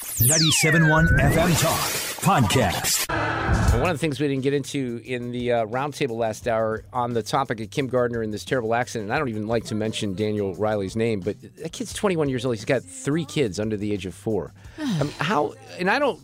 97.1 0.00 1.08
FM 1.18 1.60
Talk 1.60 1.78
Podcast. 2.22 3.04
And 3.10 3.82
one 3.82 3.90
of 3.90 3.94
the 3.94 3.98
things 3.98 4.18
we 4.18 4.28
didn't 4.28 4.42
get 4.42 4.54
into 4.54 5.02
in 5.04 5.30
the 5.30 5.52
uh, 5.52 5.66
roundtable 5.66 6.16
last 6.16 6.48
hour 6.48 6.84
on 6.90 7.12
the 7.12 7.22
topic 7.22 7.60
of 7.60 7.70
Kim 7.70 7.86
Gardner 7.86 8.22
and 8.22 8.32
this 8.32 8.44
terrible 8.44 8.74
accident, 8.74 9.08
and 9.08 9.14
I 9.14 9.18
don't 9.18 9.28
even 9.28 9.46
like 9.46 9.64
to 9.64 9.74
mention 9.74 10.14
Daniel 10.14 10.54
Riley's 10.54 10.96
name, 10.96 11.20
but 11.20 11.36
that 11.58 11.72
kid's 11.72 11.92
21 11.92 12.30
years 12.30 12.46
old. 12.46 12.54
He's 12.54 12.64
got 12.64 12.82
three 12.82 13.26
kids 13.26 13.60
under 13.60 13.76
the 13.76 13.92
age 13.92 14.06
of 14.06 14.14
four. 14.14 14.54
I 14.78 14.84
mean, 15.02 15.12
how, 15.18 15.52
and 15.78 15.90
I 15.90 15.98
don't, 15.98 16.18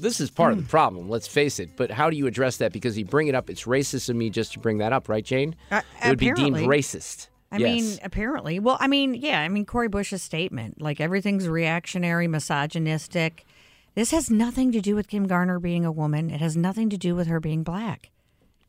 this 0.00 0.20
is 0.20 0.30
part 0.30 0.52
of 0.52 0.58
the 0.62 0.68
problem, 0.68 1.08
let's 1.08 1.26
face 1.26 1.58
it, 1.58 1.70
but 1.76 1.90
how 1.90 2.08
do 2.10 2.16
you 2.16 2.28
address 2.28 2.58
that? 2.58 2.72
Because 2.72 2.96
you 2.96 3.04
bring 3.04 3.26
it 3.26 3.34
up, 3.34 3.50
it's 3.50 3.64
racist 3.64 4.08
of 4.08 4.14
me 4.14 4.30
just 4.30 4.52
to 4.52 4.60
bring 4.60 4.78
that 4.78 4.92
up, 4.92 5.08
right, 5.08 5.24
Jane? 5.24 5.56
Uh, 5.72 5.82
it 6.04 6.10
would 6.10 6.18
be 6.18 6.30
deemed 6.30 6.58
racist. 6.58 7.26
I 7.52 7.58
Yes. 7.58 7.82
mean, 7.82 7.98
apparently. 8.02 8.58
Well, 8.58 8.76
I 8.80 8.86
mean, 8.88 9.14
yeah, 9.14 9.40
I 9.40 9.48
mean, 9.48 9.64
Cori 9.64 9.88
Bush's 9.88 10.22
statement, 10.22 10.80
like 10.82 11.00
everything's 11.00 11.48
reactionary, 11.48 12.26
misogynistic. 12.28 13.44
This 13.94 14.10
has 14.10 14.30
nothing 14.30 14.72
to 14.72 14.80
do 14.80 14.94
with 14.94 15.08
Kim 15.08 15.26
Gardner 15.26 15.58
being 15.58 15.84
a 15.84 15.92
woman. 15.92 16.28
It 16.30 16.40
has 16.40 16.56
nothing 16.56 16.90
to 16.90 16.96
do 16.98 17.14
with 17.14 17.28
her 17.28 17.40
being 17.40 17.62
black. 17.62 18.10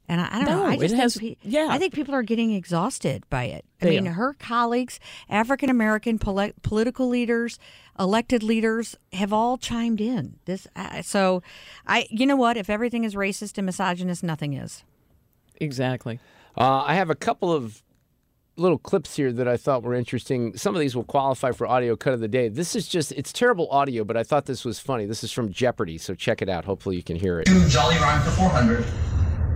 And 0.10 0.22
I, 0.22 0.28
I 0.32 0.36
don't 0.38 0.46
know. 0.46 0.64
No, 0.64 0.70
I 0.70 0.74
it 0.76 0.80
just 0.80 0.96
has- 0.96 1.16
think, 1.18 1.42
pe- 1.42 1.50
yeah. 1.50 1.68
I 1.70 1.78
think 1.78 1.94
people 1.94 2.16
are 2.16 2.24
getting 2.24 2.54
exhausted 2.54 3.26
by 3.30 3.44
it. 3.46 3.66
I 3.82 3.86
They 3.86 3.92
mean, 3.92 4.08
are. 4.08 4.12
her 4.14 4.34
colleagues, 4.40 5.02
African 5.30 5.70
American 5.70 6.18
poli- 6.18 6.54
political 6.62 7.10
leaders, 7.10 7.60
elected 8.00 8.42
leaders, 8.42 8.96
have 9.12 9.34
all 9.34 9.58
chimed 9.58 10.00
in. 10.00 10.40
This, 10.46 10.66
uh, 10.78 11.02
so, 11.02 11.44
I, 11.86 12.08
you 12.10 12.26
know 12.26 12.38
what? 12.38 12.56
If 12.56 12.70
everything 12.70 13.04
is 13.04 13.16
racist 13.16 13.58
and 13.58 13.66
misogynist, 13.66 14.24
nothing 14.24 14.54
is. 14.54 14.86
Exactly. 15.60 16.20
Uh, 16.58 16.84
I 16.86 16.96
have 16.96 17.10
a 17.10 17.16
couple 17.16 17.52
of 17.52 17.84
little 18.58 18.78
clips 18.78 19.16
here 19.16 19.32
that 19.32 19.48
I 19.48 19.56
thought 19.56 19.84
were 19.84 19.94
interesting. 19.94 20.58
Some 20.58 20.76
of 20.76 20.82
these 20.82 20.96
will 20.96 21.04
qualify 21.04 21.52
for 21.52 21.68
audio 21.68 21.96
cut 21.96 22.14
of 22.14 22.20
the 22.20 22.28
day. 22.28 22.50
This 22.50 22.76
is 22.76 22.88
just, 22.88 23.12
it's 23.14 23.32
terrible 23.32 23.70
audio, 23.70 24.04
but 24.04 24.18
I 24.18 24.24
thought 24.24 24.46
this 24.46 24.66
was 24.66 24.80
funny. 24.80 25.06
This 25.06 25.24
is 25.24 25.32
from 25.32 25.52
Jeopardy, 25.52 25.98
so 25.98 26.16
check 26.16 26.42
it 26.42 26.50
out. 26.50 26.66
Hopefully 26.66 26.96
you 26.96 27.04
can 27.04 27.16
hear 27.16 27.40
it. 27.40 27.48
Jolly 27.70 27.96
Rhyme 27.98 28.22
for 28.24 28.32
400. 28.32 28.86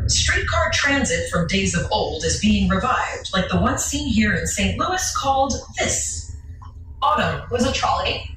Streetcar 0.07 0.71
transit 0.73 1.29
from 1.29 1.47
days 1.47 1.75
of 1.75 1.87
old 1.91 2.23
is 2.23 2.39
being 2.39 2.67
revived, 2.69 3.31
like 3.33 3.49
the 3.49 3.59
one 3.59 3.77
seen 3.77 4.07
here 4.07 4.33
in 4.35 4.45
St. 4.45 4.77
Louis 4.77 5.15
called 5.17 5.53
this. 5.77 6.35
Autumn 7.01 7.41
was 7.49 7.65
a 7.65 7.73
trolley. 7.73 8.29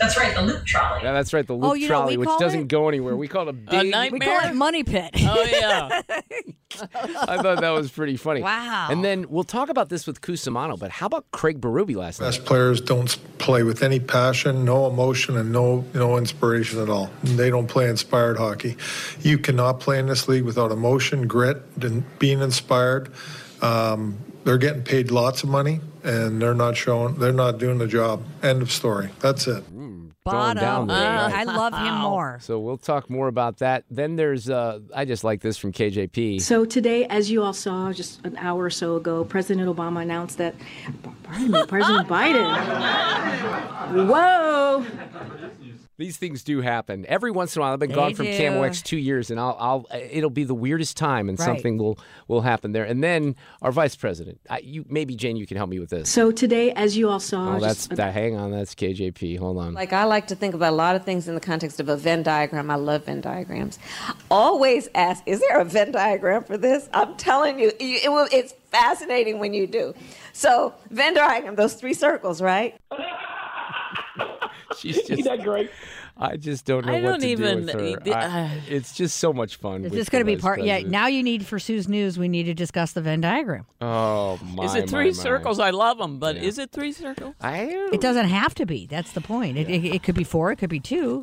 That's 0.00 0.16
right, 0.16 0.34
the 0.34 0.42
loop 0.42 0.64
trolley. 0.64 1.00
Yeah, 1.02 1.12
that's 1.12 1.32
right, 1.32 1.46
the 1.46 1.52
loop 1.54 1.70
Oh, 1.70 1.74
you 1.74 1.88
know 1.88 1.94
what 1.94 2.00
trolley, 2.02 2.16
which 2.16 2.28
doesn't 2.38 2.60
it? 2.62 2.68
go 2.68 2.88
anywhere. 2.88 3.16
We 3.16 3.28
call 3.28 3.42
it 3.42 3.50
a 3.50 3.52
big. 3.52 3.90
night- 3.90 4.12
We 4.12 4.18
call 4.20 4.40
it 4.40 4.54
Money 4.54 4.82
Pit. 4.84 5.10
Oh 5.18 5.42
yeah. 5.42 6.02
I 6.82 7.36
thought 7.42 7.60
that 7.60 7.70
was 7.70 7.90
pretty 7.90 8.16
funny. 8.16 8.42
Wow. 8.42 8.88
And 8.90 9.04
then 9.04 9.26
we'll 9.28 9.44
talk 9.44 9.68
about 9.68 9.88
this 9.88 10.06
with 10.06 10.20
Cusimano, 10.20 10.78
but 10.78 10.90
how 10.90 11.06
about 11.06 11.30
Craig 11.32 11.60
Berube 11.60 11.96
last 11.96 12.20
night? 12.20 12.28
Best 12.28 12.44
players 12.44 12.80
don't 12.80 13.14
play 13.38 13.62
with 13.64 13.82
any 13.82 13.98
passion, 14.00 14.64
no 14.64 14.86
emotion, 14.86 15.36
and 15.36 15.52
no 15.52 15.84
no 15.94 16.16
inspiration 16.16 16.80
at 16.80 16.88
all. 16.88 17.10
They 17.24 17.50
don't 17.50 17.66
play 17.66 17.88
inspired 17.90 18.38
hockey. 18.38 18.76
You 19.20 19.36
cannot 19.38 19.80
play 19.80 19.98
in 19.98 20.06
this 20.06 20.28
league 20.28 20.44
without 20.44 20.70
emotion, 20.70 21.26
grit, 21.26 21.60
and 21.82 22.04
being 22.18 22.40
inspired. 22.40 23.12
Um, 23.62 24.18
they're 24.44 24.56
getting 24.58 24.82
paid 24.82 25.10
lots 25.10 25.42
of 25.42 25.48
money, 25.50 25.80
and 26.02 26.40
they're 26.40 26.54
not 26.54 26.76
showing. 26.76 27.16
They're 27.16 27.32
not 27.32 27.58
doing 27.58 27.78
the 27.78 27.86
job. 27.88 28.22
End 28.42 28.62
of 28.62 28.70
story. 28.70 29.10
That's 29.20 29.46
it. 29.48 29.64
Bottom. 30.24 30.60
down 30.60 30.86
there, 30.86 30.96
right? 30.96 31.34
I 31.34 31.44
love 31.44 31.72
him 31.72 31.94
more. 32.02 32.38
So 32.42 32.58
we'll 32.58 32.76
talk 32.76 33.08
more 33.08 33.26
about 33.28 33.58
that. 33.58 33.84
Then 33.90 34.16
there's, 34.16 34.50
uh, 34.50 34.80
I 34.94 35.06
just 35.06 35.24
like 35.24 35.40
this 35.40 35.56
from 35.56 35.72
KJP. 35.72 36.42
So 36.42 36.66
today, 36.66 37.06
as 37.06 37.30
you 37.30 37.42
all 37.42 37.54
saw 37.54 37.90
just 37.92 38.24
an 38.26 38.36
hour 38.36 38.64
or 38.64 38.70
so 38.70 38.96
ago, 38.96 39.24
President 39.24 39.66
Obama 39.66 40.02
announced 40.02 40.36
that, 40.38 40.54
pardon 41.22 41.50
me, 41.50 41.64
President 41.66 42.06
Biden. 42.14 42.46
Whoa! 44.08 44.84
These 46.00 46.16
things 46.16 46.42
do 46.42 46.62
happen 46.62 47.04
every 47.10 47.30
once 47.30 47.54
in 47.54 47.60
a 47.60 47.62
while. 47.62 47.74
I've 47.74 47.78
been 47.78 47.90
They 47.90 47.94
gone 47.94 48.14
from 48.14 48.24
do. 48.24 48.32
KMOX 48.32 48.82
two 48.82 48.96
years, 48.96 49.30
and 49.30 49.38
I'll, 49.38 49.54
I'll, 49.60 49.86
it'll 49.92 50.30
be 50.30 50.44
the 50.44 50.54
weirdest 50.54 50.96
time, 50.96 51.28
and 51.28 51.38
Right. 51.38 51.44
something 51.44 51.76
will 51.76 51.98
will 52.26 52.40
happen 52.40 52.72
there. 52.72 52.84
And 52.84 53.04
then 53.04 53.36
our 53.60 53.70
vice 53.70 53.94
president, 53.96 54.40
I, 54.48 54.60
you 54.60 54.86
maybe 54.88 55.14
Jane, 55.14 55.36
you 55.36 55.46
can 55.46 55.58
help 55.58 55.68
me 55.68 55.78
with 55.78 55.90
this. 55.90 56.08
So 56.08 56.30
today, 56.32 56.72
as 56.72 56.96
you 56.96 57.10
all 57.10 57.20
saw, 57.20 57.56
Oh, 57.56 57.60
that's 57.60 57.86
just 57.88 57.96
that. 57.96 58.14
Hang 58.14 58.34
on, 58.34 58.50
that's 58.50 58.74
KJP. 58.74 59.38
Hold 59.38 59.58
on. 59.58 59.74
Like 59.74 59.92
I 59.92 60.04
like 60.04 60.28
to 60.28 60.34
think 60.34 60.54
about 60.54 60.72
a 60.72 60.76
lot 60.76 60.96
of 60.96 61.04
things 61.04 61.28
in 61.28 61.34
the 61.34 61.40
context 61.40 61.80
of 61.80 61.90
a 61.90 61.96
Venn 61.98 62.22
diagram. 62.22 62.70
I 62.70 62.76
love 62.76 63.04
Venn 63.04 63.20
diagrams. 63.20 63.78
Always 64.30 64.88
ask, 64.94 65.22
is 65.26 65.40
there 65.40 65.60
a 65.60 65.66
Venn 65.66 65.92
diagram 65.92 66.44
for 66.44 66.56
this? 66.56 66.88
I'm 66.94 67.14
telling 67.16 67.58
you, 67.60 67.72
you- 67.78 68.00
it 68.02 68.08
will, 68.10 68.26
it's 68.32 68.54
fascinating 68.70 69.38
when 69.38 69.52
you 69.52 69.66
do. 69.66 69.92
So 70.32 70.72
Venn 70.90 71.12
diagram, 71.12 71.56
those 71.56 71.74
three 71.74 71.92
circles, 71.92 72.40
right? 72.40 72.74
She's 74.78 75.02
just 75.02 75.24
that 75.24 75.42
great? 75.42 75.70
I 76.16 76.36
just 76.36 76.64
don't 76.66 76.84
know 76.84 76.92
I 76.92 76.96
what 77.02 77.08
don't 77.10 77.20
to 77.20 77.28
even- 77.28 77.66
do 77.66 77.72
with 77.94 78.06
her. 78.06 78.12
uh, 78.12 78.28
I- 78.28 78.60
it's 78.68 78.94
just 78.94 79.16
so 79.18 79.32
much 79.32 79.56
fun. 79.56 79.84
Is 79.84 79.90
with 79.90 79.92
this 79.92 80.08
going 80.08 80.20
to 80.20 80.26
be 80.26 80.34
vice 80.34 80.42
part? 80.42 80.58
Yeah. 80.62 80.74
president. 80.74 80.92
Now 80.92 81.06
you 81.06 81.22
need 81.22 81.46
for 81.46 81.58
Sue's 81.58 81.88
news. 81.88 82.18
We 82.18 82.28
need 82.28 82.44
to 82.44 82.54
discuss 82.54 82.92
the 82.92 83.00
Venn 83.00 83.20
diagram. 83.22 83.66
Oh 83.80 84.38
my! 84.54 84.64
Is 84.64 84.74
it 84.74 84.88
three 84.90 85.06
my. 85.06 85.12
circles? 85.12 85.58
I 85.58 85.70
love 85.70 85.98
them, 85.98 86.18
but 86.18 86.36
Yeah. 86.36 86.42
is 86.42 86.58
it 86.58 86.70
three 86.72 86.92
circles? 86.92 87.34
I 87.40 87.88
It 87.92 88.00
doesn't 88.00 88.26
have 88.28 88.54
to 88.56 88.66
be. 88.66 88.86
That's 88.86 89.12
the 89.12 89.20
point. 89.20 89.56
It, 89.56 89.68
it, 89.70 89.84
it 89.86 90.02
could 90.02 90.14
be 90.14 90.24
four. 90.24 90.52
It 90.52 90.56
could 90.56 90.70
be 90.70 90.80
two. 90.80 91.22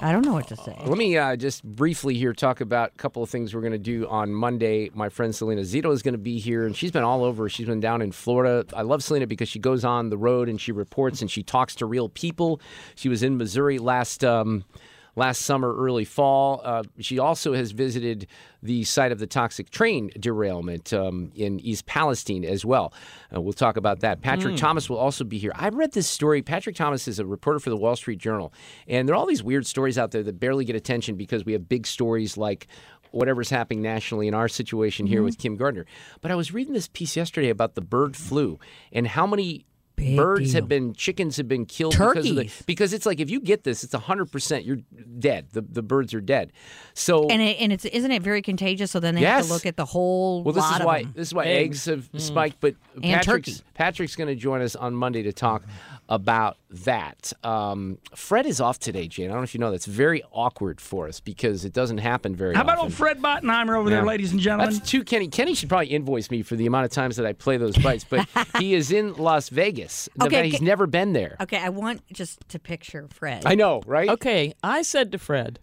I 0.00 0.12
don't 0.12 0.24
know 0.24 0.32
what 0.32 0.48
to 0.48 0.56
say. 0.56 0.76
Let 0.84 0.98
me 0.98 1.16
uh, 1.16 1.36
just 1.36 1.62
briefly 1.64 2.14
here 2.14 2.32
talk 2.32 2.60
about 2.60 2.90
a 2.94 2.98
couple 2.98 3.22
of 3.22 3.30
things 3.30 3.54
we're 3.54 3.60
going 3.60 3.72
to 3.72 3.78
do 3.78 4.08
on 4.08 4.32
Monday. 4.32 4.90
My 4.94 5.08
friend 5.08 5.34
Selena 5.34 5.62
Zito 5.62 5.92
is 5.92 6.02
going 6.02 6.14
to 6.14 6.18
be 6.18 6.38
here, 6.38 6.66
and 6.66 6.76
she's 6.76 6.90
been 6.90 7.04
all 7.04 7.24
over. 7.24 7.48
She's 7.48 7.66
been 7.66 7.80
down 7.80 8.02
in 8.02 8.12
Florida. 8.12 8.64
I 8.74 8.82
love 8.82 9.02
Selena 9.02 9.26
because 9.26 9.48
she 9.48 9.58
goes 9.58 9.84
on 9.84 10.10
the 10.10 10.18
road 10.18 10.48
and 10.48 10.60
she 10.60 10.72
reports 10.72 11.20
and 11.20 11.30
she 11.30 11.42
talks 11.42 11.74
to 11.76 11.86
real 11.86 12.08
people. 12.08 12.60
She 12.94 13.08
was 13.08 13.22
in 13.22 13.36
Missouri 13.36 13.78
last. 13.78 14.24
Um, 14.24 14.64
Last 15.14 15.42
summer, 15.42 15.74
early 15.76 16.04
fall. 16.04 16.62
Uh, 16.64 16.84
she 16.98 17.18
also 17.18 17.52
has 17.52 17.72
visited 17.72 18.26
the 18.62 18.84
site 18.84 19.12
of 19.12 19.18
the 19.18 19.26
toxic 19.26 19.68
train 19.70 20.10
derailment 20.18 20.92
um, 20.92 21.32
in 21.34 21.60
East 21.60 21.84
Palestine 21.84 22.44
as 22.44 22.64
well. 22.64 22.94
Uh, 23.34 23.40
we'll 23.40 23.52
talk 23.52 23.76
about 23.76 24.00
that. 24.00 24.22
Patrick 24.22 24.56
Thomas 24.56 24.88
will 24.88 24.96
also 24.96 25.24
be 25.24 25.36
here. 25.36 25.52
I 25.54 25.68
read 25.68 25.92
this 25.92 26.08
story. 26.08 26.40
Patrick 26.40 26.76
Thomas 26.76 27.06
is 27.08 27.18
a 27.18 27.26
reporter 27.26 27.58
for 27.58 27.70
the 27.70 27.76
Wall 27.76 27.94
Street 27.96 28.18
Journal, 28.18 28.52
and 28.88 29.06
there 29.06 29.14
are 29.14 29.18
all 29.18 29.26
these 29.26 29.42
weird 29.42 29.66
stories 29.66 29.98
out 29.98 30.12
there 30.12 30.22
that 30.22 30.40
barely 30.40 30.64
get 30.64 30.76
attention 30.76 31.16
because 31.16 31.44
we 31.44 31.52
have 31.52 31.68
big 31.68 31.86
stories 31.86 32.38
like 32.38 32.66
whatever's 33.10 33.50
happening 33.50 33.82
nationally 33.82 34.26
in 34.26 34.34
our 34.34 34.48
situation 34.48 35.06
here 35.06 35.22
with 35.22 35.38
Kim 35.38 35.56
Gardner. 35.56 35.84
But 36.22 36.30
I 36.30 36.34
was 36.34 36.52
reading 36.52 36.72
this 36.72 36.88
piece 36.88 37.16
yesterday 37.16 37.50
about 37.50 37.74
the 37.74 37.82
bird 37.82 38.16
flu 38.16 38.58
and 38.90 39.06
how 39.06 39.26
many 39.26 39.66
Big 40.02 40.16
birds 40.16 40.52
deal. 40.52 40.60
have 40.60 40.68
been 40.68 40.94
chickens 40.94 41.36
have 41.36 41.48
been 41.48 41.64
killed 41.66 41.92
because 41.92 42.28
of 42.28 42.36
the 42.36 42.50
because 42.66 42.92
it's 42.92 43.06
like 43.06 43.20
if 43.20 43.30
you 43.30 43.40
get 43.40 43.64
this 43.64 43.82
it's 43.84 43.94
100% 43.94 44.64
you're 44.64 44.78
dead 45.18 45.46
the 45.52 45.60
the 45.62 45.82
birds 45.82 46.12
are 46.14 46.20
dead 46.20 46.52
so 46.94 47.28
And 47.28 47.40
it, 47.40 47.56
and 47.60 47.72
it's 47.72 47.84
isn't 47.84 48.10
it 48.10 48.22
very 48.22 48.42
contagious? 48.42 48.90
So 48.90 49.00
then 49.00 49.14
they 49.14 49.22
Yes. 49.22 49.38
have 49.38 49.46
to 49.46 49.52
look 49.52 49.66
at 49.66 49.76
the 49.76 49.84
whole 49.86 50.42
well, 50.42 50.52
this 50.52 50.62
lot 50.62 50.80
is 50.80 50.86
why 50.86 51.02
them. 51.02 51.12
this 51.16 51.28
is 51.28 51.34
why 51.34 51.44
Eggs. 51.46 51.86
eggs, 51.88 51.96
have 51.96 52.12
mm. 52.12 52.20
spiked. 52.20 52.60
But 52.60 52.74
And 52.94 53.04
Patrick's 53.04 53.50
turkey. 53.58 53.64
Patrick's 53.74 54.16
going 54.16 54.28
to 54.28 54.34
join 54.36 54.60
us 54.62 54.76
on 54.76 54.94
Monday 54.94 55.22
to 55.22 55.32
talk 55.32 55.64
about 56.08 56.58
that. 56.70 57.32
Um, 57.42 57.98
Fred 58.14 58.44
is 58.46 58.60
off 58.60 58.78
today, 58.78 59.08
Jane. 59.08 59.26
I 59.26 59.28
don't 59.28 59.38
know 59.38 59.44
if 59.44 59.54
you 59.54 59.60
know 59.60 59.70
that's 59.70 59.86
very 59.86 60.22
awkward 60.32 60.80
for 60.80 61.08
us 61.08 61.20
because 61.20 61.64
it 61.64 61.72
doesn't 61.72 61.98
happen 61.98 62.34
very 62.36 62.54
How 62.54 62.62
about 62.62 62.78
often. 62.78 62.84
old 62.86 62.94
Fred 62.94 63.18
Bottenheimer 63.20 63.76
over 63.78 63.88
there, 63.88 64.04
ladies 64.04 64.32
and 64.32 64.40
gentlemen? 64.40 64.74
That's 64.74 64.88
two 64.90 65.04
Kenny. 65.04 65.28
Kenny 65.28 65.54
should 65.54 65.68
probably 65.68 65.88
invoice 65.88 66.30
me 66.30 66.42
for 66.42 66.56
the 66.56 66.66
amount 66.66 66.84
of 66.84 66.90
times 66.90 67.16
that 67.16 67.24
I 67.26 67.32
play 67.32 67.56
those 67.56 67.76
bites, 67.78 68.04
but 68.04 68.26
he 68.58 68.74
is 68.74 68.92
in 68.92 69.14
Las 69.14 69.48
Vegas. 69.48 70.08
Okay, 70.20 70.28
Nevada. 70.28 70.48
he's 70.48 70.58
ca- 70.58 70.64
never 70.64 70.86
been 70.86 71.12
there. 71.12 71.36
Okay, 71.40 71.58
I 71.58 71.70
want 71.70 72.02
just 72.12 72.46
to 72.50 72.58
picture 72.58 73.08
Fred. 73.12 73.44
I 73.46 73.54
know, 73.54 73.82
right? 73.86 74.08
Okay, 74.10 74.54
I 74.62 74.82
said 74.82 75.12
to 75.12 75.18
Fred, 75.18 75.60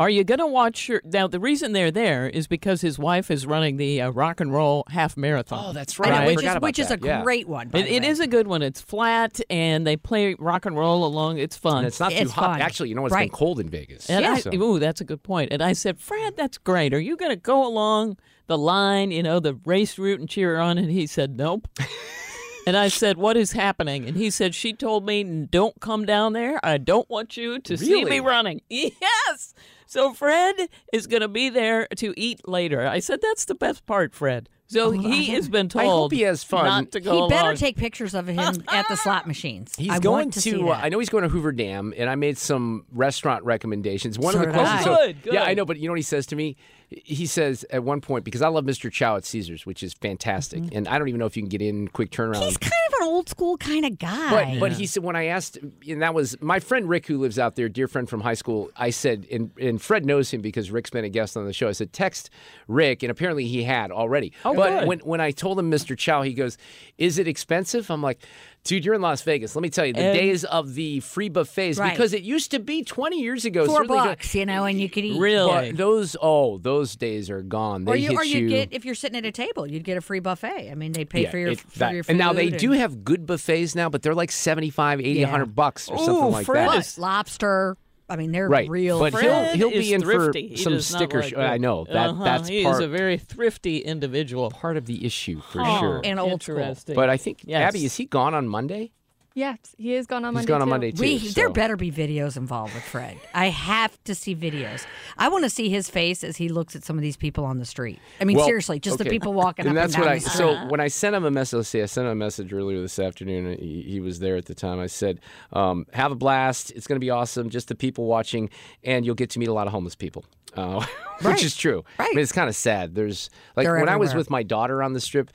"Are 0.00 0.10
you 0.10 0.24
going 0.24 0.38
to 0.40 0.46
watch 0.48 0.88
your?" 0.88 1.00
Now 1.04 1.28
the 1.28 1.38
reason 1.38 1.72
they're 1.72 1.92
there 1.92 2.28
is 2.28 2.48
because 2.48 2.80
his 2.80 2.98
wife 2.98 3.30
is 3.30 3.46
running 3.46 3.76
the 3.76 4.00
uh, 4.00 4.10
rock 4.10 4.40
and 4.40 4.52
roll 4.52 4.82
half 4.88 5.16
marathon. 5.16 5.66
Oh, 5.68 5.72
that's 5.72 6.00
I 6.00 6.04
know, 6.06 6.10
right. 6.10 6.20
I 6.22 6.26
which 6.26 6.36
forgot 6.36 6.56
is 6.56 6.62
which 6.62 6.78
is 6.80 6.90
a 6.90 6.98
Yeah. 7.00 7.22
great 7.22 7.46
one. 7.48 7.68
by 7.68 7.78
It, 7.78 7.82
the 7.84 7.94
it 7.96 8.02
way. 8.02 8.08
is 8.08 8.18
a 8.18 8.26
good 8.26 8.48
one. 8.48 8.62
It's 8.62 8.80
flat, 8.80 9.40
and 9.48 9.86
they 9.86 9.96
play 9.96 10.34
rock 10.38 10.66
and 10.66 10.76
roll 10.76 11.04
along. 11.04 11.38
It's 11.38 11.56
fun. 11.56 11.78
And 11.78 11.86
it's 11.86 12.00
not 12.00 12.10
too 12.12 12.28
hot. 12.28 12.52
fun. 12.54 12.60
Actually, 12.62 12.88
you 12.88 12.96
know, 12.96 13.06
it's 13.06 13.14
Right. 13.14 13.30
been 13.30 13.36
cold 13.36 13.60
in 13.60 13.68
Vegas. 13.68 14.10
And 14.10 14.26
I, 14.26 14.40
So- 14.40 14.52
ooh, 14.54 14.78
that's 14.80 15.00
a 15.00 15.04
good 15.04 15.22
point. 15.22 15.52
And 15.52 15.62
I 15.62 15.74
said, 15.74 16.00
Fred, 16.00 16.34
that's 16.36 16.58
great. 16.58 16.92
Are 16.94 16.98
you 17.00 17.16
going 17.16 17.30
to 17.30 17.36
go 17.36 17.64
along 17.66 18.16
the 18.48 18.58
line, 18.58 19.10
you 19.12 19.22
know, 19.22 19.38
the 19.38 19.54
race 19.64 19.98
route 19.98 20.18
and 20.18 20.28
cheer 20.28 20.58
on? 20.58 20.78
And 20.78 20.90
he 20.90 21.06
said, 21.06 21.36
nope. 21.36 21.68
and 22.66 22.76
I 22.76 22.88
said, 22.88 23.16
what 23.16 23.36
is 23.36 23.52
happening? 23.52 24.06
And 24.06 24.16
he 24.16 24.30
said, 24.30 24.54
she 24.54 24.72
told 24.72 25.04
me, 25.06 25.22
don't 25.50 25.78
come 25.80 26.04
down 26.06 26.32
there. 26.32 26.58
I 26.64 26.78
don't 26.78 27.08
want 27.10 27.36
you 27.36 27.58
to 27.60 27.76
see 27.76 28.04
me 28.04 28.20
running. 28.20 28.60
Yes. 28.70 29.54
So 29.90 30.12
Fred 30.14 30.54
is 30.92 31.08
going 31.08 31.22
to 31.22 31.26
be 31.28 31.48
there 31.48 31.88
to 31.96 32.14
eat 32.16 32.46
later. 32.46 32.86
I 32.86 33.00
said, 33.00 33.18
that's 33.20 33.46
the 33.46 33.56
best 33.56 33.86
part, 33.86 34.14
Fred. 34.14 34.48
So 34.68 34.92
he 34.92 35.24
has 35.30 35.48
been 35.48 35.68
told 35.68 35.84
I 35.84 35.88
hope 35.88 36.12
he 36.12 36.20
has 36.20 36.44
fun. 36.44 36.64
not 36.64 36.92
to 36.92 37.00
go 37.00 37.24
He 37.24 37.28
better 37.28 37.46
along. 37.48 37.56
take 37.56 37.76
pictures 37.76 38.14
of 38.14 38.28
him 38.28 38.62
at 38.68 38.86
the 38.86 38.94
slot 38.94 39.26
machines. 39.26 39.74
He's 39.76 39.90
I 39.90 39.98
going 39.98 40.26
want 40.26 40.34
to, 40.34 40.40
see 40.40 40.54
uh, 40.62 40.64
that. 40.66 40.84
I 40.84 40.90
know 40.90 41.00
he's 41.00 41.08
going 41.08 41.24
to 41.24 41.28
Hoover 41.28 41.50
Dam, 41.50 41.92
and 41.96 42.08
I 42.08 42.14
made 42.14 42.38
some 42.38 42.84
restaurant 42.92 43.42
recommendations. 43.44 44.16
One 44.16 44.32
So 44.32 44.38
of 44.38 44.46
the 44.46 44.52
did 44.52 44.54
closest. 44.54 44.74
I. 44.76 44.84
so- 44.84 44.94
Good, 45.06 45.22
good. 45.22 45.34
Yeah, 45.34 45.42
I 45.42 45.54
know, 45.54 45.64
but 45.64 45.76
you 45.80 45.88
know 45.88 45.92
what 45.92 45.98
he 45.98 46.02
says 46.04 46.24
to 46.26 46.36
me? 46.36 46.56
He 46.88 47.26
says 47.26 47.64
at 47.70 47.82
one 47.82 48.00
point 48.00 48.24
because 48.24 48.42
I 48.42 48.48
love 48.48 48.64
Mr. 48.64 48.92
Chow 48.92 49.16
at 49.16 49.24
Caesars, 49.24 49.66
which 49.66 49.82
is 49.82 49.92
fantastic, 49.94 50.62
and 50.72 50.86
I 50.86 50.98
don't 51.00 51.08
even 51.08 51.18
know 51.18 51.26
if 51.26 51.36
you 51.36 51.42
can 51.42 51.48
get 51.48 51.62
in 51.62 51.88
quick 51.88 52.10
turnaround. 52.12 52.34
Mm-hmm. 52.36 52.44
He's 52.46 52.56
kind 52.58 52.72
of 52.72 52.79
an 53.00 53.06
old 53.06 53.28
school 53.28 53.56
kind 53.56 53.84
of 53.84 53.98
guy. 53.98 54.58
But 54.58 54.60
but 54.60 54.72
he 54.72 54.86
said 54.86 55.02
when 55.02 55.16
I 55.16 55.26
asked, 55.26 55.58
and 55.88 56.02
that 56.02 56.14
was 56.14 56.40
my 56.40 56.60
friend 56.60 56.88
Rick 56.88 57.06
who 57.06 57.18
lives 57.18 57.38
out 57.38 57.56
there, 57.56 57.68
dear 57.68 57.88
friend 57.88 58.08
from 58.08 58.20
high 58.20 58.34
school. 58.34 58.70
I 58.76 58.90
said, 58.90 59.26
and 59.30 59.50
and 59.58 59.80
Fred 59.80 60.04
knows 60.04 60.30
him 60.30 60.40
because 60.40 60.70
Rick's 60.70 60.90
been 60.90 61.04
a 61.04 61.08
guest 61.08 61.36
on 61.36 61.44
the 61.46 61.52
show. 61.52 61.68
I 61.68 61.72
said, 61.72 61.92
text 61.92 62.30
Rick, 62.68 63.02
and 63.02 63.10
apparently 63.10 63.46
he 63.46 63.62
had 63.62 63.90
already. 63.90 64.32
Oh, 64.44 64.54
but 64.54 64.80
good. 64.80 64.88
when 64.88 64.98
when 65.00 65.20
I 65.20 65.30
told 65.30 65.58
him 65.58 65.70
Mr. 65.70 65.96
Chow, 65.96 66.22
he 66.22 66.34
goes, 66.34 66.58
"Is 66.98 67.18
it 67.18 67.26
expensive?" 67.26 67.90
I'm 67.90 68.02
like. 68.02 68.20
Dude, 68.62 68.84
you're 68.84 68.94
in 68.94 69.00
Las 69.00 69.22
Vegas. 69.22 69.56
Let 69.56 69.62
me 69.62 69.70
tell 69.70 69.86
you, 69.86 69.94
the 69.94 70.00
And- 70.00 70.18
days 70.18 70.44
of 70.44 70.74
the 70.74 71.00
free 71.00 71.30
buffets, 71.30 71.78
Right. 71.78 71.92
because 71.92 72.12
it 72.12 72.22
used 72.22 72.50
to 72.50 72.58
be 72.58 72.84
20 72.84 73.18
years 73.20 73.46
ago. 73.46 73.64
Four 73.64 73.84
bucks, 73.84 74.34
you 74.34 74.44
know, 74.44 74.64
and 74.64 74.78
you 74.78 74.90
could 74.90 75.02
eat. 75.04 75.18
Really? 75.18 75.70
But 75.70 75.78
those, 75.78 76.14
oh, 76.20 76.58
those 76.58 76.94
days 76.94 77.30
are 77.30 77.40
gone. 77.42 77.84
They 77.86 77.92
Or 77.92 77.96
you, 77.96 78.08
hit 78.10 78.16
or 78.18 78.24
you 78.24 78.38
you. 78.40 78.48
get 78.50 78.68
if 78.72 78.84
you're 78.84 78.94
sitting 78.94 79.16
at 79.16 79.24
a 79.24 79.32
table, 79.32 79.66
you'd 79.66 79.84
get 79.84 79.96
a 79.96 80.02
free 80.02 80.20
buffet. 80.20 80.70
I 80.70 80.74
mean, 80.74 80.92
they 80.92 81.06
pay 81.06 81.22
yeah, 81.22 81.30
for 81.30 81.38
your 81.38 81.48
it- 81.52 81.60
for 81.60 81.78
that- 81.78 81.94
your 81.94 82.04
food. 82.04 82.10
and 82.10 82.18
now 82.18 82.34
they 82.34 82.50
do 82.50 82.72
have 82.72 83.02
good 83.02 83.24
buffets 83.26 83.74
now, 83.74 83.88
but 83.88 84.02
they're 84.02 84.14
like 84.14 84.30
75, 84.30 85.00
80, 85.00 85.20
Yeah. 85.20 85.26
100 85.26 85.54
bucks 85.54 85.88
or 85.88 85.94
Ooh, 86.00 86.04
something 86.04 86.30
like 86.32 86.46
Fred 86.46 86.68
that. 86.68 86.78
is- 86.80 86.94
But 86.96 87.02
lobster. 87.02 87.76
I 88.10 88.16
mean, 88.16 88.32
they're 88.32 88.48
Right, 88.48 88.68
real. 88.68 88.98
but 88.98 89.14
he'll 89.14 89.44
he'll 89.54 89.70
be 89.70 89.94
in 89.94 90.02
thrifty. 90.02 90.48
for 90.48 90.54
He 90.56 90.56
some 90.62 90.72
does 90.74 90.90
not 90.92 90.98
sticker. 90.98 91.20
like 91.20 91.30
sh- 91.30 91.36
I 91.36 91.58
know 91.58 91.84
that 91.84 92.10
Uh-huh. 92.10 92.24
that's 92.24 92.48
he 92.48 92.64
part 92.64 92.76
is 92.76 92.80
a 92.80 92.88
very 92.88 93.16
thrifty 93.16 93.78
individual. 93.78 94.50
part 94.50 94.76
of 94.76 94.86
the 94.86 95.06
issue 95.06 95.40
for 95.40 95.62
Oh, 95.64 95.78
sure. 95.78 96.00
and 96.04 96.18
old 96.18 96.42
school. 96.42 96.76
But 96.94 97.08
I 97.08 97.16
think 97.16 97.42
Yes. 97.44 97.68
Abby 97.68 97.84
is 97.84 97.96
he 97.96 98.04
gone 98.06 98.34
on 98.34 98.48
Monday? 98.48 98.90
Yes, 99.34 99.58
he 99.78 99.94
is 99.94 100.06
gone 100.06 100.24
on 100.24 100.32
He's 100.34 100.38
Monday. 100.38 100.48
gone 100.48 100.60
on 100.62 100.66
too. 100.66 100.70
Monday 100.70 100.90
too. 100.90 101.00
We, 101.02 101.18
so- 101.20 101.40
There 101.40 101.50
better 101.50 101.76
be 101.76 101.92
videos 101.92 102.36
involved 102.36 102.74
with 102.74 102.82
Fred. 102.82 103.16
I 103.32 103.46
have 103.46 103.96
to 104.04 104.14
see 104.14 104.34
videos. 104.34 104.84
I 105.18 105.28
want 105.28 105.44
to 105.44 105.50
see 105.50 105.68
his 105.68 105.88
face 105.88 106.24
as 106.24 106.36
he 106.36 106.48
looks 106.48 106.74
at 106.74 106.82
some 106.84 106.96
of 106.96 107.02
these 107.02 107.16
people 107.16 107.44
on 107.44 107.58
the 107.58 107.64
street. 107.64 108.00
I 108.20 108.24
mean, 108.24 108.36
Well, 108.36 108.46
seriously, 108.46 108.80
just 108.80 108.98
the 108.98 109.04
people 109.04 109.32
walking 109.32 109.66
and 109.66 109.78
up 109.78 109.82
that's 109.82 109.94
and 109.94 110.02
down 110.02 110.10
what 110.10 110.16
I. 110.16 110.18
the 110.18 110.28
street. 110.30 110.36
So 110.38 110.66
when 110.68 110.80
I 110.80 110.88
sent 110.88 111.14
him 111.14 111.24
a 111.24 111.30
message, 111.30 111.56
let's 111.58 111.68
see, 111.68 111.80
I 111.80 111.86
sent 111.86 112.06
him 112.06 112.12
a 112.12 112.16
message 112.16 112.52
earlier 112.52 112.80
this 112.80 112.98
afternoon. 112.98 113.56
He, 113.60 113.82
he 113.82 114.00
was 114.00 114.18
there 114.18 114.36
at 114.36 114.46
the 114.46 114.54
time. 114.54 114.80
I 114.80 114.86
said, 114.88 115.20
um, 115.52 115.86
"Have 115.92 116.10
a 116.10 116.16
blast. 116.16 116.72
It's 116.72 116.86
going 116.88 116.96
to 116.96 117.04
be 117.04 117.10
awesome. 117.10 117.50
Just 117.50 117.68
the 117.68 117.76
people 117.76 118.06
watching, 118.06 118.50
and 118.82 119.06
you'll 119.06 119.14
get 119.14 119.30
to 119.30 119.38
meet 119.38 119.48
a 119.48 119.52
lot 119.52 119.66
of 119.68 119.72
homeless 119.72 119.94
people." 119.94 120.24
Uh, 120.56 120.84
Right. 121.22 121.32
Which 121.34 121.44
is 121.44 121.54
true. 121.54 121.84
I 121.98 122.08
mean, 122.08 122.18
it's 122.18 122.32
kind 122.32 122.48
of 122.48 122.56
sad. 122.56 122.94
There's 122.94 123.28
like 123.54 123.64
They're 123.66 123.78
when 123.78 123.88
I 123.90 123.96
was 123.96 124.14
with 124.14 124.28
my 124.30 124.42
daughter 124.42 124.82
on 124.82 124.94
the 124.94 125.00
strip 125.00 125.30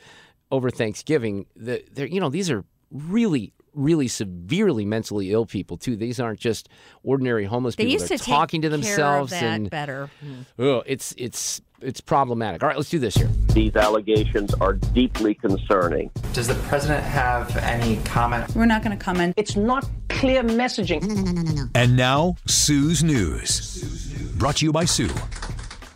over 0.52 0.70
Thanksgiving. 0.72 1.46
The, 1.56 1.84
they're- 1.94 2.08
you 2.08 2.20
know, 2.20 2.30
these 2.30 2.50
are 2.52 2.66
really. 2.92 3.54
Really 3.76 4.08
severely 4.08 4.86
mentally 4.86 5.32
ill 5.32 5.46
people 5.46 5.78
too. 5.78 5.96
These 5.96 6.20
aren't 6.20 6.40
just 6.40 6.70
ordinary 7.04 7.46
homeless 7.46 7.76
they 7.76 7.84
people. 7.84 7.94
used 7.94 8.10
They're 8.10 8.18
to 8.18 8.24
take 8.24 8.34
talking 8.34 8.62
to 8.62 8.70
care 8.70 8.76
of 8.76 8.82
themselves 8.82 9.32
that 9.32 9.44
and 9.44 9.70
better. 9.70 10.10
oh, 10.58 10.82
it's 10.86 11.14
it's 11.18 11.62
it's 11.82 12.00
problematic. 12.02 12.64
All 12.64 12.70
right, 12.70 12.78
let's 12.78 12.90
do 12.90 13.00
this 13.00 13.16
here. 13.16 13.28
These 13.50 13.76
allegations 13.76 14.54
are 14.56 14.74
deeply 14.74 15.34
concerning. 15.36 16.10
Does 16.34 16.48
the 16.48 16.56
president 16.56 17.04
have 17.04 17.56
any 17.58 17.98
comment? 17.98 18.56
We're 18.56 18.66
not 18.66 18.82
going 18.82 18.98
to 18.98 19.04
comment. 19.04 19.34
It's 19.38 19.56
not 19.56 19.86
clear 20.10 20.42
messaging. 20.42 21.70
And 21.76 21.98
now, 21.98 22.38
Sue's 22.48 23.04
News. 23.04 24.32
Brought 24.38 24.56
to 24.58 24.66
you 24.66 24.72
by 24.72 24.86
Sue. 24.86 25.10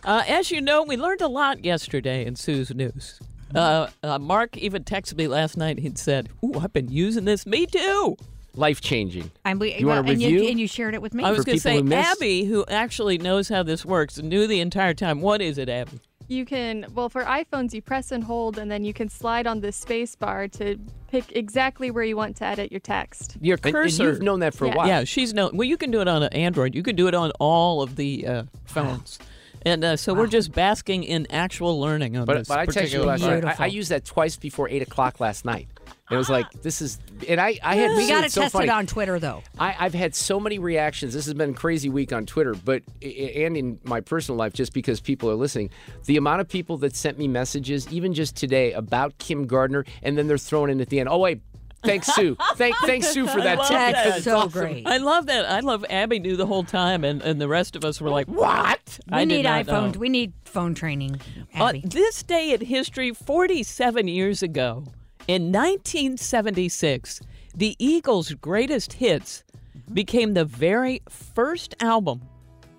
Uh, 0.04 0.22
as 0.28 0.50
you 0.50 0.60
know, 0.60 0.82
we 0.82 0.96
learned 0.96 1.22
a 1.22 1.28
lot 1.28 1.64
yesterday 1.64 2.24
in 2.26 2.36
Sue's 2.36 2.74
News. 2.74 3.18
Uh, 3.54 3.88
uh, 4.02 4.18
Mark 4.18 4.56
even 4.56 4.84
texted 4.84 5.16
me 5.16 5.26
last 5.28 5.56
night. 5.56 5.78
He'd 5.78 5.98
said, 5.98 6.28
"Ooh, 6.44 6.54
I've 6.60 6.72
been 6.72 6.90
using 6.90 7.24
this. 7.24 7.46
Me 7.46 7.66
too." 7.66 8.16
Life 8.56 8.80
changing. 8.80 9.30
And 9.44 9.60
we, 9.60 9.74
You 9.76 9.86
wanna 9.86 10.02
well, 10.02 10.10
and 10.10 10.20
review? 10.20 10.42
You, 10.42 10.48
and 10.50 10.58
you 10.58 10.66
shared 10.66 10.94
it 10.94 11.00
with 11.02 11.14
me. 11.14 11.22
I 11.22 11.30
was 11.30 11.38
For 11.40 11.44
going 11.44 11.58
to 11.58 11.62
people 11.62 11.70
say, 11.78 11.82
who 11.82 11.84
missed- 11.84 12.10
Abby, 12.20 12.44
who 12.46 12.64
actually 12.68 13.16
knows 13.16 13.48
how 13.48 13.62
this 13.62 13.84
works, 13.84 14.18
knew 14.18 14.48
the 14.48 14.58
entire 14.60 14.92
time. 14.92 15.20
What 15.20 15.40
is 15.40 15.56
it, 15.56 15.68
Abby? 15.68 16.00
You 16.26 16.44
can, 16.44 16.86
well, 16.94 17.08
for 17.08 17.22
iPhones, 17.24 17.72
you 17.74 17.80
press 17.82 18.10
and 18.10 18.22
hold, 18.24 18.58
and 18.58 18.68
then 18.70 18.84
you 18.84 18.92
can 18.92 19.08
slide 19.08 19.46
on 19.46 19.60
the 19.60 19.70
space 19.70 20.16
bar 20.16 20.48
to 20.48 20.76
pick 21.08 21.30
exactly 21.36 21.90
where 21.92 22.02
you 22.04 22.16
want 22.16 22.36
to 22.38 22.44
edit 22.44 22.70
your 22.72 22.80
text. 22.80 23.36
Your 23.40 23.56
And- 23.58 23.66
and 23.66 23.74
cursor. 23.74 24.04
you've 24.04 24.22
known 24.22 24.40
that 24.40 24.54
for 24.54 24.66
a 24.66 24.70
while. 24.70 24.86
Yeah, 24.88 25.04
she's 25.04 25.32
known. 25.32 25.56
Well, 25.56 25.66
you 25.68 25.76
can 25.76 25.92
do 25.92 26.00
it 26.00 26.08
on 26.08 26.22
an 26.24 26.32
Android. 26.32 26.74
You 26.74 26.82
can 26.82 26.96
do 26.96 27.06
it 27.06 27.14
on 27.14 27.30
all 27.38 27.82
of 27.82 27.94
the 27.96 28.26
uh, 28.26 28.42
phones. 28.64 29.18
And 29.62 29.84
uh, 29.84 29.96
so 29.96 30.14
we're 30.14 30.26
just 30.26 30.52
basking 30.52 31.04
in 31.04 31.26
actual 31.30 31.78
learning 31.80 32.16
on 32.16 32.24
But, 32.24 32.38
this. 32.38 32.48
but 32.48 32.58
I 32.58 32.66
texted 32.66 32.92
you 32.92 33.02
last 33.02 33.22
night. 33.22 33.44
I, 33.44 33.56
I 33.64 33.66
used 33.66 33.90
that 33.90 34.04
twice 34.04 34.36
before 34.36 34.68
eight 34.68 34.82
o'clock 34.82 35.20
last 35.20 35.44
night. 35.44 35.68
It 36.10 36.16
was 36.16 36.28
like 36.28 36.50
this 36.62 36.82
is, 36.82 36.98
and 37.28 37.40
I 37.40 37.56
I 37.62 37.76
had 37.76 37.96
we 37.96 38.08
got 38.08 38.20
to 38.20 38.24
it's 38.24 38.34
so 38.34 38.40
test 38.40 38.52
funny. 38.54 38.66
it 38.66 38.70
on 38.70 38.86
Twitter, 38.86 39.20
though. 39.20 39.44
I, 39.60 39.76
I've 39.78 39.94
had 39.94 40.12
so 40.16 40.40
many 40.40 40.58
reactions. 40.58 41.14
This 41.14 41.26
has 41.26 41.34
been 41.34 41.50
a 41.50 41.54
crazy 41.54 41.88
week 41.88 42.12
on 42.12 42.26
Twitter, 42.26 42.54
but 42.54 42.82
and 43.00 43.56
in 43.56 43.78
my 43.84 44.00
personal 44.00 44.36
life, 44.36 44.52
just 44.52 44.72
because 44.72 44.98
people 44.98 45.30
are 45.30 45.36
listening, 45.36 45.70
the 46.06 46.16
amount 46.16 46.40
of 46.40 46.48
people 46.48 46.78
that 46.78 46.96
sent 46.96 47.16
me 47.16 47.28
messages, 47.28 47.86
even 47.92 48.12
just 48.12 48.34
today, 48.34 48.72
about 48.72 49.18
Kim 49.18 49.46
Gardner, 49.46 49.84
and 50.02 50.18
then 50.18 50.26
they're 50.26 50.36
thrown 50.36 50.68
in 50.68 50.80
at 50.80 50.88
the 50.88 50.98
end. 50.98 51.08
Oh 51.08 51.18
wait, 51.18 51.42
thanks 51.82 52.12
Sue. 52.14 52.36
Thank 52.56 52.76
thanks 52.78 53.08
Sue 53.12 53.26
for 53.26 53.40
that 53.40 53.58
I 53.60 53.62
tip. 53.62 53.70
that. 53.70 54.04
because 54.04 54.16
it's 54.18 54.24
so 54.24 54.36
awesome. 54.38 54.50
great. 54.50 54.86
I 54.86 54.96
love 54.98 55.26
that. 55.26 55.44
I 55.50 55.60
love 55.60 55.84
Abby 55.90 56.18
knew 56.18 56.36
the 56.36 56.46
whole 56.46 56.64
time, 56.64 57.04
and, 57.04 57.22
and 57.22 57.40
the 57.40 57.48
rest 57.48 57.76
of 57.76 57.84
us 57.84 58.00
were 58.00 58.10
like, 58.10 58.26
"What?" 58.28 58.98
We 59.08 59.12
I 59.16 59.24
did 59.24 59.28
need 59.28 59.42
not 59.44 59.66
iPhone. 59.66 59.94
know. 59.94 59.98
We 60.00 60.08
need 60.08 60.32
phone 60.44 60.74
training. 60.74 61.20
On 61.54 61.68
Abby. 61.70 61.82
this 61.84 62.22
day 62.22 62.52
in 62.52 62.60
history, 62.60 63.12
47 63.12 64.08
years 64.08 64.42
ago, 64.42 64.84
in 65.28 65.52
1976, 65.52 67.20
the 67.54 67.76
Eagles' 67.78 68.32
greatest 68.34 68.94
hits 68.94 69.44
became 69.92 70.34
the 70.34 70.44
very 70.44 71.02
first 71.08 71.74
album 71.80 72.22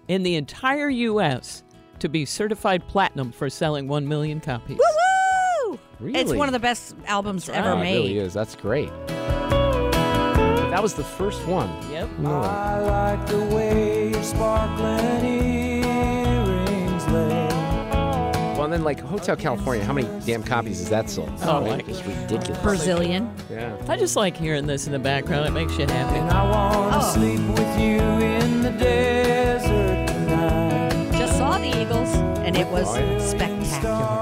in 0.07 0.23
the 0.23 0.35
entire 0.35 0.89
U.S. 0.89 1.63
to 1.99 2.07
be 2.09 2.25
certified 2.25 2.87
platinum 2.87 3.31
for 3.31 3.49
selling 3.49 3.87
1 3.87 4.07
million 4.07 4.39
copies. 4.39 4.77
Woo! 4.77 5.10
Really? 6.01 6.19
It's 6.19 6.33
one 6.33 6.47
of 6.49 6.53
the 6.53 6.59
best 6.59 6.95
albums 7.05 7.47
ever 7.49 7.69
Oh, 7.69 7.77
it 7.77 7.81
made. 7.81 7.95
really 7.97 8.17
is. 8.17 8.33
That's 8.33 8.55
great. 8.55 8.89
That 9.07 10.81
was 10.81 10.93
the 10.95 11.03
first 11.03 11.45
one. 11.47 11.69
Yep. 11.91 12.09
No. 12.19 12.39
like 12.41 13.27
the 13.27 13.39
way 13.55 14.09
your 14.09 14.23
sparkling 14.23 15.25
earrings 15.83 17.05
lay. 17.07 17.47
Well, 18.55 18.63
and 18.63 18.73
then 18.73 18.83
like 18.83 18.99
Hotel 19.01 19.35
California, 19.35 19.83
how 19.83 19.93
many 19.93 20.07
damn 20.25 20.41
copies 20.43 20.79
is 20.79 20.89
that 20.89 21.09
sold? 21.09 21.29
Oh, 21.43 21.61
Right? 21.61 21.71
like- 21.71 21.89
it's 21.89 22.03
ridiculous. 22.05 22.57
Brazilian. 22.63 23.31
Yeah. 23.51 23.75
I 23.87 23.97
just 23.97 24.15
like 24.15 24.35
hearing 24.37 24.65
this 24.65 24.85
in 24.87 24.91
the 24.93 24.99
background. 24.99 25.45
It 25.45 25.51
makes 25.51 25.77
you 25.77 25.85
happy. 25.85 26.17
And 26.17 26.29
I 26.31 26.49
wanna 26.49 26.97
Oh. 26.97 27.13
sleep 27.13 27.41
with 27.49 27.79
you 27.79 27.99
in 27.99 28.63
the 28.63 28.71
desert 28.71 30.07
tonight. 30.07 31.11
Just 31.11 31.37
saw 31.37 31.57
the 31.57 31.67
Eagles, 31.67 32.09
and 32.45 32.55
it 32.57 32.67
was 32.71 32.87
spectacular. 33.23 34.20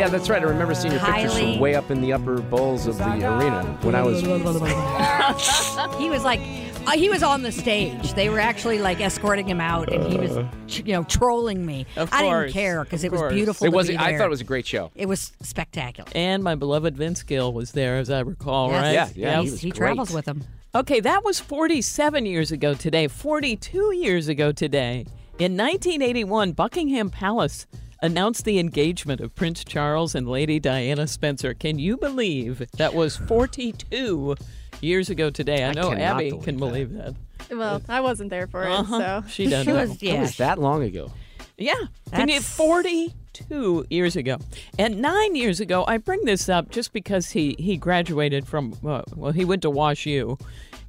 Stars 0.00 0.12
all 0.12 0.14
Yeah, 0.14 0.18
that's 0.18 0.28
right. 0.30 0.42
I 0.42 0.46
remember 0.46 0.74
seeing 0.74 0.92
your 0.92 1.00
pictures 1.04 1.32
Highly- 1.32 1.52
from 1.52 1.60
way 1.60 1.74
up 1.74 1.90
in 1.90 2.00
the 2.00 2.12
upper 2.12 2.40
bowls 2.40 2.86
of 2.86 2.98
the 2.98 3.04
arena 3.04 3.64
when 3.82 3.94
I 3.94 4.02
was. 4.02 4.20
he 5.98 6.10
was 6.10 6.24
like, 6.24 6.40
uh, 6.86 6.92
he 6.92 7.08
was 7.10 7.22
on 7.22 7.42
the 7.42 7.52
stage. 7.52 8.14
They 8.14 8.28
were 8.30 8.40
actually 8.40 8.78
like 8.78 9.00
escorting 9.00 9.46
him 9.48 9.60
out, 9.60 9.92
and 9.92 10.10
he 10.10 10.18
was, 10.18 10.38
ch- 10.66 10.78
you 10.86 10.92
know, 10.94 11.04
trolling 11.04 11.64
me. 11.64 11.86
Of 11.96 12.12
I 12.12 12.22
didn't 12.22 12.52
care 12.52 12.84
because 12.84 13.02
of 13.02 13.06
it 13.06 13.12
was 13.12 13.20
course. 13.20 13.34
beautiful. 13.34 13.66
It 13.66 13.70
to 13.70 13.76
was. 13.76 13.88
be 13.88 13.96
I 13.96 14.10
there. 14.10 14.18
thought 14.18 14.26
it 14.26 14.30
was 14.30 14.40
a 14.40 14.44
great 14.44 14.66
show. 14.66 14.90
It 14.94 15.06
was 15.06 15.32
spectacular. 15.42 16.10
And 16.14 16.42
my 16.42 16.54
beloved 16.54 16.96
Vince 16.96 17.22
Gill 17.22 17.52
was 17.52 17.72
there, 17.72 17.96
as 17.98 18.10
I 18.10 18.20
recall, 18.20 18.70
Yes. 18.70 18.82
right? 18.82 18.92
Yeah, 18.92 19.08
yeah, 19.14 19.26
Yep. 19.26 19.36
he 19.36 19.42
He's- 19.42 19.50
was 19.52 19.60
he 19.60 19.70
great. 19.70 19.78
travels 19.78 20.10
with 20.12 20.26
him 20.26 20.42
Okay, 20.72 21.00
that 21.00 21.24
was 21.24 21.40
47 21.40 22.26
years 22.26 22.52
ago 22.52 22.74
today, 22.74 23.08
42 23.08 23.92
years 23.96 24.28
ago 24.28 24.52
today. 24.52 25.04
In 25.40 25.56
1981, 25.56 26.52
Buckingham 26.52 27.10
Palace 27.10 27.66
announced 28.02 28.44
the 28.44 28.58
engagement 28.58 29.20
of 29.20 29.34
Prince 29.34 29.64
Charles 29.64 30.14
and 30.14 30.28
Lady 30.28 30.58
Diana 30.58 31.06
Spencer. 31.06 31.54
Can 31.54 31.78
you 31.78 31.96
believe 31.96 32.62
that 32.76 32.94
was 32.94 33.16
42 33.16 34.36
years 34.80 35.10
ago 35.10 35.30
today? 35.30 35.64
I, 35.64 35.70
I 35.70 35.72
know 35.72 35.90
cannot 35.90 36.00
Abby 36.00 36.30
believe 36.30 36.44
can 36.44 36.54
that. 36.56 36.60
believe 36.60 36.92
that. 36.94 37.14
Well, 37.50 37.82
I 37.88 38.00
wasn't 38.00 38.30
there 38.30 38.46
for 38.46 38.64
Uh-huh. 38.66 38.96
it, 38.96 39.00
so 39.24 39.28
She 39.28 39.46
doesn't. 39.48 40.00
That 40.00 40.20
was 40.20 40.36
that 40.38 40.58
long 40.58 40.82
ago. 40.82 41.12
Yeah. 41.58 41.74
Can 42.12 42.28
you, 42.28 42.40
That's- 42.40 42.56
42 42.56 43.86
years 43.90 44.16
ago. 44.16 44.38
And 44.78 45.00
nine 45.02 45.34
years 45.36 45.60
ago, 45.60 45.84
I 45.86 45.98
bring 45.98 46.24
this 46.24 46.48
up 46.48 46.70
just 46.70 46.92
because 46.92 47.30
he, 47.30 47.56
he 47.58 47.76
graduated 47.76 48.46
from, 48.46 48.74
uh, 48.86 49.02
well, 49.14 49.32
he 49.32 49.44
went 49.44 49.62
to 49.62 49.70
Wash 49.70 50.06
U. 50.06 50.38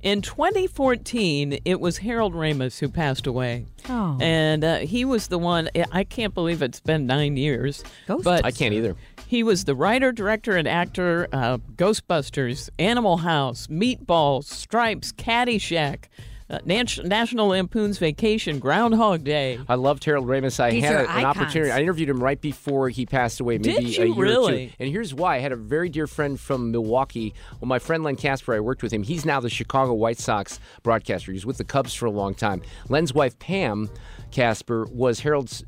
In 0.01 0.22
2014, 0.24 1.60
it 1.63 1.79
was 1.79 2.00
Harold 2.00 2.34
Ramis 2.34 2.79
who 2.79 2.89
passed 2.89 3.27
away. 3.27 3.65
Oh. 3.88 4.17
And 4.20 4.63
uh, 4.63 4.77
he 4.79 5.05
was 5.05 5.27
the 5.27 5.38
one, 5.38 5.70
I 5.91 6.03
can't 6.03 6.34
believe 6.34 6.62
it's 6.62 6.79
been 6.79 7.05
nine 7.05 7.38
years. 7.38 7.84
But 8.08 8.43
I 8.43 8.51
can't 8.51 8.74
either. 8.74 8.96
he 9.27 9.43
was 9.43 9.65
the 9.65 9.75
writer, 9.75 10.12
director, 10.12 10.58
and 10.58 10.67
actor 10.67 11.27
uh, 11.31 11.60
Ghostbusters, 11.75 12.70
Animal 12.79 13.17
House, 13.17 13.67
Meatballs, 13.67 14.46
Stripes, 14.46 15.12
Caddyshack, 15.12 16.05
uh, 16.51 16.60
Nas- 16.65 17.00
National 17.03 17.48
Lampoon's 17.48 17.98
Vacation, 17.98 18.60
Groundhog 18.60 19.24
Day. 19.24 19.58
I 19.70 19.75
loved 19.75 20.03
Harold 20.03 20.27
Ramis. 20.27 20.60
I 20.60 20.72
These 20.72 20.84
had 20.84 20.96
are 20.96 21.00
a- 21.00 21.01
an 21.03 21.08
icons. 21.10 21.25
opportunity. 21.38 21.72
I 21.72 21.79
interviewed 21.79 22.10
him 22.10 22.22
right 22.22 22.39
before 22.39 22.89
he 22.89 23.05
passed 23.05 23.39
away, 23.39 23.58
maybe 23.58 23.74
Did 23.74 23.79
a 23.79 23.84
you 23.84 23.89
year 24.05 24.13
or 24.13 24.22
really? 24.22 24.67
two. 24.67 24.74
And 24.79 24.89
here's 24.89 25.13
why: 25.13 25.38
I 25.38 25.39
had 25.39 25.51
a 25.51 25.55
very 25.55 25.89
dear 25.89 26.08
friend 26.08 26.39
from 26.39 26.72
Milwaukee. 26.72 27.34
Well, 27.60 27.67
my 27.70 27.79
friend 27.79 28.03
Len 28.03 28.15
Casper, 28.17 28.53
I 28.53 28.60
worked 28.60 28.84
with 28.84 28.91
him. 28.91 29.03
He's 29.03 29.25
now 29.25 29.39
the 29.39 29.50
Chicago 29.50 29.93
White 29.93 30.20
Sox 30.20 30.60
broadcaster. 30.84 31.31
He 31.31 31.36
was 31.38 31.46
with 31.46 31.58
the 31.58 31.63
Cubs 31.63 31.93
for 31.93 32.05
a 32.05 32.12
long 32.12 32.34
time. 32.36 32.62
Len's 32.89 33.13
wife 33.13 33.39
Pam 33.39 33.89
Casper 34.31 34.86
was 34.91 35.20
Harold's 35.22 35.63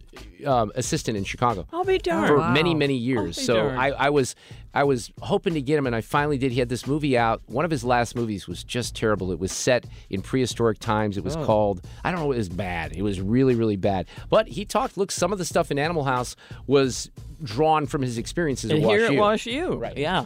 um, 0.45 0.71
assistant 0.75 1.17
in 1.17 1.23
Chicago. 1.23 1.65
I'll 1.73 1.83
be 1.83 1.97
darned. 1.97 2.27
for 2.27 2.37
Wow. 2.37 2.53
many 2.53 2.73
many 2.75 2.95
years. 2.95 3.19
I'll 3.19 3.25
be 3.25 3.33
So 3.45 3.53
darned. 3.55 3.79
I, 3.79 3.87
I 3.89 4.09
was 4.09 4.35
I 4.73 4.83
was 4.83 5.11
hoping 5.21 5.53
to 5.53 5.61
get 5.61 5.77
him, 5.77 5.85
and 5.85 5.95
I 5.95 6.01
finally 6.01 6.37
did. 6.37 6.51
He 6.51 6.59
had 6.59 6.69
this 6.69 6.87
movie 6.87 7.17
out. 7.17 7.41
One 7.45 7.63
of 7.63 7.69
his 7.71 7.83
last 7.83 8.15
movies 8.15 8.47
was 8.47 8.63
just 8.63 8.95
terrible. 8.95 9.31
It 9.31 9.39
was 9.39 9.51
set 9.51 9.85
in 10.09 10.21
prehistoric 10.21 10.79
times. 10.79 11.17
It 11.17 11.23
was 11.23 11.35
Oh. 11.35 11.45
called 11.45 11.81
I 12.03 12.11
don't 12.11 12.19
know. 12.21 12.31
It 12.31 12.37
was 12.37 12.49
bad. 12.49 12.93
It 12.93 13.01
was 13.03 13.21
really 13.21 13.55
really 13.55 13.75
bad. 13.77 14.07
But 14.29 14.47
he 14.47 14.65
talked. 14.65 14.97
Look, 14.97 15.11
some 15.11 15.31
of 15.31 15.37
the 15.37 15.45
stuff 15.45 15.69
in 15.71 15.77
Animal 15.77 16.03
House 16.05 16.35
was 16.67 17.09
drawn 17.43 17.85
from 17.85 18.01
his 18.01 18.17
experiences 18.17 18.71
at 18.71 18.77
And 18.77 18.85
Wash 18.85 18.95
here 18.97 19.05
at 19.05 19.13
U. 19.13 19.19
Wash 19.19 19.45
U. 19.45 19.73
Right. 19.75 19.97
Yeah. 19.97 20.25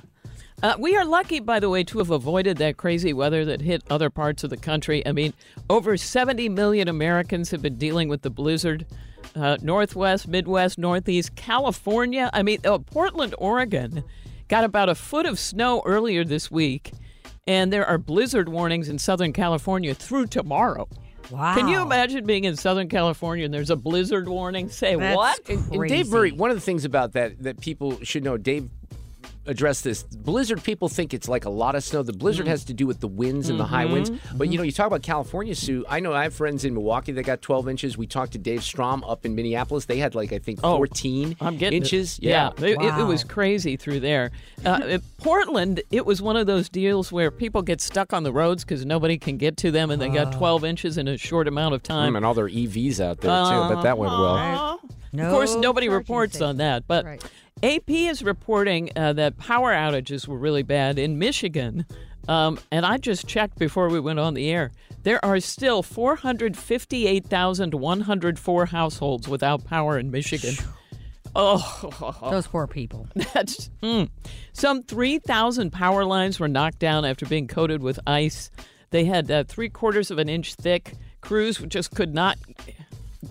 Uh, 0.63 0.74
we 0.80 0.96
are 0.98 1.06
lucky, 1.06 1.39
by 1.39 1.60
the 1.60 1.70
way, 1.70 1.84
to 1.84 2.00
have 2.00 2.10
avoided 2.10 2.58
that 2.58 2.77
crazy 2.77 3.13
weather 3.13 3.46
that 3.46 3.62
hit 3.62 3.84
other 3.92 4.10
parts 4.10 4.44
of 4.44 4.50
the 4.50 4.58
country. 4.58 5.06
I 5.06 5.12
mean, 5.12 5.34
over 5.70 5.98
70 5.98 6.50
million 6.50 6.88
Americans 6.88 7.51
have 7.51 7.62
been 7.62 7.75
dealing 7.75 8.08
with 8.10 8.24
the 8.24 8.32
blizzard. 8.32 8.86
Uh, 9.36 9.58
Northwest, 9.62 10.27
Midwest, 10.27 10.80
Northeast, 10.80 11.36
California. 11.36 12.32
I 12.34 12.42
mean, 12.42 12.60
uh, 12.66 12.80
Portland, 12.80 13.36
Oregon 13.38 14.04
got 14.48 14.63
about 14.63 14.89
a 14.89 14.96
foot 14.96 15.25
of 15.25 15.39
snow 15.39 15.82
earlier 15.86 16.24
this 16.24 16.50
week, 16.50 16.92
and 17.46 17.72
there 17.72 17.86
are 17.86 17.98
blizzard 17.98 18.50
warnings 18.50 18.89
in 18.89 18.98
Southern 18.98 19.34
California 19.34 19.94
through 19.94 20.27
tomorrow. 20.27 20.88
Wow. 21.32 21.56
Can 21.56 21.68
you 21.68 21.82
imagine 21.82 22.25
being 22.25 22.46
in 22.46 22.56
Southern 22.56 22.88
California 22.88 23.44
and 23.44 23.54
there's 23.54 23.70
a 23.70 23.75
blizzard 23.75 24.30
warning? 24.30 24.70
Say 24.70 24.96
what? 24.96 25.50
And, 25.50 25.74
and 25.74 25.89
Dave 25.89 26.10
Murray, 26.10 26.32
one 26.32 26.50
of 26.50 26.56
the 26.56 26.62
things 26.62 26.86
about 26.86 27.13
that 27.13 27.44
that 27.44 27.60
people 27.60 28.01
should 28.04 28.24
know, 28.24 28.38
Dave 28.38 28.70
addressed 29.48 29.84
this. 29.84 30.04
Blizzard 30.04 30.63
people 30.63 30.89
think 30.89 31.13
it's 31.13 31.27
like 31.27 31.46
a 31.46 31.50
lot 31.50 31.75
of 31.75 31.84
snow. 31.84 32.04
The 32.04 32.13
blizzard 32.13 32.46
Mm. 32.46 32.50
has 32.50 32.63
to 32.66 32.74
do 32.74 32.86
with 32.86 33.00
the 33.00 33.08
winds 33.08 33.50
and 33.50 33.60
the 33.60 33.66
high 33.66 33.86
winds. 33.86 34.10
Mhm, 34.12 34.20
But 34.38 34.50
you 34.50 34.58
know, 34.58 34.63
you 34.63 34.72
talk 34.72 34.88
about 34.88 35.01
California, 35.04 35.56
Sue. 35.56 35.86
I 35.89 36.00
know 36.00 36.13
I 36.13 36.24
have 36.24 36.34
friends 36.34 36.66
in 36.66 36.74
Milwaukee 36.74 37.12
that 37.13 37.24
got 37.24 37.42
12 37.42 37.68
inches. 37.70 37.98
We 37.98 38.08
talked 38.08 38.34
to 38.34 38.38
Dave 38.38 38.63
Strom 38.63 39.04
up 39.06 39.25
in 39.25 39.36
Minneapolis. 39.36 39.86
They 39.86 39.98
had 39.98 40.16
like 40.16 40.32
I 40.34 40.39
think 40.39 40.62
14 40.62 41.36
I'm 41.42 41.58
getting 41.58 41.82
it. 41.82 41.86
inches. 41.86 42.20
Yeah, 42.22 42.51
Yeah, 42.60 42.66
It, 42.68 42.77
it- 42.82 43.00
it 43.00 43.04
was 43.06 43.24
crazy 43.24 43.75
through 43.77 44.01
there. 44.01 44.32
Uh, 44.66 44.98
Portland, 45.18 45.82
it 45.92 46.06
was 46.06 46.22
one 46.22 46.36
of 46.36 46.48
those 46.48 46.70
deals 46.70 47.12
where 47.12 47.32
people 47.32 47.62
get 47.62 47.82
stuck 47.82 48.13
on 48.13 48.24
the 48.24 48.32
roads 48.32 48.63
because 48.63 48.86
nobody 48.86 49.18
can 49.18 49.38
get 49.38 49.58
to 49.58 49.72
them, 49.72 49.92
and 49.92 50.01
they 50.01 50.10
got 50.10 50.32
12 50.34 50.63
inches 50.63 50.98
in 50.98 51.08
a 51.08 51.18
short 51.18 51.48
amount 51.48 51.74
of 51.75 51.84
time. 51.84 52.13
Mm, 52.13 52.18
and 52.18 52.25
all 52.25 52.34
their 52.34 52.48
EVs 52.50 53.00
out 53.00 53.22
there 53.22 53.32
too. 53.32 53.74
But 53.75 53.82
that 53.84 53.98
went 53.98 54.12
well. 54.12 54.25
Uh-huh. 54.36 54.77
of 55.25 55.32
course, 55.32 55.56
nobody 55.56 55.88
charging 55.88 55.98
reports 55.98 56.42
on 56.42 56.58
that, 56.58 56.84
but. 56.88 57.06
Right. 57.06 57.24
AP 57.63 57.89
is 57.89 58.23
reporting 58.23 58.91
uh, 58.95 59.13
that 59.13 59.37
power 59.37 59.71
outages 59.71 60.27
were 60.27 60.37
really 60.37 60.63
bad 60.63 60.99
in 60.99 61.17
Michigan. 61.17 61.85
Um, 62.27 62.59
and 62.71 62.85
I 62.85 62.97
just 62.97 63.27
checked 63.27 63.57
before 63.57 63.89
we 63.89 63.99
went 63.99 64.19
on 64.19 64.33
the 64.33 64.49
air. 64.49 64.71
There 65.03 65.23
are 65.23 65.39
still 65.39 65.81
458,104 65.81 68.65
households 68.65 69.27
without 69.27 69.63
power 69.65 69.97
in 69.97 70.11
Michigan. 70.11 70.55
Oh, 71.35 72.19
Those 72.31 72.47
poor 72.47 72.67
people. 72.67 73.07
That's 73.33 73.69
mm. 73.83 74.09
some 74.53 74.83
3,000 74.83 75.71
power 75.71 76.03
lines 76.03 76.39
were 76.39 76.47
knocked 76.47 76.79
down 76.79 77.05
after 77.05 77.25
being 77.25 77.47
coated 77.47 77.81
with 77.83 77.99
ice. 78.07 78.49
They 78.89 79.05
had 79.05 79.29
uh, 79.29 79.43
three 79.43 79.69
quarters 79.69 80.11
of 80.11 80.17
an 80.17 80.29
inch 80.29 80.55
thick. 80.55 80.93
Crews 81.21 81.57
just 81.67 81.91
could 81.91 82.13
not 82.13 82.37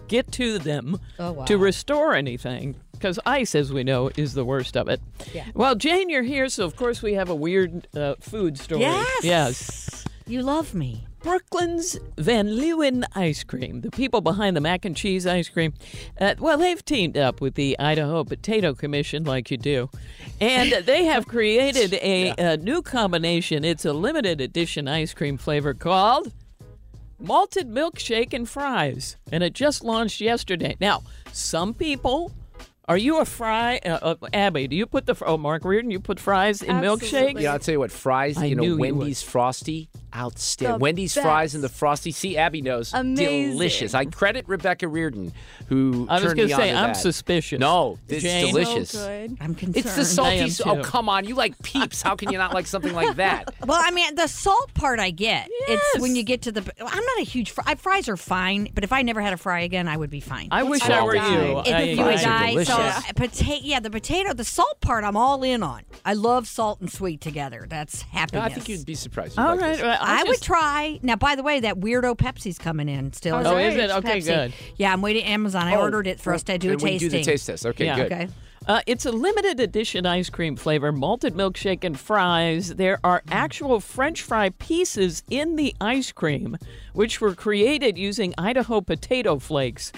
get 0.08 0.30
to 0.32 0.58
them 0.58 0.98
Oh, 1.18 1.32
wow. 1.32 1.44
to 1.46 1.58
restore 1.58 2.14
anything 2.14 2.76
because 2.98 3.18
ice, 3.26 3.54
as 3.54 3.72
we 3.72 3.84
know, 3.84 4.10
is 4.16 4.34
the 4.34 4.44
worst 4.44 4.76
of 4.76 4.88
it. 4.88 5.00
Yeah. 5.32 5.44
Well, 5.54 5.74
Jane, 5.74 6.08
you're 6.08 6.22
here, 6.22 6.48
so 6.48 6.64
of 6.64 6.76
course 6.76 7.02
we 7.02 7.14
have 7.14 7.28
a 7.28 7.34
weird 7.34 7.86
uh, 7.96 8.14
food 8.20 8.58
story. 8.58 8.82
Yes. 8.82 9.24
Yes. 9.24 10.04
You 10.26 10.42
love 10.42 10.74
me. 10.74 11.06
Brooklyn's 11.26 11.98
Van 12.18 12.46
Leeuwen 12.46 13.04
ice 13.16 13.42
cream, 13.42 13.80
the 13.80 13.90
people 13.90 14.20
behind 14.20 14.56
the 14.56 14.60
mac 14.60 14.84
and 14.84 14.96
cheese 14.96 15.26
ice 15.26 15.48
cream, 15.48 15.74
uh, 16.20 16.34
well, 16.38 16.56
they've 16.56 16.84
teamed 16.84 17.16
up 17.16 17.40
with 17.40 17.54
the 17.54 17.76
Idaho 17.80 18.22
Potato 18.22 18.74
Commission, 18.74 19.24
like 19.24 19.50
you 19.50 19.56
do, 19.56 19.90
and 20.40 20.70
they 20.84 21.04
have 21.04 21.26
created 21.26 21.94
a, 21.94 22.32
a 22.38 22.56
new 22.58 22.80
combination. 22.80 23.64
It's 23.64 23.84
a 23.84 23.92
limited 23.92 24.40
edition 24.40 24.86
ice 24.86 25.14
cream 25.14 25.36
flavor 25.36 25.74
called 25.74 26.32
malted 27.18 27.68
milkshake 27.68 28.32
and 28.32 28.48
fries, 28.48 29.16
and 29.32 29.42
it 29.42 29.52
just 29.52 29.82
launched 29.82 30.20
yesterday. 30.20 30.76
Now, 30.80 31.02
some 31.32 31.74
people. 31.74 32.32
Are 32.88 32.96
you 32.96 33.18
a 33.18 33.24
fry, 33.24 33.80
uh, 33.84 33.98
uh, 34.00 34.14
Abby? 34.32 34.68
Do 34.68 34.76
you 34.76 34.86
put 34.86 35.06
the 35.06 35.16
oh 35.24 35.36
Mark 35.36 35.64
Reardon? 35.64 35.90
You 35.90 35.98
put 35.98 36.20
fries 36.20 36.62
in 36.62 36.76
milkshakes? 36.76 37.40
Yeah, 37.40 37.52
I'll 37.54 37.58
tell 37.58 37.72
you 37.72 37.80
what, 37.80 37.90
fries, 37.90 38.38
I 38.38 38.44
you 38.44 38.54
know, 38.54 38.62
knew 38.62 38.74
you 38.74 38.78
would. 38.78 38.92
Wendy's 38.92 39.22
Frosty, 39.22 39.88
outstanding. 40.14 40.78
The 40.78 40.82
Wendy's 40.82 41.14
fries 41.14 41.56
and 41.56 41.64
the 41.64 41.68
Frosty. 41.68 42.12
See, 42.12 42.36
Abby 42.36 42.62
knows. 42.62 42.94
Amazing. 42.94 43.50
Delicious. 43.50 43.92
I 43.94 44.04
credit 44.04 44.46
Rebecca 44.46 44.86
Reardon, 44.86 45.32
who 45.68 46.06
I 46.08 46.20
was 46.22 46.32
gonna 46.34 46.48
say, 46.48 46.70
I'm 46.70 46.88
that. 46.90 46.96
suspicious. 46.96 47.58
No, 47.58 47.98
it's 48.08 48.22
Jane? 48.22 48.46
delicious. 48.54 48.90
So 48.90 49.04
good. 49.08 49.36
I'm 49.40 49.56
concerned. 49.56 49.76
It's 49.84 50.14
the 50.14 50.22
I 50.22 50.32
am 50.34 50.48
salty. 50.50 50.80
Oh, 50.80 50.84
come 50.84 51.08
on. 51.08 51.24
You 51.26 51.34
like 51.34 51.60
peeps. 51.62 52.02
How 52.02 52.14
can 52.14 52.30
you 52.30 52.38
not 52.38 52.54
like 52.54 52.68
something 52.68 52.92
like 52.94 53.16
that? 53.16 53.52
Well, 53.66 53.80
I 53.82 53.90
mean, 53.90 54.14
the 54.14 54.28
salt 54.28 54.72
part 54.74 55.00
I 55.00 55.10
get. 55.10 55.48
Yes. 55.66 55.80
It's 55.94 56.00
when 56.02 56.14
you 56.14 56.22
get 56.22 56.42
to 56.42 56.52
the. 56.52 56.60
I'm 56.78 57.04
not 57.04 57.18
a 57.18 57.24
huge 57.24 57.50
fry. 57.50 57.74
Fries 57.74 58.08
are 58.08 58.16
fine, 58.16 58.68
but 58.72 58.84
if 58.84 58.92
I 58.92 59.02
never 59.02 59.20
had 59.20 59.32
a 59.32 59.36
fry 59.36 59.60
again, 59.62 59.88
I 59.88 59.96
would 59.96 60.10
be 60.10 60.20
fine. 60.20 60.48
I 60.52 60.62
wish 60.62 60.82
I 60.82 61.00
I 61.00 61.02
were 61.02 61.16
you. 61.16 61.20
die. 61.20 61.62
If 61.66 61.74
I- 61.74 61.82
you 61.82 62.04
would 62.04 62.20
die, 62.20 62.54
so 62.76 62.82
delicious. 62.82 63.12
potato, 63.14 63.60
yeah, 63.64 63.80
the 63.80 63.90
potato, 63.90 64.32
the 64.34 64.44
salt 64.44 64.80
part, 64.80 65.04
I'm 65.04 65.16
all 65.16 65.42
in 65.42 65.62
on. 65.62 65.82
I 66.04 66.12
love 66.14 66.46
salt 66.46 66.80
and 66.80 66.90
sweet 66.92 67.20
together. 67.20 67.66
That's 67.68 68.02
happiness. 68.02 68.44
I 68.44 68.48
think 68.54 68.68
you'd 68.68 68.86
be 68.86 68.94
surprised. 68.94 69.36
You'd 69.36 69.42
All 69.44 69.52
like 69.56 69.60
right. 69.60 69.76
this. 69.76 69.82
I 69.84 70.20
I'll 70.20 70.26
would 70.26 70.40
try. 70.42 70.98
Now, 71.02 71.16
by 71.16 71.34
the 71.36 71.42
way, 71.42 71.60
that 71.60 71.76
weirdo 71.80 72.16
Pepsi's 72.16 72.58
coming 72.58 72.88
in 72.88 73.12
still. 73.12 73.36
Oh, 73.36 73.40
Is 73.40 73.46
Oh, 73.46 73.56
it? 73.56 73.66
is 73.68 73.76
it? 73.76 73.90
Okay, 73.96 74.18
Pepsi. 74.18 74.24
good. 74.26 74.52
Yeah, 74.76 74.92
I'm 74.92 75.02
waiting 75.02 75.24
Amazon. 75.24 75.66
I 75.66 75.74
Oh, 75.76 75.80
ordered 75.80 76.06
it 76.06 76.20
for 76.20 76.32
us 76.34 76.42
to 76.44 76.58
do 76.58 76.70
a 76.70 76.72
and 76.72 76.82
we 76.82 76.90
tasting. 76.90 77.10
do 77.10 77.18
the 77.18 77.24
taste 77.24 77.46
test. 77.46 77.66
Okay, 77.66 77.86
Yeah. 77.86 77.96
good. 77.96 78.12
Okay. 78.12 78.28
Uh, 78.68 78.80
it's 78.88 79.06
a 79.06 79.12
limited 79.12 79.60
edition 79.60 80.04
ice 80.06 80.28
cream 80.28 80.56
flavor, 80.56 80.90
malted 80.90 81.34
milkshake 81.34 81.84
and 81.84 81.96
fries. 82.00 82.74
There 82.74 82.98
are 83.04 83.22
actual 83.28 83.78
French 83.78 84.22
fry 84.22 84.48
pieces 84.50 85.22
in 85.30 85.54
the 85.54 85.72
ice 85.80 86.10
cream, 86.10 86.56
which 86.92 87.20
were 87.20 87.32
created 87.34 87.96
using 87.96 88.34
Idaho 88.36 88.80
potato 88.80 89.38
flakes. 89.38 89.92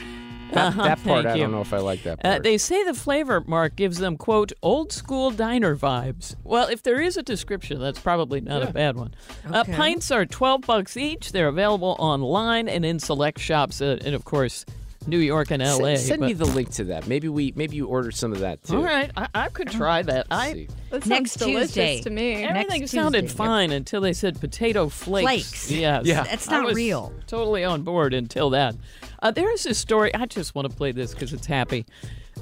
That, 0.52 0.66
Uh-huh, 0.68 0.82
that 0.82 1.04
part, 1.04 1.26
I 1.26 1.34
you. 1.34 1.42
don't 1.42 1.52
know 1.52 1.60
if 1.60 1.72
I 1.74 1.78
like 1.78 2.02
that 2.04 2.20
Uh, 2.24 2.30
part. 2.30 2.42
they 2.42 2.56
say 2.58 2.82
the 2.84 2.94
flavor 2.94 3.42
mark 3.46 3.76
gives 3.76 3.98
them, 3.98 4.16
quote, 4.16 4.52
old 4.62 4.92
school 4.92 5.30
diner 5.30 5.76
vibes. 5.76 6.36
Well, 6.44 6.68
if 6.68 6.82
there 6.82 7.00
is 7.00 7.16
a 7.16 7.22
description, 7.22 7.80
that's 7.80 7.98
probably 8.00 8.40
not 8.40 8.62
a 8.62 8.72
bad 8.72 8.96
one. 8.96 9.14
Uh, 9.50 9.64
pints 9.64 10.10
are 10.10 10.24
12 10.24 10.62
bucks 10.62 10.96
each. 10.96 11.32
They're 11.32 11.48
available 11.48 11.96
online 11.98 12.68
and 12.68 12.84
in 12.84 12.98
select 12.98 13.38
shops, 13.40 13.80
uh, 13.82 13.98
and 14.04 14.14
of 14.14 14.24
course, 14.24 14.64
New 15.06 15.18
York 15.18 15.50
and 15.50 15.62
Send- 15.62 15.82
LA. 15.82 15.96
Send, 15.96 16.20
me 16.20 16.32
the 16.32 16.44
link 16.44 16.70
to 16.72 16.84
that. 16.84 17.06
Maybe 17.06 17.28
we 17.28 17.52
maybe 17.56 17.76
you 17.76 17.86
order 17.86 18.10
some 18.10 18.32
of 18.32 18.40
that 18.40 18.62
too. 18.64 18.76
All 18.76 18.82
right, 18.84 19.10
I, 19.16 19.28
I 19.34 19.48
could 19.48 19.70
try 19.70 20.02
that. 20.02 20.26
I. 20.30 20.68
That 20.90 21.02
sounds 21.02 21.06
Next 21.06 21.34
delicious 21.36 21.68
Tuesday. 21.74 22.00
to 22.02 22.10
me. 22.10 22.44
everything 22.44 22.80
Next 22.80 22.92
sounded 22.92 23.22
Tuesday. 23.22 23.36
fine 23.36 23.72
until 23.72 24.00
they 24.00 24.12
said 24.12 24.40
potato 24.40 24.88
flakes. 24.88 25.24
Flakes. 25.24 25.70
Yes. 25.70 26.06
Yeah. 26.06 26.24
That's 26.24 26.48
I 26.48 26.58
not 26.58 26.66
was 26.66 26.76
real. 26.76 27.12
Totally 27.26 27.64
on 27.64 27.82
board 27.82 28.14
until 28.14 28.50
that. 28.50 28.74
Uh, 29.22 29.30
there 29.30 29.52
is 29.52 29.64
this 29.64 29.78
story. 29.78 30.14
I 30.14 30.26
just 30.26 30.54
want 30.54 30.70
to 30.70 30.76
play 30.76 30.92
this 30.92 31.12
because 31.12 31.32
it's 31.32 31.46
happy. 31.46 31.84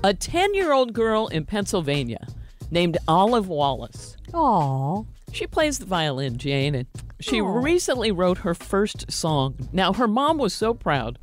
A 0.04 0.12
10 0.14 0.54
year 0.54 0.72
old 0.72 0.92
girl 0.92 1.26
in 1.28 1.44
Pennsylvania 1.44 2.26
named 2.70 2.98
Olive 3.08 3.48
Wallace. 3.48 4.16
Aw. 4.32 5.02
She 5.32 5.46
plays 5.46 5.78
the 5.78 5.86
violin, 5.86 6.38
Jane, 6.38 6.74
and 6.74 6.86
she 7.20 7.40
recently 7.40 8.10
wrote 8.12 8.38
her 8.38 8.54
first 8.54 9.10
song. 9.10 9.56
Now, 9.72 9.92
her 9.92 10.06
mom 10.08 10.38
was 10.38 10.54
so 10.54 10.72
proud. 10.74 11.18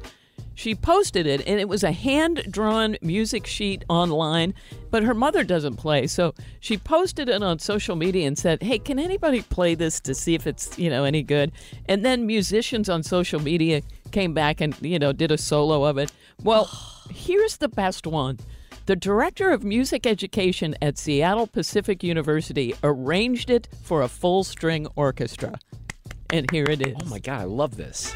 She 0.56 0.76
posted 0.76 1.26
it, 1.26 1.46
and 1.48 1.60
it 1.60 1.68
was 1.68 1.84
a 1.84 1.92
hand 1.92 2.46
drawn 2.50 2.98
music 3.02 3.48
sheet 3.48 3.84
online, 3.90 4.54
but 4.92 5.04
her 5.04 5.14
mother 5.14 5.44
doesn't 5.44 5.78
play. 5.78 6.08
So 6.08 6.34
she 6.60 6.78
posted 6.78 7.30
it 7.30 7.42
on 7.42 7.60
social 7.60 7.96
media 7.96 8.28
and 8.28 8.38
said, 8.38 8.62
Hey, 8.62 8.80
can 8.80 9.00
anybody 9.00 9.42
play 9.42 9.76
this 9.76 10.00
to 10.02 10.14
see 10.14 10.36
if 10.36 10.46
it's, 10.46 10.78
you 10.78 10.90
know, 10.90 11.04
any 11.04 11.24
good? 11.24 11.52
And 11.88 12.06
then 12.06 12.26
musicians 12.26 12.90
on 12.90 13.04
social 13.04 13.40
media 13.40 13.82
came 14.12 14.34
back 14.34 14.62
and, 14.62 14.76
you 14.82 15.00
know, 15.00 15.12
did 15.12 15.32
a 15.32 15.38
solo 15.38 15.84
of 15.86 15.98
it. 15.98 16.12
Well, 16.44 16.66
here's 17.10 17.58
the 17.58 17.70
best 17.70 18.06
one. 18.06 18.40
The 18.86 18.96
director 18.98 19.50
of 19.50 19.64
music 19.64 20.06
education 20.06 20.76
at 20.82 20.98
Seattle 20.98 21.48
Pacific 21.48 22.04
University 22.04 22.76
arranged 22.84 23.50
it 23.50 23.70
for 23.82 24.02
a 24.02 24.10
full 24.10 24.44
string 24.44 24.88
orchestra. 24.98 25.58
And 26.32 26.52
here 26.52 26.66
it 26.66 26.86
is. 26.86 26.96
Oh 27.02 27.06
my 27.06 27.20
God, 27.20 27.42
I 27.42 27.46
love 27.46 27.78
this. 27.78 28.14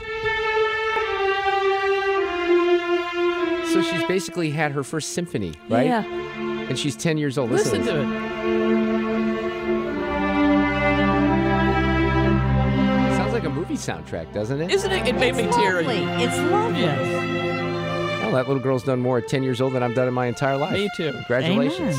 So 3.78 3.84
she's 3.84 4.04
basically 4.06 4.50
had 4.50 4.72
her 4.72 4.84
first 4.84 5.14
symphony, 5.14 5.54
right? 5.70 5.86
Yeah. 5.86 6.04
And 6.04 6.80
she's 6.80 6.96
10 6.96 7.20
years 7.20 7.38
old. 7.38 7.52
Listen, 7.52 7.86
Listen 7.86 7.96
to 7.96 8.02
it. 8.02 8.08
Sounds 13.18 13.34
like 13.34 13.44
a 13.44 13.50
movie 13.50 13.76
soundtrack, 13.76 14.34
doesn't 14.34 14.62
it? 14.62 14.72
Isn't 14.72 14.92
it? 14.92 15.08
It 15.08 15.16
made 15.16 15.36
me 15.36 15.44
tear 15.52 15.84
teary. 15.84 15.98
It's 16.24 16.38
lovely. 16.52 16.84
Well, 16.86 18.32
that 18.32 18.48
little 18.48 18.60
girl's 18.64 18.84
done 18.84 19.00
more 19.00 19.20
at 19.20 19.28
10 19.28 19.44
years 19.44 19.62
old 19.62 19.74
than 19.74 19.84
I've 19.84 19.94
done 19.94 20.08
in 20.08 20.14
my 20.14 20.26
entire 20.26 20.58
life. 20.58 20.74
Me 20.74 20.90
too. 20.98 21.12
Congratulations. 21.12 21.98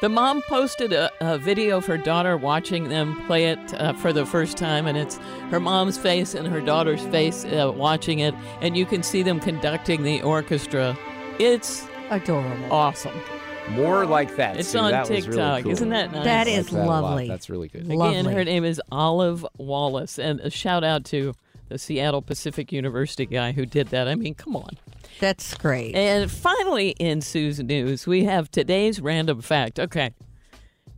The 0.00 0.08
mom 0.08 0.40
posted 0.42 0.94
a, 0.94 1.10
a 1.20 1.36
video 1.36 1.76
of 1.76 1.84
her 1.86 1.98
daughter 1.98 2.36
watching 2.38 2.88
them 2.88 3.22
play 3.26 3.46
it 3.46 3.74
uh, 3.74 3.92
for 3.92 4.14
the 4.14 4.24
first 4.24 4.56
time, 4.56 4.86
and 4.86 4.96
it's 4.96 5.16
her 5.50 5.60
mom's 5.60 5.98
face 5.98 6.34
and 6.34 6.48
her 6.48 6.62
daughter's 6.62 7.02
face 7.08 7.44
uh, 7.44 7.70
watching 7.74 8.20
it, 8.20 8.34
and 8.62 8.78
you 8.78 8.86
can 8.86 9.02
see 9.02 9.22
them 9.22 9.38
conducting 9.40 10.02
the 10.02 10.22
orchestra. 10.22 10.96
It's 11.38 11.86
adorable, 12.08 12.72
awesome. 12.72 13.20
More 13.72 14.06
like 14.06 14.36
that. 14.36 14.56
It's 14.58 14.70
Sue. 14.70 14.78
on 14.78 14.90
That 14.90 15.02
was 15.02 15.10
really 15.10 15.22
TikTok. 15.22 15.62
cool. 15.64 15.72
Isn't 15.72 15.90
that 15.90 16.12
nice? 16.12 16.24
That 16.24 16.48
I 16.48 16.56
like 16.56 16.66
that 16.66 16.86
lovely. 16.86 17.28
That's 17.28 17.50
really 17.50 17.68
good. 17.68 17.90
Again, 17.90 18.24
her 18.24 18.42
name 18.42 18.64
is 18.64 18.80
Olive 18.90 19.46
Wallace, 19.58 20.18
and 20.18 20.40
a 20.40 20.48
shout 20.50 20.82
out 20.82 21.04
to 21.06 21.34
the 21.68 21.78
Seattle 21.78 22.22
Pacific 22.22 22.72
University 22.72 23.26
guy 23.26 23.52
who 23.52 23.66
did 23.66 23.88
that. 23.88 24.08
I 24.08 24.14
mean, 24.14 24.34
come 24.34 24.56
on. 24.56 24.78
That's 25.20 25.54
great. 25.54 25.94
And 25.94 26.30
finally, 26.30 26.90
in 26.98 27.20
Sue's 27.20 27.60
news, 27.60 28.06
we 28.06 28.24
have 28.24 28.50
today's 28.50 29.00
random 29.00 29.42
fact. 29.42 29.78
Okay. 29.78 30.12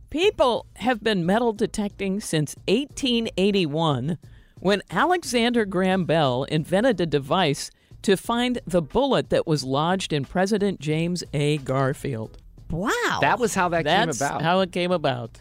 People 0.09 0.65
have 0.77 1.03
been 1.03 1.25
metal 1.25 1.53
detecting 1.53 2.19
since 2.19 2.55
1881 2.67 4.17
when 4.59 4.81
Alexander 4.89 5.65
Graham 5.65 6.05
Bell 6.05 6.45
invented 6.45 7.01
a 7.01 7.05
device 7.05 7.69
to 8.03 8.15
find 8.15 8.59
the 8.65 8.81
bullet 8.81 9.29
that 9.29 9.45
was 9.45 9.63
lodged 9.63 10.13
in 10.13 10.23
President 10.23 10.79
James 10.79 11.23
A. 11.33 11.57
Garfield. 11.57 12.37
Wow. 12.69 13.17
That 13.21 13.39
was 13.39 13.55
how 13.55 13.69
that 13.69 13.83
That's 13.83 14.19
came 14.19 14.27
about. 14.27 14.41
how 14.41 14.61
it 14.61 14.71
came 14.71 14.91
about. 14.91 15.39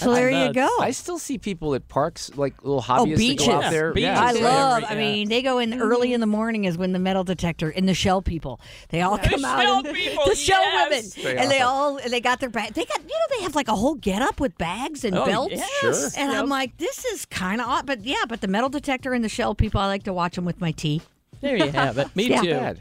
So 0.00 0.14
there 0.14 0.30
you 0.30 0.52
go. 0.52 0.68
I 0.80 0.90
still 0.92 1.18
see 1.18 1.38
people 1.38 1.74
at 1.74 1.86
parks, 1.88 2.30
like 2.36 2.62
little 2.64 2.82
hobbyists 2.82 2.98
Oh, 3.00 3.04
hobbyists 3.06 3.16
beaches. 3.18 3.46
that 3.46 3.60
go 3.60 3.66
out 3.66 3.70
there. 3.70 3.98
Yeah, 3.98 4.20
I 4.20 4.32
love. 4.32 4.82
like- 4.82 4.90
I 4.90 4.94
mean, 4.94 5.28
they 5.28 5.42
go 5.42 5.58
in 5.58 5.80
early 5.80 6.08
mm-hmm. 6.08 6.14
in 6.14 6.20
the 6.20 6.26
morning 6.26 6.64
is 6.64 6.76
when 6.78 6.92
the 6.92 6.98
metal 6.98 7.24
detector 7.24 7.70
and 7.70 7.88
the 7.88 7.94
shell 7.94 8.22
people. 8.22 8.60
They 8.88 9.02
all 9.02 9.18
come 9.18 9.44
out. 9.44 9.62
shell 9.62 9.76
and 9.78 9.86
the, 9.86 9.92
people, 9.92 10.24
the 10.26 10.34
shell 10.34 10.60
yes. 10.62 11.16
women, 11.16 11.36
They 11.36 11.42
and 11.42 11.50
they 11.50 11.60
all 11.60 11.98
and 11.98 12.12
they 12.12 12.20
got 12.20 12.40
their 12.40 12.50
bag. 12.50 12.74
They 12.74 12.84
got 12.84 13.00
you 13.02 13.08
know 13.08 13.36
they 13.36 13.42
have 13.44 13.54
like 13.54 13.68
a 13.68 13.76
whole 13.76 13.94
get 13.94 14.22
up 14.22 14.40
with 14.40 14.56
bags 14.58 15.04
and 15.04 15.16
Oh, 15.16 15.26
belts. 15.26 15.52
yes. 15.54 15.70
Sure. 15.80 16.08
And 16.16 16.32
I'm 16.32 16.48
like, 16.48 16.76
this 16.78 17.04
is 17.04 17.26
kind 17.26 17.60
of 17.60 17.68
odd, 17.68 17.86
but 17.86 18.02
yeah, 18.04 18.24
but 18.28 18.40
the 18.40 18.48
metal 18.48 18.68
detector 18.68 19.12
and 19.12 19.22
the 19.24 19.28
shell 19.28 19.54
people, 19.54 19.80
I 19.80 19.86
like 19.86 20.04
to 20.04 20.12
watch 20.12 20.36
them 20.36 20.44
with 20.44 20.60
my 20.60 20.72
tea. 20.72 21.02
There 21.40 21.56
you 21.56 21.70
have 21.70 21.98
it. 21.98 22.14
Me 22.16 22.28
Yeah. 22.28 22.72
too. 22.74 22.80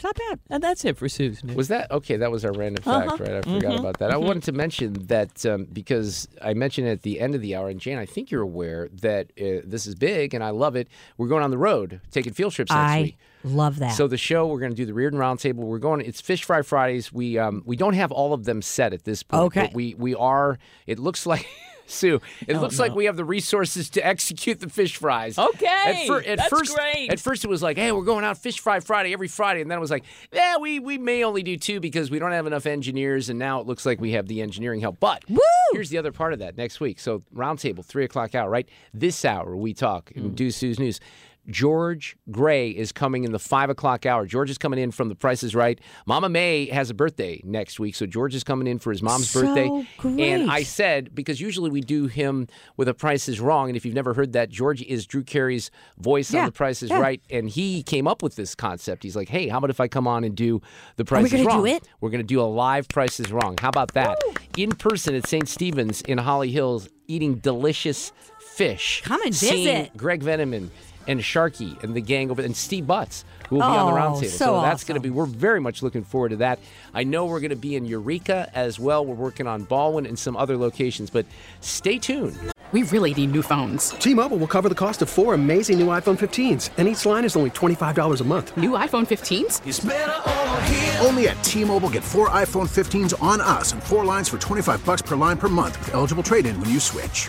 It's 0.00 0.04
not 0.04 0.16
bad. 0.16 0.40
And 0.48 0.62
that's 0.62 0.82
it 0.86 0.96
for 0.96 1.10
Sue's 1.10 1.44
news. 1.44 1.54
Was 1.56 1.68
that 1.68 1.90
okay? 1.90 2.16
That 2.16 2.30
was 2.30 2.42
our 2.42 2.52
random 2.52 2.82
fact, 2.82 3.06
Uh-huh. 3.08 3.16
right? 3.24 3.32
I 3.34 3.42
forgot 3.42 3.72
Mhm. 3.74 3.80
about 3.80 3.98
that. 3.98 4.10
I 4.10 4.16
wanted 4.16 4.42
to 4.44 4.52
mention 4.52 4.94
that 5.08 5.44
um, 5.44 5.66
because 5.70 6.26
I 6.40 6.54
mentioned 6.54 6.88
at 6.88 7.02
the 7.02 7.20
end 7.20 7.34
of 7.34 7.42
the 7.42 7.54
hour, 7.54 7.68
and 7.68 7.78
Jane, 7.78 7.98
I 7.98 8.06
think 8.06 8.30
you're 8.30 8.40
aware 8.40 8.88
that 9.02 9.26
uh, 9.38 9.60
this 9.62 9.86
is 9.86 9.94
big, 9.94 10.32
and 10.32 10.42
I 10.42 10.50
love 10.50 10.74
it. 10.74 10.88
We're 11.18 11.28
going 11.28 11.42
on 11.42 11.50
the 11.50 11.58
road, 11.58 12.00
taking 12.10 12.32
field 12.32 12.54
trips 12.54 12.70
next 12.70 12.80
I 12.80 13.00
week. 13.02 13.18
love 13.44 13.78
that. 13.80 13.90
So 13.92 14.08
the 14.08 14.16
show, 14.16 14.46
we're 14.46 14.60
going 14.60 14.72
to 14.72 14.76
do 14.76 14.86
the 14.86 14.94
Reardon 14.94 15.18
Roundtable. 15.18 15.56
We're 15.56 15.78
going. 15.78 16.00
It's 16.00 16.22
Fish 16.22 16.44
Fry 16.44 16.62
Fridays. 16.62 17.12
We 17.12 17.36
um 17.38 17.62
we 17.66 17.76
don't 17.76 17.92
have 17.94 18.10
all 18.10 18.32
of 18.32 18.44
them 18.44 18.62
set 18.62 18.94
at 18.94 19.04
this 19.04 19.22
point. 19.22 19.42
Okay. 19.42 19.60
But 19.66 19.74
we 19.74 19.94
we 19.98 20.14
are. 20.14 20.58
It 20.86 20.98
looks 20.98 21.26
like. 21.32 21.46
Sue, 21.90 22.20
it 22.46 22.56
Oh, 22.56 22.60
looks 22.60 22.78
like 22.78 22.94
we 22.94 23.06
have 23.06 23.16
the 23.16 23.24
resources 23.24 23.90
to 23.90 24.06
execute 24.06 24.60
the 24.60 24.68
fish 24.68 24.96
fries. 24.96 25.38
Okay, 25.38 25.66
At, 25.66 26.06
fir- 26.06 26.20
at 26.20 26.38
that's 26.38 26.48
first, 26.48 26.74
great. 26.74 27.10
At 27.10 27.20
first, 27.20 27.44
it 27.44 27.48
was 27.48 27.62
like, 27.62 27.76
"Hey, 27.76 27.92
we're 27.92 28.04
going 28.04 28.24
out 28.24 28.38
fish 28.38 28.60
fry 28.60 28.80
Friday 28.80 29.12
every 29.12 29.28
Friday," 29.28 29.60
and 29.60 29.70
then 29.70 29.78
it 29.78 29.80
was 29.80 29.90
like, 29.90 30.04
"Yeah, 30.32 30.56
we 30.58 30.78
we 30.78 30.98
may 30.98 31.24
only 31.24 31.42
do 31.42 31.56
two 31.56 31.80
because 31.80 32.10
we 32.10 32.18
don't 32.18 32.32
have 32.32 32.46
enough 32.46 32.66
engineers." 32.66 33.28
And 33.28 33.38
now 33.38 33.60
it 33.60 33.66
looks 33.66 33.84
like 33.84 34.00
we 34.00 34.12
have 34.12 34.26
the 34.28 34.40
engineering 34.42 34.80
help. 34.80 35.00
But 35.00 35.24
here's 35.72 35.90
the 35.90 35.98
other 35.98 36.12
part 36.12 36.32
of 36.32 36.38
that 36.40 36.56
next 36.56 36.80
week. 36.80 36.98
So 37.00 37.22
roundtable, 37.34 37.84
three 37.84 38.04
o'clock 38.04 38.34
hour, 38.34 38.48
right? 38.48 38.68
This 38.94 39.24
hour 39.24 39.56
we 39.56 39.74
talk 39.74 40.10
and 40.14 40.34
do 40.34 40.50
Sue's 40.50 40.78
news. 40.78 41.00
George 41.48 42.16
Gray 42.30 42.70
is 42.70 42.92
coming 42.92 43.24
in 43.24 43.32
the 43.32 43.38
five 43.38 43.70
o'clock 43.70 44.06
hour. 44.06 44.26
George 44.26 44.50
is 44.50 44.58
coming 44.58 44.78
in 44.78 44.90
from 44.90 45.08
The 45.08 45.14
Price 45.14 45.42
is 45.42 45.54
Right. 45.54 45.80
Mama 46.06 46.28
May 46.28 46.66
has 46.66 46.90
a 46.90 46.94
birthday 46.94 47.40
next 47.44 47.80
week, 47.80 47.94
so 47.94 48.06
George 48.06 48.34
is 48.34 48.44
coming 48.44 48.66
in 48.66 48.78
for 48.78 48.90
his 48.90 49.02
mom's 49.02 49.30
So 49.30 49.42
birthday. 49.42 49.86
great. 49.98 50.20
And 50.20 50.50
I 50.50 50.62
said 50.62 51.14
because 51.14 51.40
usually 51.40 51.70
we 51.70 51.80
do 51.80 52.06
him 52.06 52.46
with 52.76 52.88
a 52.88 52.94
Price 52.94 53.28
is 53.28 53.40
Wrong, 53.40 53.68
and 53.68 53.76
if 53.76 53.84
you've 53.84 53.94
never 53.94 54.14
heard 54.14 54.32
that, 54.34 54.48
George 54.50 54.82
is 54.82 55.06
Drew 55.06 55.22
Carey's 55.22 55.70
voice 55.98 56.32
Yeah, 56.32 56.40
on 56.40 56.46
The 56.46 56.52
Price 56.52 56.82
is 56.82 56.90
yeah. 56.90 57.00
Right, 57.00 57.22
and 57.30 57.48
he 57.48 57.82
came 57.82 58.06
up 58.06 58.22
with 58.22 58.36
this 58.36 58.54
concept. 58.54 59.02
He's 59.02 59.16
like, 59.16 59.28
"Hey, 59.28 59.48
how 59.48 59.58
about 59.58 59.70
if 59.70 59.80
I 59.80 59.88
come 59.88 60.06
on 60.06 60.24
and 60.24 60.34
do 60.34 60.60
The 60.96 61.04
Price 61.04 61.32
is 61.32 61.42
gonna 61.44 61.62
do 61.62 61.66
it? 61.66 61.86
We're 62.00 62.10
going 62.10 62.20
to 62.22 62.26
do 62.26 62.40
a 62.40 62.44
live 62.44 62.88
Price 62.88 63.18
is 63.20 63.32
Wrong. 63.32 63.56
How 63.60 63.68
about 63.68 63.94
that? 63.94 64.18
In 64.56 64.70
person 64.72 65.14
at 65.14 65.26
St. 65.26 65.48
Stephen's 65.48 66.00
in 66.02 66.18
Holly 66.18 66.50
Hills, 66.50 66.88
eating 67.08 67.36
delicious 67.36 68.12
fish. 68.40 69.02
Come 69.04 69.22
and 69.22 69.34
visit. 69.34 69.96
Greg 69.96 70.22
Veneman 70.22 70.70
and 71.06 71.20
Sharky 71.20 71.82
and 71.82 71.94
the 71.94 72.00
gang 72.00 72.30
over 72.30 72.42
and 72.42 72.56
Steve 72.56 72.86
Butts 72.86 73.24
who 73.48 73.56
will 73.56 73.62
be 73.62 73.66
on 73.66 73.92
the 73.94 74.00
Oh, 74.00 74.04
roundtable. 74.04 74.26
so 74.30 74.60
that's 74.62 74.84
going 74.84 74.94
to 74.94 75.00
be 75.00 75.10
we're 75.10 75.26
very 75.26 75.60
much 75.60 75.82
looking 75.82 76.04
forward 76.04 76.28
to 76.30 76.36
that. 76.36 76.58
I 76.94 77.02
know 77.04 77.26
we're 77.26 77.40
going 77.40 77.50
to 77.50 77.56
be 77.56 77.74
in 77.74 77.84
Eureka 77.84 78.48
as 78.54 78.78
well. 78.78 79.04
We're 79.04 79.14
working 79.16 79.46
on 79.48 79.64
Baldwin 79.64 80.06
and 80.06 80.16
some 80.18 80.36
other 80.36 80.56
locations, 80.56 81.10
but 81.10 81.26
stay 81.60 81.98
tuned. 81.98 82.38
We 82.72 82.84
really 82.84 83.12
need 83.14 83.32
new 83.32 83.42
phones. 83.42 83.90
T-Mobile 83.90 84.36
will 84.36 84.46
cover 84.46 84.68
the 84.68 84.76
cost 84.76 85.02
of 85.02 85.10
four 85.10 85.34
amazing 85.34 85.80
new 85.80 85.86
iPhone 85.88 86.16
15s, 86.16 86.70
and 86.78 86.86
each 86.86 87.04
line 87.04 87.24
is 87.24 87.34
only 87.34 87.50
$25 87.50 88.20
a 88.20 88.24
month. 88.24 88.56
New 88.56 88.70
iPhone 88.70 89.04
15s? 89.08 91.04
Only 91.04 91.26
at 91.28 91.42
T-Mobile 91.42 91.90
get 91.90 92.04
four 92.04 92.28
iPhone 92.28 92.68
15s 92.68 93.20
on 93.20 93.40
us 93.40 93.72
and 93.72 93.82
four 93.82 94.04
lines 94.04 94.28
for 94.28 94.38
25 94.38 94.84
bucks 94.86 95.02
per 95.02 95.16
line 95.16 95.36
per 95.36 95.48
month 95.48 95.80
with 95.80 95.94
eligible 95.94 96.22
trade-in 96.22 96.60
when 96.60 96.70
you 96.70 96.78
switch. 96.78 97.28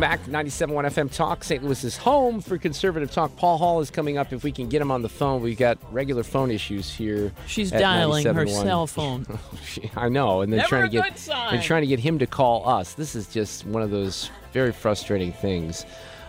Back 0.00 0.24
97.1 0.26 0.68
FM 0.84 1.10
Talk, 1.10 1.42
St. 1.42 1.64
Louis's 1.64 1.96
home 1.96 2.42
for 2.42 2.58
conservative 2.58 3.10
talk. 3.10 3.34
Paul 3.36 3.56
Hall 3.56 3.80
is 3.80 3.90
coming 3.90 4.18
up. 4.18 4.30
If 4.30 4.44
we 4.44 4.52
can 4.52 4.68
get 4.68 4.82
him 4.82 4.90
on 4.90 5.00
the 5.00 5.08
phone, 5.08 5.40
we've 5.40 5.56
got 5.56 5.78
regular 5.90 6.22
phone 6.22 6.50
issues 6.50 6.92
here. 6.92 7.32
She's 7.46 7.70
dialing 7.70 8.26
her 8.26 8.46
cell 8.46 8.86
phone. 8.86 9.26
I 9.96 10.10
know, 10.10 10.42
and 10.42 10.52
then 10.52 10.58
Never 10.58 10.68
trying 10.68 10.82
to 10.82 10.88
get 10.90 11.04
good 11.04 11.18
sign. 11.18 11.54
and 11.54 11.62
trying 11.62 11.80
to 11.80 11.86
get 11.86 11.98
him 11.98 12.18
to 12.18 12.26
call 12.26 12.68
us. 12.68 12.92
This 12.92 13.14
is 13.16 13.26
just 13.28 13.64
one 13.64 13.82
of 13.82 13.90
those 13.90 14.30
very 14.52 14.70
frustrating 14.70 15.32
things. 15.32 15.86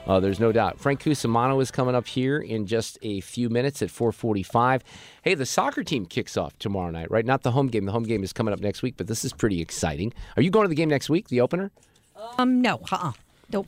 Uh, 0.07 0.21
there's 0.21 0.39
no 0.39 0.53
doubt. 0.53 0.79
Frank 0.79 1.03
Cusimano 1.03 1.61
is 1.61 1.69
coming 1.69 1.93
up 1.93 2.07
here 2.07 2.39
in 2.39 2.65
just 2.67 2.97
a 3.01 3.19
few 3.19 3.49
minutes 3.49 3.81
at 3.81 3.89
4:45. 3.89 4.81
Hey, 5.23 5.35
the 5.35 5.45
soccer 5.45 5.83
team 5.83 6.05
kicks 6.05 6.37
off 6.37 6.57
tomorrow 6.57 6.89
night, 6.89 7.11
right? 7.11 7.25
Not 7.25 7.43
the 7.43 7.51
home 7.51 7.67
game. 7.67 7.83
The 7.83 7.91
home 7.91 8.03
game 8.03 8.23
is 8.23 8.31
coming 8.31 8.53
up 8.53 8.61
next 8.61 8.81
week, 8.81 8.93
but 8.95 9.07
this 9.07 9.25
is 9.25 9.33
pretty 9.33 9.59
exciting. 9.59 10.13
Are 10.37 10.41
you 10.41 10.51
going 10.51 10.63
to 10.63 10.69
the 10.69 10.75
game 10.75 10.89
next 10.89 11.09
week? 11.09 11.27
The 11.27 11.41
opener? 11.41 11.69
Um, 12.37 12.61
no, 12.61 12.79
uh-uh. 12.91 13.11
Nope. 13.51 13.67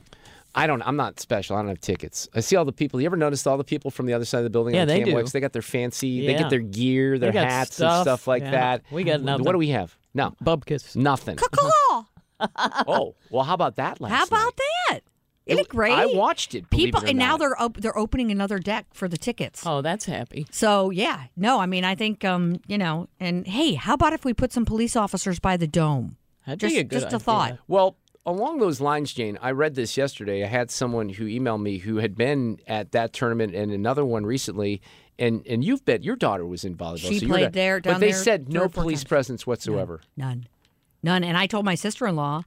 I 0.54 0.66
don't. 0.66 0.82
I'm 0.82 0.96
not 0.96 1.20
special. 1.20 1.56
I 1.56 1.60
don't 1.60 1.68
have 1.68 1.80
tickets. 1.80 2.28
I 2.34 2.40
see 2.40 2.56
all 2.56 2.64
the 2.64 2.72
people. 2.72 3.00
You 3.00 3.06
ever 3.06 3.16
noticed 3.16 3.46
all 3.46 3.56
the 3.56 3.62
people 3.64 3.90
from 3.92 4.06
the 4.06 4.14
other 4.14 4.24
side 4.24 4.38
of 4.38 4.44
the 4.44 4.50
building? 4.50 4.74
Yeah, 4.74 4.80
on 4.82 4.88
they 4.88 5.04
do. 5.04 5.22
They 5.22 5.38
got 5.40 5.52
their 5.52 5.62
fancy. 5.62 6.26
They 6.26 6.32
Yeah. 6.32 6.38
get 6.38 6.50
their 6.50 6.58
gear, 6.58 7.18
their 7.20 7.30
got 7.32 7.46
hats 7.48 7.76
stuff. 7.76 7.92
and 7.92 8.02
stuff 8.04 8.26
like 8.26 8.42
Yeah. 8.42 8.50
that. 8.50 8.82
We 8.90 9.04
got 9.04 9.20
nothing. 9.22 9.44
What 9.44 9.52
do 9.52 9.58
we 9.58 9.68
have? 9.68 9.96
No. 10.12 10.34
Bubkis. 10.42 10.96
Nothing. 10.96 11.36
Caw. 11.36 12.04
oh, 12.88 13.14
well, 13.30 13.44
how 13.44 13.54
about 13.54 13.76
that 13.76 14.00
last 14.00 14.10
How 14.12 14.24
about 14.24 14.56
that? 14.88 15.00
Isn't 15.46 15.60
it 15.60 15.68
great? 15.68 15.92
I 15.92 16.06
watched 16.06 16.54
it. 16.54 16.68
believe 16.70 16.86
People, 16.86 17.00
it 17.02 17.06
or 17.06 17.08
and 17.10 17.18
now 17.18 17.30
not. 17.32 17.40
they're 17.40 17.62
op- 17.62 17.76
they're 17.78 17.98
opening 17.98 18.30
another 18.30 18.58
deck 18.58 18.86
for 18.92 19.08
the 19.08 19.16
tickets. 19.18 19.62
Oh, 19.66 19.82
that's 19.82 20.04
happy. 20.04 20.46
So 20.50 20.90
yeah, 20.90 21.24
no, 21.36 21.58
I 21.60 21.66
mean, 21.66 21.84
I 21.84 21.94
think 21.94 22.24
um, 22.24 22.60
you 22.66 22.78
know, 22.78 23.08
and 23.18 23.46
hey, 23.46 23.74
how 23.74 23.94
about 23.94 24.12
if 24.12 24.24
we 24.24 24.32
put 24.32 24.52
some 24.52 24.64
police 24.64 24.96
officers 24.96 25.38
by 25.40 25.56
the 25.56 25.66
dome? 25.66 26.16
That'd 26.46 26.60
just, 26.60 26.74
be 26.74 26.80
a 26.80 26.84
good 26.84 27.00
just 27.00 27.04
a 27.12 27.16
idea. 27.16 27.18
thought. 27.20 27.58
Well, 27.68 27.96
along 28.26 28.58
those 28.58 28.80
lines, 28.80 29.12
Jane, 29.12 29.38
I 29.40 29.50
read 29.52 29.74
this 29.74 29.96
yesterday. 29.96 30.44
I 30.44 30.46
had 30.46 30.70
someone 30.70 31.08
who 31.08 31.24
emailed 31.26 31.62
me 31.62 31.78
who 31.78 31.96
had 31.96 32.16
been 32.16 32.58
at 32.66 32.92
that 32.92 33.12
tournament 33.12 33.54
and 33.54 33.72
another 33.72 34.04
one 34.04 34.24
recently. 34.26 34.80
And, 35.18 35.46
and 35.46 35.62
you've 35.62 35.84
bet 35.84 36.02
your 36.02 36.16
daughter 36.16 36.46
was 36.46 36.64
in 36.64 36.76
volleyball. 36.76 37.08
She 37.08 37.18
so 37.18 37.26
played 37.26 37.52
there, 37.52 37.80
But 37.80 37.98
they 38.00 38.12
there 38.12 38.16
said 38.22 38.48
no 38.48 38.68
police 38.68 39.00
times. 39.00 39.08
presence 39.08 39.46
whatsoever. 39.46 40.00
None. 40.16 40.46
None. 41.02 41.24
And 41.24 41.36
I 41.36 41.46
told 41.46 41.64
my 41.64 41.74
sister 41.74 42.06
in 42.06 42.16
law, 42.16 42.42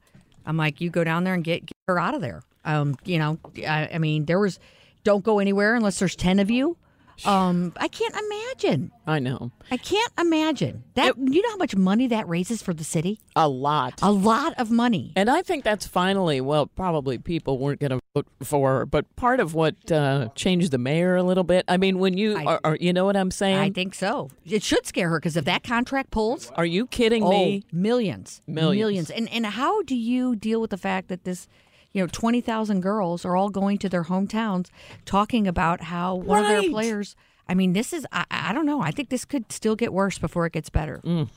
I'm 0.46 0.56
like, 0.56 0.80
you 0.80 0.90
go 0.90 1.04
down 1.04 1.24
there 1.24 1.34
and 1.34 1.44
get, 1.44 1.66
get 1.66 1.76
her 1.88 1.98
out 1.98 2.14
of 2.14 2.20
there. 2.20 2.42
Um, 2.64 2.96
you 3.04 3.18
know, 3.18 3.38
I, 3.58 3.90
I 3.94 3.98
mean, 3.98 4.24
there 4.24 4.40
was, 4.40 4.58
don't 5.04 5.24
go 5.24 5.38
anywhere 5.38 5.74
unless 5.74 5.98
there's 5.98 6.16
10 6.16 6.38
of 6.40 6.50
you. 6.50 6.76
Um, 7.24 7.72
I 7.76 7.88
can't 7.88 8.14
imagine. 8.14 8.90
I 9.06 9.18
know. 9.18 9.52
I 9.70 9.76
can't 9.76 10.12
imagine 10.18 10.84
that. 10.94 11.16
you 11.16 11.42
know 11.42 11.50
how 11.50 11.56
much 11.56 11.76
money 11.76 12.06
that 12.08 12.28
raises 12.28 12.62
for 12.62 12.74
the 12.74 12.84
city? 12.84 13.20
A 13.36 13.48
lot. 13.48 14.00
A 14.02 14.10
lot 14.10 14.54
of 14.58 14.70
money. 14.70 15.12
And 15.16 15.30
I 15.30 15.42
think 15.42 15.64
that's 15.64 15.86
finally, 15.86 16.40
well, 16.40 16.66
probably 16.66 17.18
people 17.18 17.58
weren't 17.58 17.80
going 17.80 17.90
to 17.90 18.00
vote 18.14 18.26
for 18.42 18.78
her, 18.78 18.86
but 18.86 19.14
part 19.16 19.40
of 19.40 19.54
what 19.54 19.90
uh, 19.92 20.28
changed 20.34 20.70
the 20.70 20.78
mayor 20.78 21.16
a 21.16 21.22
little 21.22 21.44
bit. 21.44 21.64
I 21.68 21.76
mean, 21.76 21.98
when 21.98 22.16
you 22.16 22.36
are, 22.46 22.60
are 22.64 22.76
you 22.80 22.92
know 22.92 23.04
what 23.04 23.16
I'm 23.16 23.30
saying? 23.30 23.58
I 23.58 23.70
think 23.70 23.94
so. 23.94 24.30
It 24.44 24.62
should 24.62 24.86
scare 24.86 25.08
her 25.10 25.18
because 25.18 25.36
if 25.36 25.44
that 25.44 25.62
contract 25.64 26.10
pulls, 26.10 26.50
Are 26.52 26.66
you 26.66 26.86
kidding 26.86 27.22
oh, 27.22 27.30
me? 27.30 27.64
millions, 27.72 28.40
Millions. 28.46 29.10
And 29.10 29.28
and 29.30 29.46
how 29.46 29.82
do 29.82 29.96
you 29.96 30.36
deal 30.36 30.60
with 30.60 30.70
the 30.70 30.78
fact 30.78 31.08
that 31.08 31.24
this, 31.24 31.48
you 31.94 32.02
know, 32.02 32.06
twenty 32.08 32.42
thousand 32.42 32.82
girls 32.82 33.24
are 33.24 33.36
all 33.36 33.48
going 33.48 33.78
to 33.78 33.88
their 33.88 34.04
hometowns 34.04 34.68
talking 35.06 35.46
about 35.48 35.80
how 35.80 36.14
one 36.16 36.42
of 36.42 36.48
their 36.48 36.68
players. 36.68 37.16
I 37.46 37.54
mean, 37.54 37.74
this 37.74 37.92
is 37.92 38.06
I, 38.10 38.24
I 38.30 38.52
don't 38.52 38.66
know. 38.66 38.80
I 38.80 38.90
think 38.90 39.10
this 39.10 39.24
could 39.24 39.50
still 39.52 39.76
get 39.76 39.92
worse 39.92 40.18
before 40.18 40.44
it 40.46 40.52
gets 40.52 40.70
better. 40.70 41.00
Mm. 41.04 41.28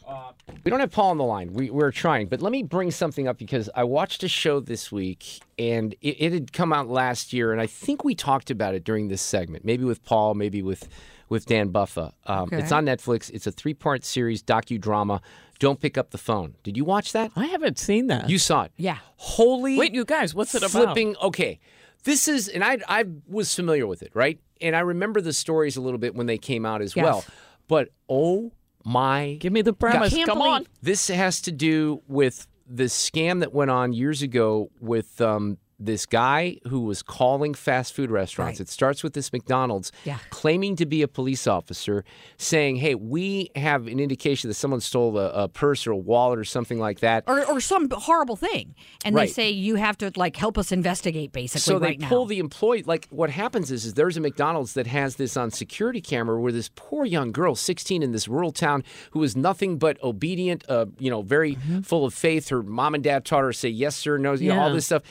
We 0.63 0.69
don't 0.71 0.79
have 0.79 0.91
Paul 0.91 1.11
on 1.11 1.17
the 1.17 1.25
line. 1.25 1.51
We, 1.53 1.69
we're 1.69 1.91
trying, 1.91 2.27
but 2.27 2.41
let 2.41 2.51
me 2.53 2.63
bring 2.63 2.91
something 2.91 3.27
up 3.27 3.37
because 3.37 3.69
I 3.75 3.83
watched 3.83 4.23
a 4.23 4.29
show 4.29 4.61
this 4.61 4.89
week 4.91 5.41
and 5.59 5.93
it, 6.01 6.15
it 6.19 6.31
had 6.31 6.53
come 6.53 6.71
out 6.71 6.87
last 6.87 7.33
year, 7.33 7.51
and 7.51 7.59
I 7.61 7.67
think 7.67 8.03
we 8.05 8.15
talked 8.15 8.49
about 8.49 8.73
it 8.73 8.83
during 8.85 9.09
this 9.09 9.21
segment, 9.21 9.65
maybe 9.65 9.83
with 9.83 10.03
Paul, 10.03 10.33
maybe 10.33 10.61
with 10.61 10.87
with 11.29 11.45
Dan 11.45 11.69
Buffa. 11.73 12.13
Um, 12.25 12.43
Okay. 12.43 12.59
It's 12.59 12.71
on 12.71 12.85
Netflix. 12.85 13.29
It's 13.33 13.45
a 13.45 13.51
three 13.51 13.73
part 13.73 14.05
series 14.05 14.41
docudrama. 14.41 15.19
Don't 15.59 15.79
pick 15.79 15.97
up 15.97 16.11
the 16.11 16.17
phone. 16.17 16.55
Did 16.63 16.77
you 16.77 16.85
watch 16.85 17.13
that? 17.13 17.31
I 17.35 17.45
haven't 17.47 17.79
seen 17.79 18.07
that. 18.07 18.29
You 18.29 18.37
saw 18.37 18.63
it. 18.63 18.71
Yeah. 18.77 18.97
Holy 19.15 19.77
Wait, 19.77 19.93
you 19.93 20.05
guys, 20.05 20.35
what's 20.35 20.53
it 20.55 20.61
about? 20.63 20.71
flipping 20.71 21.15
okay 21.21 21.59
this 22.03 22.27
is 22.27 22.47
and 22.47 22.63
i 22.63 22.77
i 22.87 23.03
was 23.27 23.53
familiar 23.55 23.87
with 23.87 24.03
it 24.03 24.11
right 24.13 24.39
and 24.61 24.75
i 24.75 24.79
remember 24.79 25.19
the 25.19 25.33
stories 25.33 25.75
a 25.75 25.81
little 25.81 25.97
bit 25.97 26.13
when 26.13 26.27
they 26.27 26.37
came 26.37 26.63
out 26.65 26.79
as 26.81 26.95
Yes. 26.95 27.03
well 27.03 27.25
but 27.67 27.89
oh 28.07 28.51
my 28.85 29.35
Give 29.41 29.51
me 29.51 29.63
the 29.63 29.73
premise. 29.73 30.13
Can't 30.13 30.29
Come 30.29 30.37
believe- 30.37 30.53
on. 30.53 30.67
this 30.81 31.07
has 31.07 31.41
to 31.41 31.51
do 31.51 32.01
with 32.07 32.47
the 32.69 32.83
scam 32.85 33.39
that 33.41 33.51
went 33.53 33.71
on 33.71 33.91
years 33.93 34.21
ago 34.21 34.69
with 34.79 35.19
um, 35.19 35.57
this 35.79 36.05
guy 36.07 36.57
who 36.67 36.81
was 36.81 37.03
calling 37.03 37.53
fast 37.53 37.93
food 37.93 38.09
restaurants. 38.09 38.59
Right. 38.59 38.61
It 38.67 38.69
starts 38.69 39.03
with 39.03 39.13
this 39.13 39.31
McDonald's 39.31 39.91
Yeah. 40.05 40.17
claiming 40.31 40.75
to 40.77 40.85
be 40.87 41.03
a 41.03 41.07
police 41.07 41.45
officer, 41.45 42.03
saying, 42.37 42.77
"Hey, 42.77 42.95
we 42.95 43.51
have 43.55 43.85
an 43.87 43.99
indication 43.99 44.49
that 44.49 44.55
someone 44.55 44.79
stole 44.81 45.17
a, 45.19 45.29
a 45.43 45.47
purse 45.47 45.85
or 45.85 45.91
a 45.91 45.97
wallet 45.97 46.39
or 46.39 46.43
something 46.45 46.79
like 46.79 46.99
that." 47.01 47.23
Or, 47.27 47.45
or 47.45 47.61
some 47.61 47.89
horrible 47.91 48.35
thing, 48.35 48.73
and 49.05 49.15
Right. 49.15 49.27
they 49.27 49.33
say 49.33 49.49
you 49.51 49.75
have 49.75 49.97
to 49.99 50.11
like 50.15 50.35
help 50.35 50.57
us 50.57 50.71
investigate. 50.71 51.31
Basically, 51.31 51.59
So 51.61 51.77
they 51.79 51.87
right 51.87 52.01
pull 52.01 52.25
now. 52.25 52.29
the 52.29 52.39
employee. 52.39 52.83
Like 52.83 53.07
what 53.11 53.29
happens 53.29 53.69
is, 53.71 53.85
is 53.85 53.93
there's 53.93 54.17
a 54.17 54.21
McDonald's 54.21 54.73
that 54.73 54.87
has 54.87 55.17
this 55.17 55.37
on 55.37 55.51
security 55.51 56.01
camera 56.01 56.39
where 56.41 56.51
this 56.51 56.71
poor 56.75 57.05
young 57.05 57.31
girl, 57.31 57.53
16, 57.55 58.01
in 58.01 58.11
this 58.13 58.27
rural 58.27 58.51
town, 58.51 58.83
who 59.11 59.21
is 59.23 59.35
nothing 59.35 59.77
but 59.77 60.01
obedient, 60.03 60.63
uh, 60.69 60.85
you 60.99 61.11
know, 61.11 61.21
very 61.21 61.55
Mm-hmm. 61.55 61.81
full 61.81 62.05
of 62.05 62.13
faith. 62.13 62.49
Her 62.49 62.61
mom 62.63 62.93
and 62.95 63.03
dad 63.03 63.25
taught 63.25 63.41
her 63.43 63.51
to 63.51 63.57
say 63.57 63.69
yes 63.69 63.95
sir, 63.95 64.17
no, 64.17 64.33
you 64.33 64.49
know, 64.49 64.59
all 64.59 64.73
this 64.73 64.85
stuff. 64.85 65.03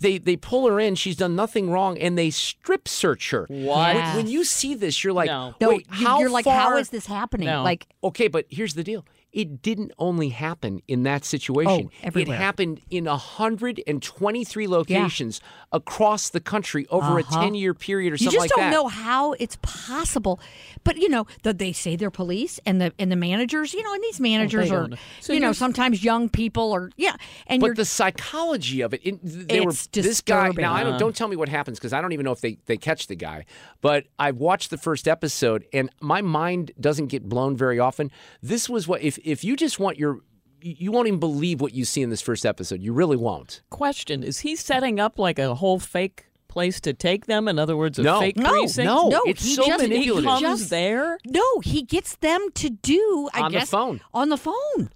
They 0.00 0.18
they 0.18 0.36
pull 0.36 0.66
her 0.68 0.80
in. 0.80 0.94
She's 0.94 1.16
done 1.16 1.36
nothing 1.36 1.70
wrong, 1.70 1.98
and 1.98 2.16
they 2.16 2.30
strip 2.30 2.88
search 2.88 3.30
her. 3.30 3.46
What? 3.48 3.94
When, 3.94 4.16
when 4.16 4.26
you 4.26 4.44
see 4.44 4.74
this, 4.74 5.04
you're 5.04 5.12
like, 5.12 5.26
No. 5.26 5.54
No, 5.60 5.68
wait, 5.70 5.86
you- 5.98 6.06
how 6.06 6.20
you're 6.20 6.30
like, 6.30 6.46
how 6.46 6.76
is 6.78 6.90
this 6.90 7.06
happening? 7.06 7.46
No. 7.46 7.62
Like, 7.62 7.86
Okay, 8.02 8.28
but 8.28 8.46
here's 8.50 8.74
the 8.74 8.82
deal. 8.84 9.04
It 9.32 9.62
didn't 9.62 9.92
only 9.98 10.30
happen 10.30 10.82
in 10.88 11.04
that 11.04 11.24
situation. 11.24 11.90
Oh, 12.04 12.10
it 12.18 12.28
happened 12.28 12.80
in 12.90 13.06
123 13.06 14.66
locations 14.66 15.40
across 15.72 16.30
the 16.30 16.40
country 16.40 16.86
over 16.90 17.18
a 17.18 17.22
Uh-huh. 17.22 17.42
10 17.42 17.54
year 17.54 17.74
period 17.74 18.12
or 18.12 18.16
you 18.16 18.18
something 18.18 18.32
just 18.32 18.40
like 18.40 18.50
don't 18.50 18.58
that. 18.60 18.72
know 18.72 18.88
how 18.88 19.32
it's 19.34 19.56
possible. 19.62 20.40
But 20.82 20.96
you 20.96 21.08
know, 21.08 21.26
the, 21.42 21.52
they 21.52 21.72
say 21.72 21.94
they're 21.96 22.10
police 22.10 22.58
and 22.66 22.80
the 22.80 22.92
and 22.98 23.12
the 23.12 23.16
managers, 23.16 23.72
you 23.74 23.82
know, 23.82 23.94
and 23.94 24.02
these 24.02 24.18
managers 24.20 24.70
are. 24.72 24.88
So 25.20 25.32
you 25.32 25.40
know, 25.40 25.52
sometimes 25.52 26.02
young 26.02 26.28
people 26.28 26.72
are, 26.72 26.90
yeah, 26.96 27.14
and 27.46 27.62
you're 27.62 27.72
But 27.72 27.76
the 27.76 27.84
psychology 27.84 28.80
of 28.80 28.94
it, 28.94 29.00
it 29.04 29.20
they 29.22 29.60
were 29.60 29.70
It's 29.70 29.86
this 29.88 30.20
guy. 30.20 30.46
disturbing. 30.48 30.62
Now 30.62 30.74
I 30.74 30.82
don't 30.82 30.98
don't 30.98 31.14
tell 31.14 31.28
me 31.28 31.36
what 31.36 31.48
happens 31.48 31.78
because 31.78 31.92
I 31.92 32.00
don't 32.00 32.12
even 32.12 32.24
know 32.24 32.32
if 32.32 32.40
they 32.40 32.58
they 32.66 32.76
catch 32.76 33.06
the 33.06 33.14
guy. 33.16 33.44
But 33.80 34.06
I 34.18 34.32
watched 34.32 34.70
the 34.70 34.78
first 34.78 35.06
episode 35.06 35.64
and 35.72 35.90
my 36.00 36.20
mind 36.22 36.72
doesn't 36.80 37.06
get 37.08 37.28
blown 37.28 37.56
very 37.56 37.78
often. 37.78 38.10
This 38.42 38.68
was 38.68 38.88
what 38.88 39.02
if 39.02 39.18
if 39.24 39.44
you 39.44 39.56
just 39.56 39.78
want 39.78 39.98
your 39.98 40.20
you 40.62 40.92
won't 40.92 41.08
even 41.08 41.20
believe 41.20 41.60
what 41.60 41.72
you 41.72 41.84
see 41.84 42.02
in 42.02 42.10
this 42.10 42.20
first 42.20 42.44
episode. 42.44 42.82
You 42.82 42.92
really 42.92 43.16
won't. 43.16 43.62
Question: 43.70 44.22
Is 44.22 44.40
he 44.40 44.56
setting 44.56 45.00
up 45.00 45.18
like 45.18 45.38
a 45.38 45.54
whole 45.54 45.78
fake 45.78 46.26
place 46.48 46.80
to 46.82 46.92
take 46.92 47.26
them? 47.26 47.48
In 47.48 47.58
other 47.58 47.76
words, 47.76 47.98
a 47.98 48.02
No. 48.02 48.20
fake 48.20 48.36
no, 48.36 48.50
precinct? 48.50 48.84
no, 48.86 49.08
no, 49.08 49.22
it's 49.26 49.42
he 49.42 49.54
so 49.54 49.66
just, 49.66 49.82
manipulative. 49.82 50.28
He 50.30 50.36
He 50.36 50.42
comes 50.42 50.60
just, 50.60 50.70
there. 50.70 51.18
No, 51.26 51.60
he 51.60 51.82
gets 51.82 52.16
them 52.16 52.48
to 52.56 52.70
do 52.70 53.28
I 53.32 53.40
On 53.42 53.52
the 53.52 53.60
phone. 53.60 54.00
On 54.12 54.28
the 54.28 54.36
phone, 54.36 54.90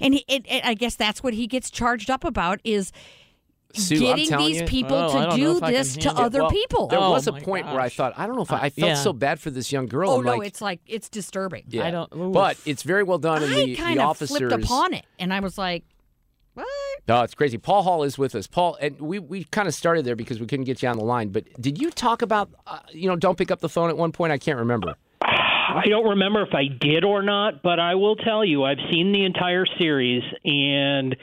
and 0.00 0.14
he, 0.14 0.24
it, 0.28 0.44
it, 0.46 0.64
I 0.64 0.74
guess 0.74 0.96
that's 0.96 1.22
what 1.22 1.34
he 1.34 1.46
gets 1.46 1.70
charged 1.70 2.10
up 2.10 2.24
about 2.24 2.60
is 2.64 2.92
Sue, 3.76 3.98
getting 3.98 4.36
these 4.38 4.60
you- 4.60 4.66
people 4.66 4.96
Oh, 4.96 5.04
I 5.04 5.06
to 5.06 5.12
don't 5.12 5.28
know 5.30 5.36
do 5.52 5.56
if 5.58 5.62
I 5.62 5.66
can 5.66 5.74
this 5.74 5.96
to 5.98 6.10
other 6.12 6.40
Well, 6.42 6.50
people. 6.50 6.86
There 6.88 6.98
Oh, 7.00 7.10
was 7.10 7.26
a 7.26 7.32
my 7.32 7.40
point 7.40 7.66
where 7.66 7.80
I 7.80 7.88
thought 7.88 8.14
I 8.16 8.26
don't 8.26 8.36
know 8.36 8.42
if 8.42 8.52
I, 8.52 8.56
I 8.62 8.70
felt 8.70 8.88
yeah. 8.90 8.94
so 8.94 9.12
bad 9.12 9.40
for 9.40 9.50
this 9.50 9.70
young 9.72 9.86
girl. 9.86 10.10
oh 10.10 10.18
I'm 10.18 10.24
no, 10.24 10.36
like, 10.36 10.46
it's 10.48 10.60
like 10.60 10.80
it's 10.86 11.08
disturbing. 11.08 11.64
yeah. 11.68 11.86
I 11.86 11.90
don't- 11.90 12.12
oof. 12.14 12.32
But 12.32 12.56
it's 12.66 12.82
very 12.82 13.02
well 13.02 13.18
done, 13.18 13.42
and 13.42 13.52
I 13.52 13.64
the, 13.66 13.76
kind 13.76 13.98
the 13.98 14.02
of 14.04 14.10
officers. 14.10 14.36
flipped 14.38 14.52
upon 14.52 14.94
it, 14.94 15.04
and 15.18 15.32
I 15.34 15.40
was 15.40 15.56
like, 15.58 15.84
"What?" 16.54 16.66
No, 17.08 17.22
it's 17.22 17.34
crazy. 17.34 17.58
Paul 17.58 17.82
Hall 17.82 18.02
is 18.02 18.18
with 18.18 18.34
us. 18.34 18.46
Paul, 18.46 18.76
and 18.80 18.98
we, 19.00 19.18
we 19.20 19.44
kind 19.44 19.68
of 19.68 19.74
started 19.74 20.04
there 20.04 20.16
because 20.16 20.40
we 20.40 20.46
couldn't 20.46 20.64
get 20.64 20.82
you 20.82 20.88
on 20.88 20.96
the 20.98 21.04
line. 21.04 21.28
But 21.28 21.44
did 21.60 21.80
you 21.80 21.90
talk 21.90 22.20
about, 22.22 22.50
uh, 22.66 22.78
you 22.90 23.08
know, 23.08 23.14
don't 23.16 23.38
pick 23.38 23.50
up 23.50 23.60
the 23.60 23.68
phone 23.68 23.90
at 23.90 23.96
one 23.96 24.10
point? 24.10 24.32
I 24.32 24.38
can't 24.38 24.58
remember. 24.58 24.94
I 25.22 25.84
don't 25.88 26.08
remember 26.08 26.42
if 26.42 26.54
I 26.54 26.66
did 26.68 27.04
or 27.04 27.22
not, 27.22 27.62
but 27.62 27.78
I 27.78 27.94
will 27.96 28.16
tell 28.16 28.44
you 28.44 28.64
I've 28.64 28.78
seen 28.90 29.12
the 29.12 29.24
entire 29.24 29.66
series 29.78 30.22
and 30.44 31.14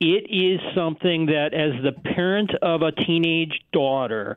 it 0.00 0.26
is 0.30 0.60
something 0.74 1.26
that 1.26 1.52
as 1.54 1.72
the 1.82 1.92
parent 2.14 2.50
of 2.62 2.82
a 2.82 2.92
teenage 2.92 3.60
daughter 3.72 4.36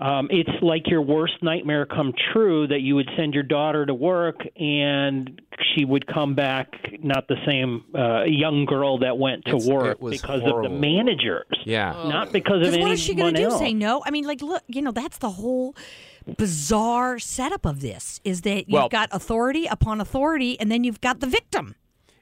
um, 0.00 0.28
it's 0.30 0.50
like 0.62 0.86
your 0.86 1.02
worst 1.02 1.34
nightmare 1.42 1.84
come 1.84 2.12
true 2.32 2.68
that 2.68 2.82
you 2.82 2.94
would 2.94 3.08
send 3.16 3.34
your 3.34 3.42
daughter 3.42 3.84
to 3.84 3.92
work 3.94 4.36
and 4.56 5.40
she 5.74 5.84
would 5.84 6.06
come 6.06 6.36
back 6.36 6.68
not 7.02 7.26
the 7.26 7.34
same 7.44 7.82
uh, 7.98 8.22
young 8.24 8.64
girl 8.64 8.98
that 8.98 9.18
went 9.18 9.44
to 9.46 9.56
It's- 9.56 9.66
work 9.66 9.96
it 9.96 10.00
was 10.00 10.20
because 10.20 10.42
of 10.44 10.62
the 10.62 10.68
managers, 10.68 11.46
Yeah. 11.64 11.90
not 11.92 12.30
because 12.32 12.58
of 12.58 12.60
Because 12.60 12.74
anyone 12.74 12.90
what 12.90 12.94
is 12.94 13.00
she 13.00 13.14
going 13.14 13.34
to 13.34 13.48
do? 13.48 13.58
Say 13.58 13.74
no? 13.74 14.00
I 14.06 14.12
mean, 14.12 14.24
like, 14.24 14.40
look, 14.40 14.62
you 14.68 14.82
know, 14.82 14.92
that's 14.92 15.18
the 15.18 15.30
whole 15.30 15.74
bizarre 16.36 17.18
setup 17.18 17.64
of 17.66 17.80
this 17.80 18.20
is 18.24 18.42
that 18.42 18.68
you've 18.68 18.74
Well- 18.74 18.88
got 18.88 19.08
authority 19.10 19.66
upon 19.66 20.00
authority, 20.00 20.58
and 20.60 20.70
then 20.70 20.84
you've 20.84 21.00
got 21.00 21.18
the 21.20 21.26
victim. 21.26 21.74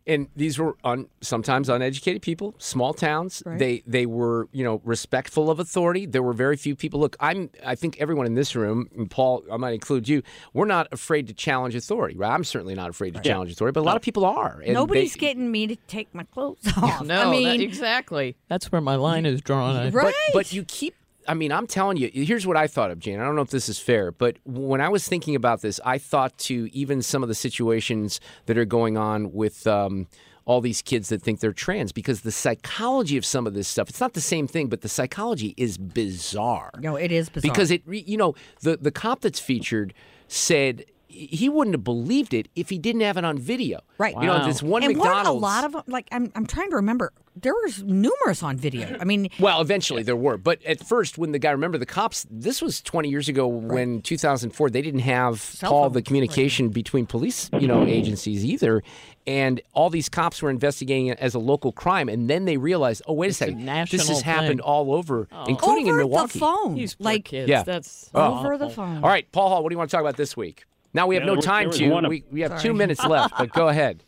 And 0.08 0.28
these 0.36 0.56
were 0.56 0.76
un, 0.84 1.08
sometimes 1.20 1.68
uneducated 1.68 2.22
people, 2.22 2.54
small 2.58 2.94
towns. 2.94 3.42
Right. 3.44 3.58
They 3.58 3.82
they 3.86 4.06
were 4.06 4.48
you 4.52 4.62
know 4.62 4.80
respectful 4.84 5.50
of 5.50 5.58
authority. 5.58 6.06
There 6.06 6.22
were 6.22 6.32
very 6.32 6.56
few 6.56 6.76
people. 6.76 7.00
Look, 7.00 7.16
I'm 7.18 7.50
I 7.64 7.74
think 7.74 7.96
everyone 8.00 8.26
in 8.26 8.34
this 8.34 8.54
room, 8.54 8.88
and 8.96 9.10
Paul, 9.10 9.42
I 9.50 9.56
might 9.56 9.74
include 9.74 10.08
you. 10.08 10.22
We're 10.52 10.66
not 10.66 10.86
afraid 10.92 11.26
to 11.26 11.32
challenge 11.34 11.74
authority, 11.74 12.16
right? 12.16 12.32
I'm 12.32 12.44
certainly 12.44 12.74
not 12.76 12.90
afraid 12.90 13.14
to 13.14 13.18
Yeah. 13.18 13.32
challenge 13.32 13.50
authority, 13.50 13.72
but 13.74 13.80
a 13.80 13.88
lot 13.88 13.96
of 13.96 14.02
people 14.02 14.24
are. 14.24 14.60
And 14.64 14.74
Nobody's 14.74 15.14
they- 15.14 15.18
getting 15.20 15.50
me 15.50 15.66
to 15.66 15.76
take 15.88 16.14
my 16.14 16.22
clothes 16.22 16.58
off. 16.76 17.04
No, 17.04 17.32
I 17.32 17.42
that- 17.42 17.60
exactly. 17.60 18.36
That's 18.48 18.70
where 18.70 18.80
my 18.80 18.94
line 18.94 19.26
is 19.26 19.40
drawn. 19.40 19.90
Right. 19.90 20.14
But, 20.32 20.32
but 20.32 20.52
you 20.52 20.62
keep. 20.64 20.94
I 21.28 21.34
mean, 21.34 21.52
I'm 21.52 21.66
telling 21.66 21.96
you. 21.96 22.10
Here's 22.12 22.46
what 22.46 22.56
I 22.56 22.66
thought 22.66 22.90
of, 22.90 22.98
Jane. 22.98 23.20
I 23.20 23.24
don't 23.24 23.36
know 23.36 23.42
if 23.42 23.50
this 23.50 23.68
is 23.68 23.78
fair, 23.78 24.10
but 24.12 24.36
when 24.44 24.80
I 24.80 24.88
was 24.88 25.06
thinking 25.08 25.34
about 25.34 25.62
this, 25.62 25.80
I 25.84 25.98
thought 25.98 26.36
to 26.38 26.68
even 26.72 27.02
some 27.02 27.22
of 27.22 27.28
the 27.28 27.34
situations 27.34 28.20
that 28.46 28.56
are 28.58 28.64
going 28.64 28.96
on 28.96 29.32
with. 29.32 29.66
Um, 29.66 30.06
all 30.44 30.60
these 30.60 30.80
kids 30.80 31.08
that 31.08 31.20
think 31.20 31.40
they're 31.40 31.52
trans 31.52 31.90
because 31.90 32.20
the 32.20 32.30
psychology 32.30 33.16
of 33.16 33.24
some 33.26 33.48
of 33.48 33.54
this 33.54 33.66
stuff 33.66 33.88
it's 33.88 33.98
not 34.00 34.12
the 34.12 34.20
same 34.20 34.46
thing 34.46 34.68
but 34.68 34.80
the 34.80 34.88
psychology 34.88 35.54
is 35.56 35.76
bizarre 35.76 36.70
no, 36.78 36.94
it 36.94 37.10
is 37.10 37.28
bizarre. 37.28 37.50
because 37.50 37.72
it 37.72 37.82
you 37.88 38.16
know 38.16 38.32
the 38.60 38.76
the 38.76 38.92
cop 38.92 39.22
that's 39.22 39.40
featured 39.40 39.92
said 40.28 40.84
he 41.08 41.48
wouldn't 41.48 41.74
have 41.74 41.82
believed 41.82 42.32
it 42.32 42.46
if 42.54 42.70
he 42.70 42.78
didn't 42.78 43.00
have 43.00 43.16
it 43.16 43.24
on 43.24 43.36
video 43.36 43.80
Right. 43.98 44.14
you 44.14 44.26
know 44.26 44.46
this 44.46 44.62
one 44.62 44.84
and 44.84 44.96
mcdonald's 44.96 45.26
weren't 45.26 45.36
a 45.36 45.40
lot 45.40 45.64
of 45.64 45.72
them, 45.72 45.82
like 45.88 46.06
I'm, 46.12 46.30
I'm 46.36 46.46
trying 46.46 46.70
to 46.70 46.76
remember. 46.76 47.12
There 47.38 47.52
was 47.52 47.82
numerous 47.82 48.42
on 48.42 48.56
video. 48.56 48.96
I 48.98 49.04
mean, 49.04 49.28
Well, 49.38 49.60
eventually 49.60 50.02
there 50.02 50.16
were, 50.16 50.36
but 50.38 50.62
at 50.64 50.84
first, 50.86 51.18
when 51.18 51.32
the 51.32 51.38
guy 51.38 51.50
remember 51.50 51.76
the 51.78 51.86
cops, 51.86 52.26
this 52.30 52.62
was 52.62 52.80
20 52.80 53.08
years 53.10 53.28
ago 53.28 53.46
when 53.46 54.00
2004 54.00 54.70
they 54.70 54.80
didn't 54.82 55.00
have 55.00 55.56
all 55.62 55.90
the 55.90 56.00
communication 56.02 56.70
between 56.70 57.04
police, 57.06 57.50
you 57.60 57.68
know, 57.68 57.84
agencies 57.86 58.44
either, 58.44 58.82
and 59.26 59.60
all 59.74 59.90
these 59.90 60.08
cops 60.08 60.40
were 60.40 60.50
investigating 60.50 61.08
it 61.08 61.18
as 61.18 61.34
a 61.34 61.38
local 61.38 61.72
crime, 61.72 62.08
and 62.08 62.30
then 62.30 62.44
they 62.46 62.56
realized, 62.56 63.02
oh 63.06 63.12
wait 63.12 63.26
a 63.26 63.28
It's 63.28 63.36
a 63.36 63.44
second, 63.44 63.58
this 63.58 63.66
national 63.66 64.06
has 64.06 64.22
happened 64.22 64.60
all 64.60 64.92
over, 64.94 65.28
Oh. 65.32 65.44
including 65.46 65.88
over 65.88 66.00
in 66.00 66.08
Milwaukee. 66.08 66.32
the 66.34 66.38
phone, 66.38 66.74
These 66.74 66.94
poor 66.94 67.04
like 67.04 67.24
kids. 67.26 67.48
Yeah. 67.50 67.62
That's 67.64 68.10
Oh. 68.14 68.38
over 68.40 68.56
the 68.56 68.70
phone. 68.70 69.02
All 69.04 69.10
right, 69.10 69.30
Paul 69.32 69.48
Hall, 69.50 69.62
what 69.62 69.68
do 69.70 69.74
you 69.74 69.78
want 69.78 69.90
to 69.90 69.94
talk 69.96 70.00
about 70.02 70.16
this 70.16 70.36
week? 70.36 70.64
Now 70.94 71.06
we 71.06 71.16
have 71.16 71.24
Yeah, 71.24 71.34
no 71.34 71.40
time 71.40 71.70
to. 71.72 71.92
of- 71.98 72.06
we, 72.08 72.24
we 72.32 72.40
have 72.40 72.62
two 72.62 72.72
minutes 72.72 73.04
left, 73.04 73.34
but 73.36 73.52
go 73.52 73.68
ahead. 73.74 74.02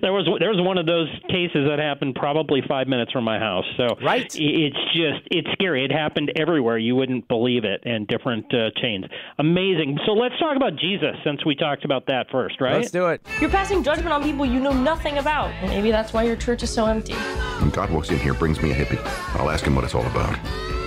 There 0.00 0.12
was 0.12 0.28
there 0.38 0.50
was 0.50 0.60
one 0.60 0.78
of 0.78 0.86
those 0.86 1.08
cases 1.28 1.66
that 1.68 1.80
happened 1.80 2.14
probably 2.14 2.62
five 2.68 2.86
minutes 2.86 3.10
from 3.10 3.24
my 3.24 3.38
house. 3.40 3.64
So 3.76 3.96
Right. 4.00 4.32
it's 4.38 4.76
just 4.94 5.26
it's 5.30 5.48
scary. 5.52 5.84
It 5.84 5.90
happened 5.90 6.30
everywhere. 6.36 6.78
You 6.78 6.94
wouldn't 6.94 7.26
believe 7.26 7.64
it, 7.64 7.82
and 7.84 8.06
different 8.06 8.46
uh, 8.54 8.70
chains. 8.80 9.06
Amazing. 9.38 9.98
So 10.06 10.12
let's 10.12 10.38
talk 10.38 10.56
about 10.56 10.76
Jesus 10.76 11.16
since 11.24 11.44
we 11.44 11.56
talked 11.56 11.84
about 11.84 12.06
that 12.06 12.30
first, 12.30 12.60
right? 12.60 12.76
Let's 12.76 12.92
do 12.92 13.08
it. 13.08 13.26
You're 13.40 13.50
passing 13.50 13.82
judgment 13.82 14.12
on 14.12 14.22
people 14.22 14.46
you 14.46 14.60
know 14.60 14.72
nothing 14.72 15.18
about. 15.18 15.50
Maybe 15.64 15.90
that's 15.90 16.12
why 16.12 16.22
your 16.22 16.36
church 16.36 16.62
is 16.62 16.70
so 16.70 16.86
empty. 16.86 17.14
When 17.14 17.70
God 17.70 17.90
walks 17.90 18.10
in 18.10 18.18
here, 18.20 18.34
brings 18.34 18.62
me 18.62 18.70
a 18.70 18.74
hippie, 18.74 19.00
I'll 19.40 19.50
ask 19.50 19.64
him 19.64 19.74
what 19.74 19.82
it's 19.84 19.96
all 19.96 20.06
about. 20.06 20.38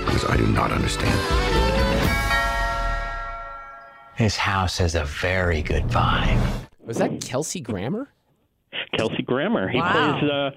Because 0.06 0.24
I 0.26 0.38
do 0.38 0.48
not 0.48 0.72
understand. 0.72 1.20
His 4.16 4.38
house 4.38 4.78
has 4.78 4.96
a 4.96 5.04
very 5.04 5.62
good 5.62 5.84
vibe. 5.90 6.42
Was 6.86 6.98
that 7.00 7.20
Kelsey 7.20 7.60
Grammer? 7.60 8.08
Kelsey 8.98 9.24
Grammer. 9.24 9.68
He 9.70 9.80
Wow. 9.80 9.92
plays 9.92 10.32
uh, 10.32 10.50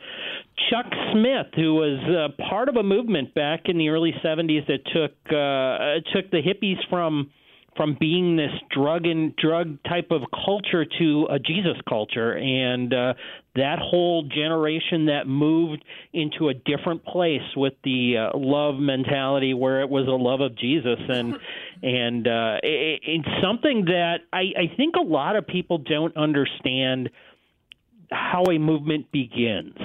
Chuck 0.71 0.87
Smith, 1.13 1.47
who 1.55 1.75
was 1.75 1.99
uh, 2.09 2.43
part 2.49 2.69
of 2.69 2.77
a 2.77 2.83
movement 2.83 3.35
back 3.35 3.63
in 3.67 3.79
the 3.79 3.89
early 3.89 4.13
'70s 4.25 4.67
that 4.67 4.85
took 4.87 5.13
uh, 5.33 6.01
took 6.13 6.31
the 6.31 6.43
hippies 6.43 6.79
from 6.89 7.31
from 7.79 7.97
being 8.01 8.35
this 8.35 8.51
drug 8.75 9.07
and 9.07 9.37
drug 9.37 9.79
type 9.85 10.09
of 10.11 10.23
culture 10.45 10.85
to 10.85 11.29
a 11.31 11.39
Jesus 11.39 11.77
culture, 11.89 12.37
and 12.37 12.93
uh, 12.93 13.15
that 13.55 13.79
whole 13.79 14.25
generation 14.25 15.07
that 15.07 15.29
moved 15.29 15.85
into 16.13 16.49
a 16.49 16.55
different 16.55 17.05
place 17.05 17.41
with 17.57 17.75
the 17.85 18.17
uh, 18.17 18.37
love 18.37 18.75
mentality, 18.81 19.55
where 19.55 19.81
it 19.81 19.89
was 19.89 20.09
a 20.09 20.11
love 20.11 20.41
of 20.41 20.57
Jesus, 20.59 20.99
and 21.09 21.35
and 21.83 22.27
uh, 22.27 22.57
it, 22.65 23.01
it's 23.05 23.29
something 23.41 23.85
that 23.85 24.23
I, 24.33 24.41
I 24.59 24.77
think 24.77 24.97
a 24.97 25.05
lot 25.05 25.37
of 25.37 25.47
people 25.47 25.79
don't 25.79 26.17
understand 26.17 27.11
how 28.11 28.45
a 28.45 28.59
movement 28.59 29.11
begins. 29.13 29.77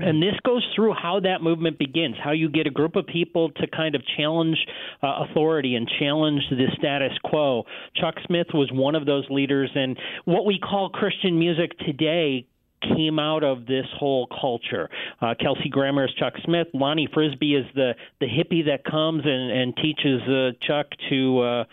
And 0.00 0.22
this 0.22 0.34
goes 0.44 0.64
through 0.74 0.94
how 0.94 1.20
that 1.20 1.42
movement 1.42 1.78
begins, 1.78 2.16
how 2.22 2.30
you 2.30 2.48
get 2.48 2.66
a 2.66 2.70
group 2.70 2.96
of 2.96 3.06
people 3.06 3.50
to 3.50 3.66
kind 3.66 3.94
of 3.94 4.02
challenge 4.16 4.56
uh, 5.02 5.24
authority 5.28 5.74
and 5.74 5.90
challenge 5.98 6.42
the 6.50 6.66
status 6.78 7.12
quo. 7.24 7.64
Chuck 7.96 8.14
Smith 8.26 8.48
was 8.54 8.70
one 8.72 8.94
of 8.94 9.06
those 9.06 9.24
leaders, 9.28 9.70
and 9.74 9.98
what 10.24 10.46
we 10.46 10.58
call 10.58 10.90
Christian 10.90 11.38
music 11.38 11.76
today 11.80 12.46
came 12.80 13.18
out 13.18 13.42
of 13.42 13.66
this 13.66 13.86
whole 13.98 14.28
culture. 14.40 14.88
Uh, 15.20 15.34
Kelsey 15.40 15.68
Grammer 15.68 16.04
is 16.04 16.14
Chuck 16.14 16.34
Smith. 16.44 16.68
Lonnie 16.74 17.08
Frisbee 17.12 17.56
is 17.56 17.66
the 17.74 17.94
the 18.20 18.26
hippie 18.26 18.66
that 18.66 18.84
comes 18.84 19.22
and, 19.24 19.50
and 19.50 19.76
teaches 19.76 20.22
uh, 20.28 20.50
Chuck 20.64 20.86
to 21.10 21.40
uh, 21.40 21.64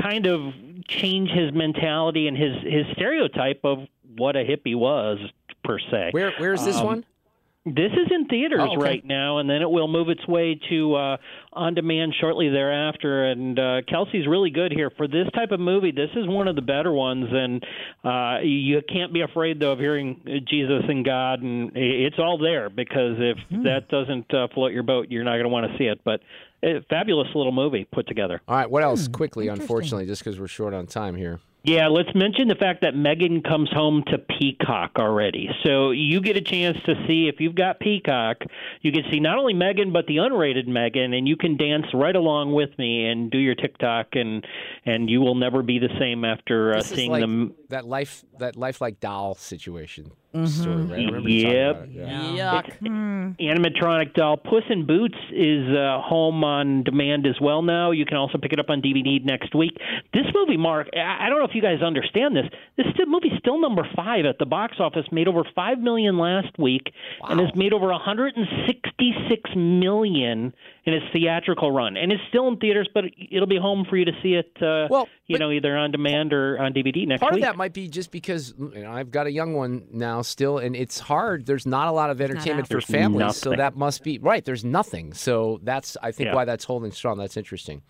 kind 0.00 0.26
of 0.26 0.52
change 0.88 1.30
his 1.30 1.52
mentality 1.52 2.26
and 2.28 2.36
his 2.36 2.54
his 2.62 2.86
stereotype 2.92 3.60
of 3.64 3.78
what 4.16 4.36
a 4.36 4.40
hippie 4.44 4.76
was 4.76 5.18
per 5.64 5.78
se. 5.78 6.08
Where 6.12 6.32
where 6.38 6.52
is 6.54 6.64
this 6.64 6.76
Um, 6.76 6.86
one? 6.86 7.04
This 7.66 7.92
is 7.92 8.10
in 8.10 8.24
theaters 8.26 8.60
Oh, 8.62 8.72
okay. 8.72 8.76
right 8.82 9.04
now, 9.04 9.36
and 9.36 9.48
then 9.48 9.60
it 9.60 9.70
will 9.70 9.86
move 9.86 10.08
its 10.08 10.26
way 10.26 10.58
to 10.70 10.94
uh, 10.94 11.16
on 11.52 11.74
demand 11.74 12.14
shortly 12.18 12.48
thereafter. 12.48 13.26
And 13.26 13.58
uh, 13.58 13.82
Kelsey's 13.86 14.26
really 14.26 14.48
good 14.48 14.72
here 14.72 14.88
for 14.96 15.06
this 15.06 15.28
type 15.34 15.50
of 15.52 15.60
movie. 15.60 15.90
This 15.92 16.08
is 16.16 16.26
one 16.26 16.48
of 16.48 16.56
the 16.56 16.62
better 16.62 16.90
ones, 16.90 17.26
and 17.30 17.62
uh, 18.02 18.38
you 18.42 18.80
can't 18.90 19.12
be 19.12 19.20
afraid 19.20 19.60
though 19.60 19.72
of 19.72 19.78
hearing 19.78 20.22
Jesus 20.48 20.84
and 20.88 21.04
God, 21.04 21.42
and 21.42 21.70
it's 21.76 22.18
all 22.18 22.38
there 22.38 22.70
because 22.70 23.16
if 23.18 23.36
Hmm. 23.50 23.64
that 23.64 23.88
doesn't 23.90 24.32
uh, 24.32 24.48
float 24.54 24.72
your 24.72 24.82
boat, 24.82 25.08
you're 25.10 25.22
not 25.24 25.32
going 25.32 25.42
to 25.44 25.48
want 25.50 25.70
to 25.70 25.76
see 25.76 25.84
it. 25.84 26.00
But 26.02 26.22
fabulous 26.88 27.28
little 27.34 27.52
movie 27.52 27.86
put 27.90 28.06
together. 28.06 28.40
All 28.48 28.56
right, 28.56 28.70
what 28.70 28.82
else? 28.82 29.06
Hmm, 29.06 29.12
Quickly, 29.12 29.48
unfortunately, 29.48 30.06
just 30.06 30.22
because 30.24 30.38
we're 30.40 30.48
short 30.48 30.74
on 30.74 30.86
time 30.86 31.14
here. 31.16 31.40
Yeah, 31.62 31.88
let's 31.88 32.14
mention 32.14 32.48
the 32.48 32.54
fact 32.54 32.80
that 32.80 32.96
Megan 32.96 33.42
comes 33.42 33.70
home 33.70 34.02
to 34.06 34.16
Peacock 34.16 34.92
already. 34.98 35.50
So 35.62 35.90
you 35.90 36.22
get 36.22 36.38
a 36.38 36.40
chance 36.40 36.78
to 36.86 36.94
see 37.06 37.28
if 37.28 37.38
you've 37.38 37.54
got 37.54 37.80
Peacock, 37.80 38.38
you 38.80 38.90
can 38.92 39.02
see 39.10 39.20
not 39.20 39.36
only 39.36 39.52
Megan 39.52 39.92
but 39.92 40.06
the 40.06 40.16
unrated 40.16 40.66
Megan, 40.66 41.12
and 41.12 41.28
you 41.28 41.36
can 41.36 41.58
dance 41.58 41.84
right 41.92 42.16
along 42.16 42.54
with 42.54 42.70
me 42.78 43.04
and 43.04 43.30
do 43.30 43.36
your 43.36 43.54
TikTok, 43.54 44.06
and 44.14 44.46
and 44.86 45.10
you 45.10 45.20
will 45.20 45.34
never 45.34 45.62
be 45.62 45.78
the 45.78 45.90
same 45.98 46.24
after 46.24 46.72
uh, 46.72 46.78
This 46.78 46.88
seeing 46.88 47.10
like 47.10 47.20
them. 47.20 47.52
that 47.68 47.84
life 47.84 48.24
that 48.38 48.56
lifelike 48.56 48.98
doll 48.98 49.34
situation 49.34 50.12
Mm-hmm. 50.34 50.46
story, 50.46 50.76
right? 50.76 50.92
I 50.92 51.04
remember 51.06 51.28
Yep. 51.28 51.70
about 51.76 51.88
it, 51.88 51.90
yeah. 52.36 52.62
Yuck. 52.82 53.36
Animatronic 53.40 54.14
doll 54.14 54.36
Puss 54.36 54.62
in 54.70 54.86
Boots 54.86 55.16
is 55.32 55.68
uh, 55.76 56.00
home 56.02 56.44
on 56.44 56.84
demand 56.84 57.26
as 57.26 57.34
well 57.40 57.62
now. 57.62 57.90
You 57.90 58.04
can 58.06 58.16
also 58.16 58.38
pick 58.38 58.52
it 58.52 58.60
up 58.60 58.70
on 58.70 58.80
DVD 58.80 59.24
next 59.24 59.54
week. 59.54 59.76
This 60.14 60.26
movie, 60.34 60.56
Mark, 60.56 60.88
I 60.96 61.26
I 61.26 61.28
don't 61.28 61.38
know 61.38 61.44
if 61.46 61.54
you 61.54 61.62
guys 61.62 61.82
understand 61.82 62.36
this. 62.36 62.46
This 62.76 62.86
sti- 62.94 63.04
movie's 63.06 63.32
still 63.38 63.60
number 63.60 63.82
five 63.96 64.24
at 64.24 64.38
the 64.38 64.46
box 64.46 64.76
office. 64.78 65.04
Made 65.10 65.26
over 65.28 65.42
five 65.54 65.78
million 65.80 66.16
last 66.18 66.56
week, 66.58 66.92
and 67.28 67.40
has 67.40 67.50
made 67.56 67.72
over 67.72 67.88
166 67.88 69.50
million 69.56 70.52
in 70.92 71.02
its 71.02 71.12
theatrical 71.12 71.70
run. 71.70 71.96
And 71.96 72.10
it's 72.12 72.22
still 72.28 72.48
in 72.48 72.56
theaters, 72.58 72.88
but 72.92 73.04
it'll 73.30 73.46
be 73.48 73.58
home 73.58 73.86
for 73.88 73.96
you 73.96 74.04
to 74.04 74.12
see 74.22 74.34
it. 74.34 74.50
Uh, 74.62 74.88
Well, 74.90 75.08
you 75.26 75.38
know, 75.38 75.50
either 75.50 75.76
on 75.76 75.90
demand 75.92 76.32
or 76.32 76.58
on 76.58 76.72
DVD 76.72 77.06
next 77.06 77.20
Part 77.20 77.34
week. 77.34 77.42
of 77.42 77.46
that 77.48 77.56
might 77.56 77.72
be 77.72 77.88
just 77.88 78.10
because 78.10 78.52
you 78.58 78.82
know, 78.82 78.90
I've 78.90 79.10
got 79.10 79.26
a 79.26 79.32
young 79.32 79.54
one 79.54 79.86
now 79.92 80.22
still, 80.22 80.58
and 80.58 80.74
it's 80.74 80.98
hard. 80.98 81.46
There's 81.46 81.66
not 81.66 81.88
a 81.88 81.92
lot 81.92 82.10
of 82.10 82.20
entertainment 82.20 82.66
for 82.66 82.74
There's 82.74 82.84
families, 82.86 83.36
so 83.36 83.50
that 83.54 83.76
must 83.76 84.02
be 84.02 84.18
right. 84.18 84.44
There's 84.44 84.64
nothing, 84.64 85.12
so 85.14 85.60
that's 85.62 85.96
I 86.02 86.10
think 86.12 86.28
Yeah. 86.28 86.34
why 86.34 86.44
that's 86.44 86.64
holding 86.64 86.90
strong. 86.92 87.18
That's 87.18 87.36
interesting. 87.36 87.82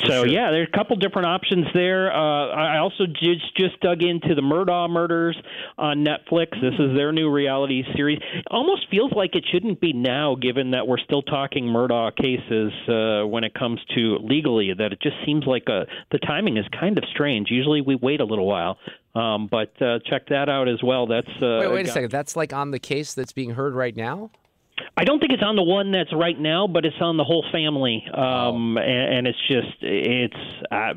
For 0.00 0.06
So 0.06 0.12
sure. 0.24 0.26
yeah, 0.28 0.50
there's 0.50 0.68
a 0.72 0.76
couple 0.76 0.96
different 0.96 1.26
options 1.26 1.66
there. 1.74 2.12
Uh, 2.12 2.48
I 2.50 2.78
also 2.78 3.06
just 3.06 3.56
just 3.56 3.80
dug 3.80 4.02
into 4.02 4.34
the 4.34 4.42
Murdaugh 4.42 4.88
murders 4.88 5.36
on 5.76 6.04
Netflix. 6.04 6.52
This 6.60 6.74
is 6.78 6.96
their 6.96 7.10
new 7.12 7.30
reality 7.30 7.82
series. 7.96 8.20
Almost 8.50 8.88
feels 8.90 9.12
like 9.12 9.34
it 9.34 9.44
shouldn't 9.50 9.80
be 9.80 9.92
now, 9.92 10.36
given 10.40 10.70
that 10.70 10.86
we're 10.86 10.98
still 10.98 11.22
talking 11.22 11.64
Murdaugh 11.64 12.14
cases 12.16 12.72
uh, 12.88 13.26
when 13.26 13.42
it 13.44 13.54
comes 13.54 13.80
to 13.96 14.18
legally. 14.22 14.72
That 14.76 14.92
it 14.92 15.00
just 15.02 15.16
seems 15.26 15.44
like 15.46 15.64
a, 15.68 15.86
the 16.12 16.18
timing 16.18 16.56
is 16.58 16.64
kind 16.78 16.96
of 16.96 17.04
strange. 17.10 17.50
Usually 17.50 17.80
we 17.80 17.96
wait 17.96 18.20
a 18.20 18.24
little 18.24 18.46
while, 18.46 18.78
um, 19.14 19.48
but 19.50 19.80
uh, 19.82 19.98
check 20.06 20.28
that 20.28 20.48
out 20.48 20.68
as 20.68 20.80
well. 20.82 21.06
That's 21.08 21.26
uh, 21.42 21.58
Wait, 21.60 21.70
wait 21.72 21.80
a 21.80 21.84
got- 21.84 21.92
second. 21.94 22.10
That's 22.12 22.36
like 22.36 22.52
on 22.52 22.70
the 22.70 22.78
case 22.78 23.14
that's 23.14 23.32
being 23.32 23.50
heard 23.50 23.74
right 23.74 23.96
now. 23.96 24.30
I 24.96 25.04
don't 25.04 25.20
think 25.20 25.32
it's 25.32 25.42
on 25.42 25.56
the 25.56 25.62
one 25.62 25.92
that's 25.92 26.12
right 26.12 26.38
now, 26.38 26.66
but 26.66 26.84
it's 26.84 27.00
on 27.00 27.16
the 27.16 27.24
whole 27.24 27.44
family, 27.52 28.04
um, 28.12 28.76
and, 28.78 29.14
and 29.18 29.26
it's 29.26 29.38
just 29.48 29.76
it's 29.82 30.34
uh, 30.70 30.94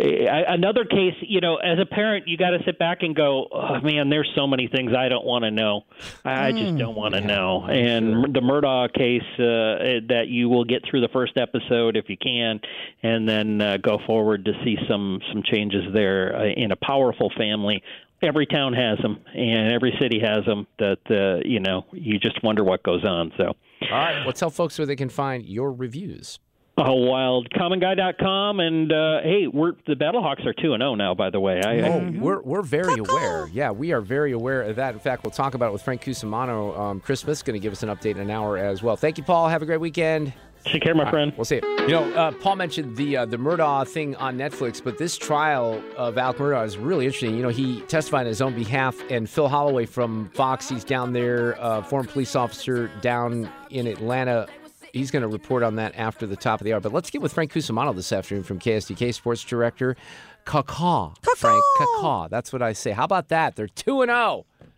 I- 0.00 0.44
another 0.54 0.84
case. 0.84 1.14
You 1.22 1.40
know, 1.40 1.56
as 1.56 1.78
a 1.80 1.86
parent, 1.86 2.28
you 2.28 2.36
got 2.36 2.50
to 2.50 2.58
sit 2.64 2.78
back 2.78 2.98
and 3.02 3.16
go, 3.16 3.48
oh, 3.50 3.80
"Man, 3.80 4.10
there's 4.10 4.30
so 4.36 4.46
many 4.46 4.68
things 4.68 4.92
I 4.96 5.08
don't 5.08 5.24
want 5.24 5.44
to 5.44 5.50
know. 5.50 5.86
I 6.24 6.48
I 6.48 6.52
just 6.52 6.76
don't 6.78 6.94
want 6.94 7.14
to 7.14 7.20
know." 7.20 7.64
And 7.64 8.32
the 8.34 8.40
Murdaugh 8.40 8.92
case 8.92 9.22
uh, 9.38 10.06
that 10.08 10.26
you 10.28 10.48
will 10.48 10.64
get 10.64 10.82
through 10.88 11.00
the 11.00 11.08
first 11.08 11.36
episode 11.36 11.96
if 11.96 12.08
you 12.08 12.16
can, 12.16 12.60
and 13.02 13.28
then 13.28 13.60
uh, 13.60 13.76
go 13.78 13.98
forward 14.06 14.44
to 14.44 14.52
see 14.64 14.76
some 14.88 15.20
some 15.32 15.42
changes 15.42 15.92
there 15.92 16.36
uh, 16.36 16.44
in 16.44 16.70
a 16.70 16.76
powerful 16.76 17.30
family 17.36 17.82
every 18.22 18.46
town 18.46 18.72
has 18.72 18.98
them 18.98 19.18
and 19.34 19.72
every 19.72 19.94
city 20.00 20.20
has 20.20 20.44
them 20.44 20.66
that 20.78 20.98
uh, 21.10 21.40
you 21.48 21.60
know 21.60 21.84
you 21.92 22.18
just 22.18 22.42
wonder 22.42 22.64
what 22.64 22.82
goes 22.82 23.04
on 23.04 23.32
so 23.36 23.44
All 23.46 23.88
right. 23.90 24.24
Well, 24.24 24.32
tell 24.32 24.50
folks 24.50 24.78
where 24.78 24.86
they 24.86 24.96
can 24.96 25.08
find 25.08 25.44
your 25.46 25.72
reviews. 25.72 26.38
uh, 26.78 26.84
wildcommonguy.com 26.84 28.60
and 28.60 28.92
uh, 28.92 29.20
hey 29.22 29.46
we're 29.46 29.72
the 29.86 29.94
battlehawks 29.94 30.44
are 30.46 30.52
2 30.52 30.74
and 30.74 30.80
0 30.80 30.94
now 30.94 31.14
by 31.14 31.30
the 31.30 31.40
way 31.40 31.60
I, 31.64 31.80
Oh, 31.80 31.98
I, 32.00 32.10
we're 32.10 32.40
we're 32.42 32.62
very 32.62 32.98
aware. 32.98 33.48
Yeah, 33.52 33.70
we 33.70 33.92
are 33.92 34.00
very 34.00 34.32
aware 34.32 34.62
of 34.62 34.76
that. 34.76 34.94
In 34.94 35.00
fact, 35.00 35.24
we'll 35.24 35.30
talk 35.30 35.54
about 35.54 35.68
it 35.68 35.72
with 35.72 35.82
Frank 35.82 36.02
Cusimano. 36.02 36.78
Um, 36.78 37.00
Chris 37.00 37.20
Smith's 37.20 37.42
going 37.42 37.54
to 37.54 37.60
give 37.62 37.72
us 37.72 37.82
an 37.82 37.88
update 37.88 38.12
in 38.12 38.20
an 38.20 38.30
hour 38.30 38.56
as 38.58 38.82
well. 38.82 38.96
Thank 38.96 39.18
you, 39.18 39.24
Paul. 39.24 39.48
Have 39.48 39.62
a 39.62 39.66
great 39.66 39.80
weekend. 39.80 40.32
Take 40.72 40.82
care, 40.82 40.94
my 40.94 41.00
All 41.00 41.04
right, 41.04 41.10
friend. 41.10 41.32
we'll 41.36 41.44
see 41.46 41.60
you. 41.62 41.80
You 41.82 41.88
know, 41.88 42.12
uh, 42.14 42.32
Paul 42.32 42.56
mentioned 42.56 42.96
the 42.96 43.16
uh, 43.18 43.24
the 43.24 43.38
Murdaugh 43.38 43.88
thing 43.88 44.14
on 44.16 44.36
Netflix, 44.36 44.82
but 44.82 44.98
this 44.98 45.16
trial 45.16 45.82
of 45.96 46.18
Alex 46.18 46.38
Murdaugh 46.38 46.66
is 46.66 46.76
really 46.76 47.06
interesting. 47.06 47.34
You 47.34 47.42
know, 47.42 47.48
he 47.48 47.80
testified 47.82 48.22
on 48.22 48.26
his 48.26 48.42
own 48.42 48.54
behalf, 48.54 49.00
and 49.10 49.28
Phil 49.28 49.48
Holloway 49.48 49.86
from 49.86 50.28
Fox, 50.30 50.68
he's 50.68 50.84
down 50.84 51.14
there, 51.14 51.60
uh, 51.62 51.82
former 51.82 52.06
police 52.06 52.36
officer 52.36 52.88
down 53.00 53.50
in 53.70 53.86
Atlanta. 53.86 54.46
He's 54.92 55.10
going 55.10 55.22
to 55.22 55.28
report 55.28 55.62
on 55.62 55.76
that 55.76 55.94
after 55.96 56.26
the 56.26 56.36
top 56.36 56.60
of 56.60 56.64
the 56.64 56.74
hour. 56.74 56.80
But 56.80 56.92
let's 56.92 57.10
get 57.10 57.22
with 57.22 57.32
Frank 57.32 57.52
Cusimano 57.52 57.94
this 57.94 58.12
afternoon 58.12 58.42
from 58.42 58.58
KSDK 58.58 59.14
Sports 59.14 59.44
Director. 59.44 59.96
Caw 60.44 61.12
Frank 61.36 61.62
Caw. 62.00 62.28
That's 62.28 62.52
what 62.52 62.62
I 62.62 62.72
say. 62.72 62.92
How 62.92 63.04
about 63.04 63.28
that? 63.28 63.56
They're 63.56 63.68
two 63.68 64.02
and 64.02 64.10
oh. 64.10 64.44
zero. 64.60 64.68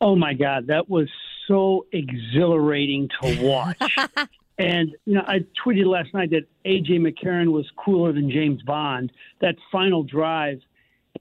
Oh 0.00 0.16
my 0.16 0.32
God, 0.34 0.68
that 0.68 0.88
was 0.88 1.08
so 1.48 1.86
exhilarating 1.92 3.08
to 3.20 3.42
watch. 3.42 3.96
and 4.58 4.90
you 5.04 5.14
know, 5.14 5.24
I 5.26 5.44
tweeted 5.64 5.86
last 5.86 6.12
night 6.12 6.30
that 6.30 6.44
AJ 6.66 7.00
McCarron 7.00 7.52
was 7.52 7.66
cooler 7.76 8.12
than 8.12 8.30
James 8.30 8.60
Bond. 8.62 9.12
That 9.40 9.54
final 9.70 10.02
drive, 10.02 10.60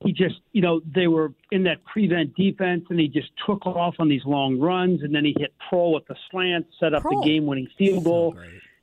he 0.04 0.12
just, 0.12 0.42
you 0.54 0.62
know, 0.62 0.82
they 0.94 1.08
were 1.08 1.34
in 1.52 1.64
that 1.64 1.84
prevent 1.86 2.36
defense, 2.36 2.86
and 2.90 3.00
he 3.00 3.08
just 3.08 3.30
took 3.46 3.66
off 3.66 3.96
on 4.00 4.10
these 4.10 4.26
long 4.26 4.60
runs, 4.60 5.04
and 5.04 5.14
then 5.14 5.24
he 5.24 5.36
hit 5.38 5.54
Proehl 5.72 5.94
with 5.94 6.08
the 6.08 6.16
slant, 6.32 6.66
set 6.80 6.94
up 6.94 7.04
the 7.04 7.22
game-winning 7.24 7.68
field 7.78 8.04
goal. 8.04 8.36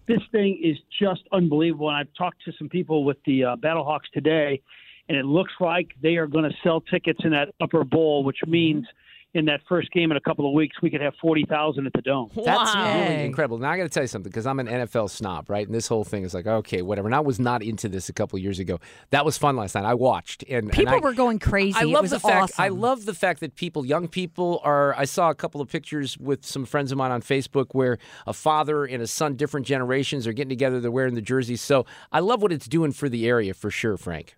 this 0.06 0.20
thing 0.32 0.60
is 0.62 0.76
just 1.00 1.22
unbelievable. 1.32 1.88
And 1.88 1.96
I've 1.96 2.14
talked 2.16 2.44
to 2.44 2.52
some 2.58 2.68
people 2.68 3.04
with 3.04 3.16
the 3.24 3.44
uh, 3.44 3.56
Battlehawks 3.56 4.10
today, 4.12 4.60
and 5.08 5.18
it 5.18 5.24
looks 5.24 5.52
like 5.60 5.94
they 6.00 6.16
are 6.16 6.26
going 6.26 6.48
to 6.48 6.56
sell 6.62 6.80
tickets 6.80 7.20
in 7.24 7.30
that 7.30 7.54
upper 7.60 7.84
bowl, 7.84 8.22
which 8.22 8.38
means 8.46 8.86
in 9.34 9.44
that 9.46 9.60
first 9.68 9.90
game 9.92 10.10
in 10.10 10.16
a 10.16 10.20
couple 10.20 10.46
of 10.48 10.54
weeks 10.54 10.76
we 10.82 10.90
could 10.90 11.00
have 11.00 11.14
forty 11.20 11.44
thousand 11.44 11.86
at 11.86 11.92
the 11.92 12.02
dome. 12.02 12.30
That's 12.34 12.74
really 12.74 13.24
incredible. 13.24 13.58
Now 13.58 13.70
I 13.70 13.76
got 13.76 13.82
to 13.84 13.88
tell 13.88 14.02
you 14.04 14.08
something 14.08 14.30
because 14.30 14.46
I'm 14.46 14.60
an 14.60 14.66
NFL 14.68 15.10
snob, 15.10 15.50
right? 15.50 15.66
And 15.66 15.74
this 15.74 15.86
whole 15.88 16.04
thing 16.04 16.22
is 16.24 16.34
like, 16.34 16.46
okay, 16.46 16.82
whatever. 16.82 17.08
And 17.08 17.14
I 17.14 17.20
was 17.20 17.38
not 17.40 17.62
into 17.62 17.88
this 17.88 18.08
a 18.08 18.12
couple 18.12 18.38
years 18.38 18.58
ago. 18.58 18.78
That 19.10 19.24
was 19.24 19.36
fun 19.36 19.56
last 19.56 19.74
night. 19.74 19.84
I 19.84 19.94
watched 19.94 20.42
and 20.44 20.64
and 20.64 20.72
People 20.72 20.94
I- 20.94 20.98
were 20.98 21.12
going 21.12 21.38
crazy. 21.38 21.78
I 21.78 21.82
It 21.82 21.86
love 21.88 22.02
was 22.02 22.10
the 22.12 22.20
fact. 22.20 22.52
I 22.58 22.68
love 22.68 23.04
the 23.04 23.14
fact 23.14 23.40
that 23.40 23.56
people, 23.56 23.84
young 23.84 24.08
people, 24.08 24.60
are. 24.64 24.94
I 24.96 25.04
saw 25.04 25.30
a 25.30 25.34
couple 25.34 25.60
of 25.60 25.68
pictures 25.68 26.16
with 26.18 26.46
some 26.46 26.64
friends 26.64 26.92
of 26.92 26.98
mine 26.98 27.10
on 27.10 27.20
Facebook 27.22 27.66
where 27.72 27.98
a 28.26 28.32
father 28.32 28.84
and 28.84 29.02
a 29.02 29.06
son, 29.06 29.34
different 29.36 29.66
generations, 29.66 30.26
are 30.26 30.32
getting 30.32 30.48
together. 30.48 30.80
They're 30.80 30.90
wearing 30.90 31.14
the 31.14 31.20
jerseys. 31.22 31.60
So 31.60 31.84
I 32.12 32.20
love 32.20 32.40
what 32.42 32.52
it's 32.52 32.66
doing 32.68 32.92
for 32.92 33.08
the 33.08 33.26
area 33.26 33.52
for 33.54 33.70
sure, 33.70 33.96
Frank. 33.96 34.36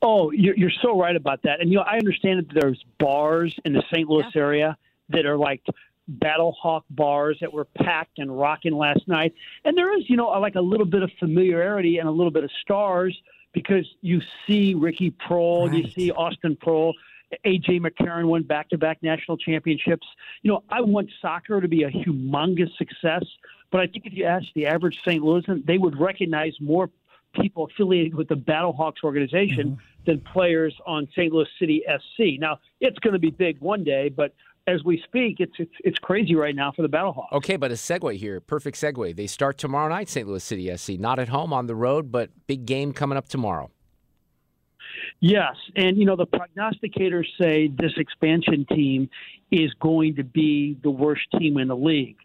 Oh, 0.00 0.30
you're, 0.30 0.56
you're 0.56 0.72
so 0.82 0.98
right 0.98 1.16
about 1.16 1.42
that. 1.42 1.60
And 1.60 1.70
you 1.70 1.76
know, 1.76 1.82
I 1.82 1.96
understand 1.96 2.38
that 2.38 2.54
there's 2.54 2.82
bars 2.98 3.54
in 3.64 3.72
the 3.72 3.82
St. 3.92 4.08
Louis 4.08 4.26
area 4.34 4.76
that 5.08 5.26
are 5.26 5.36
like 5.36 5.62
Battlehawk 6.10 6.82
bars 6.90 7.38
that 7.40 7.52
were 7.52 7.64
packed 7.64 8.18
and 8.18 8.38
rocking 8.38 8.76
last 8.76 9.06
night. 9.08 9.34
And 9.64 9.76
there 9.76 9.96
is, 9.96 10.08
you 10.08 10.16
know, 10.16 10.28
like 10.28 10.54
a 10.54 10.60
little 10.60 10.86
bit 10.86 11.02
of 11.02 11.10
familiarity 11.18 11.98
and 11.98 12.08
a 12.08 12.12
little 12.12 12.30
bit 12.30 12.44
of 12.44 12.50
stars 12.62 13.16
because 13.52 13.86
you 14.00 14.20
see 14.46 14.74
Ricky 14.74 15.10
Proehl, 15.10 15.76
you 15.76 15.90
see 15.90 16.10
Austin 16.10 16.56
Proehl. 16.56 16.92
AJ 17.44 17.80
McCarron 17.80 18.24
won 18.24 18.42
back-to-back 18.42 19.02
national 19.02 19.36
championships. 19.36 20.06
You 20.42 20.52
know, 20.52 20.64
I 20.70 20.80
want 20.80 21.10
soccer 21.20 21.60
to 21.60 21.68
be 21.68 21.82
a 21.82 21.90
humongous 21.90 22.74
success, 22.78 23.22
but 23.70 23.82
I 23.82 23.86
think 23.86 24.06
if 24.06 24.14
you 24.14 24.24
ask 24.24 24.46
the 24.54 24.66
average 24.66 24.98
St. 25.04 25.22
Louisan, 25.22 25.64
they 25.66 25.76
would 25.76 26.00
recognize 26.00 26.54
more 26.58 26.88
people 27.34 27.68
affiliated 27.72 28.14
with 28.14 28.28
the 28.28 28.34
Battlehawks 28.34 29.04
organization 29.04 29.70
mm-hmm. 29.70 30.02
than 30.06 30.20
players 30.20 30.74
on 30.86 31.08
St. 31.12 31.32
Louis 31.32 31.46
City 31.58 31.82
SC. 31.86 32.38
Now, 32.38 32.58
it's 32.80 32.98
going 32.98 33.12
to 33.12 33.18
be 33.18 33.30
big 33.30 33.60
one 33.60 33.84
day, 33.84 34.08
but 34.08 34.34
as 34.66 34.84
we 34.84 35.02
speak, 35.04 35.36
it's 35.40 35.54
it's 35.58 35.72
it's 35.82 35.98
crazy 35.98 36.34
right 36.34 36.54
now 36.54 36.70
for 36.72 36.82
the 36.82 36.88
Battlehawks. 36.88 37.32
Okay, 37.32 37.56
but 37.56 37.70
a 37.70 37.74
segue 37.74 38.16
here, 38.16 38.38
perfect 38.40 38.76
segue. 38.76 39.16
They 39.16 39.26
start 39.26 39.56
tomorrow 39.56 39.88
night, 39.88 40.08
St. 40.08 40.28
Louis 40.28 40.44
City 40.44 40.74
SC. 40.76 40.90
Not 40.90 41.18
at 41.18 41.28
home, 41.28 41.52
on 41.52 41.66
the 41.66 41.74
road, 41.74 42.12
but 42.12 42.30
big 42.46 42.66
game 42.66 42.92
coming 42.92 43.16
up 43.16 43.28
tomorrow. 43.28 43.70
Yes, 45.20 45.56
and 45.74 45.96
you 45.96 46.04
know 46.04 46.16
the 46.16 46.26
prognosticators 46.26 47.26
say 47.40 47.68
this 47.68 47.92
expansion 47.96 48.66
team 48.66 49.08
is 49.50 49.72
going 49.80 50.16
to 50.16 50.24
be 50.24 50.76
the 50.82 50.90
worst 50.90 51.26
team 51.38 51.56
in 51.58 51.68
the 51.68 51.76
league. 51.76 52.18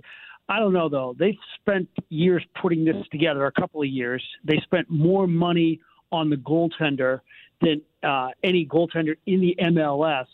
I 0.50 0.60
don't 0.60 0.74
know 0.74 0.90
though. 0.90 1.16
They've 1.18 1.38
spent 1.60 1.88
years 2.10 2.44
putting 2.62 2.86
this 2.86 2.96
together, 3.12 3.46
a 3.46 3.52
couple 3.52 3.82
of 3.82 3.88
years. 3.88 4.24
They 4.44 4.60
spent 4.64 4.90
more 4.90 5.28
money 5.28 5.80
on 6.12 6.30
the 6.30 6.36
goaltender 6.36 7.22
than 7.62 7.82
uh, 8.04 8.30
any 8.44 8.66
goaltender 8.66 9.16
in 9.26 9.42
the 9.42 9.56
MLS. 9.60 10.26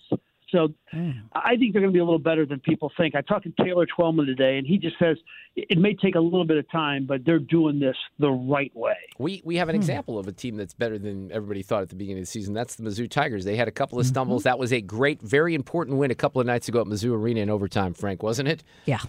So 0.51 0.69
hmm. 0.91 1.11
I 1.33 1.55
think 1.57 1.73
they're 1.73 1.81
going 1.81 1.93
to 1.93 1.95
be 1.95 1.99
a 1.99 2.03
little 2.03 2.19
better 2.19 2.45
than 2.45 2.59
people 2.59 2.91
think. 2.97 3.15
I 3.15 3.21
talked 3.21 3.45
to 3.45 3.63
Taylor 3.63 3.85
Twellman 3.85 4.25
today, 4.25 4.57
and 4.57 4.65
he 4.65 4.77
just 4.77 4.97
says 4.97 5.17
it 5.55 5.77
may 5.77 5.93
take 5.93 6.15
a 6.15 6.19
little 6.19 6.45
bit 6.45 6.57
of 6.57 6.69
time, 6.71 7.05
but 7.05 7.23
they're 7.25 7.39
doing 7.39 7.79
this 7.79 7.95
the 8.17 8.31
right 8.31 8.75
way. 8.75 8.97
We 9.17 9.41
we 9.45 9.57
have 9.57 9.69
an 9.69 9.75
hmm. 9.75 9.81
example 9.81 10.17
of 10.17 10.27
a 10.27 10.31
team 10.31 10.57
that's 10.57 10.73
better 10.73 10.97
than 10.97 11.31
everybody 11.31 11.61
thought 11.61 11.83
at 11.83 11.89
the 11.89 11.95
beginning 11.95 12.21
of 12.21 12.27
the 12.27 12.31
season. 12.31 12.53
That's 12.53 12.75
the 12.75 12.83
Mizzou 12.83 13.09
Tigers. 13.09 13.45
They 13.45 13.55
had 13.55 13.67
a 13.67 13.71
couple 13.71 13.99
of 13.99 14.05
mm-hmm. 14.05 14.13
stumbles. 14.13 14.43
That 14.43 14.59
was 14.59 14.73
a 14.73 14.81
great, 14.81 15.21
very 15.21 15.55
important 15.55 15.97
win 15.97 16.11
a 16.11 16.15
couple 16.15 16.41
of 16.41 16.47
nights 16.47 16.67
ago 16.67 16.81
at 16.81 16.87
Mizzou 16.87 17.13
Arena 17.13 17.41
in 17.41 17.49
overtime. 17.49 17.93
Frank, 17.93 18.23
wasn't 18.23 18.49
it? 18.49 18.63
Yeah. 18.85 19.01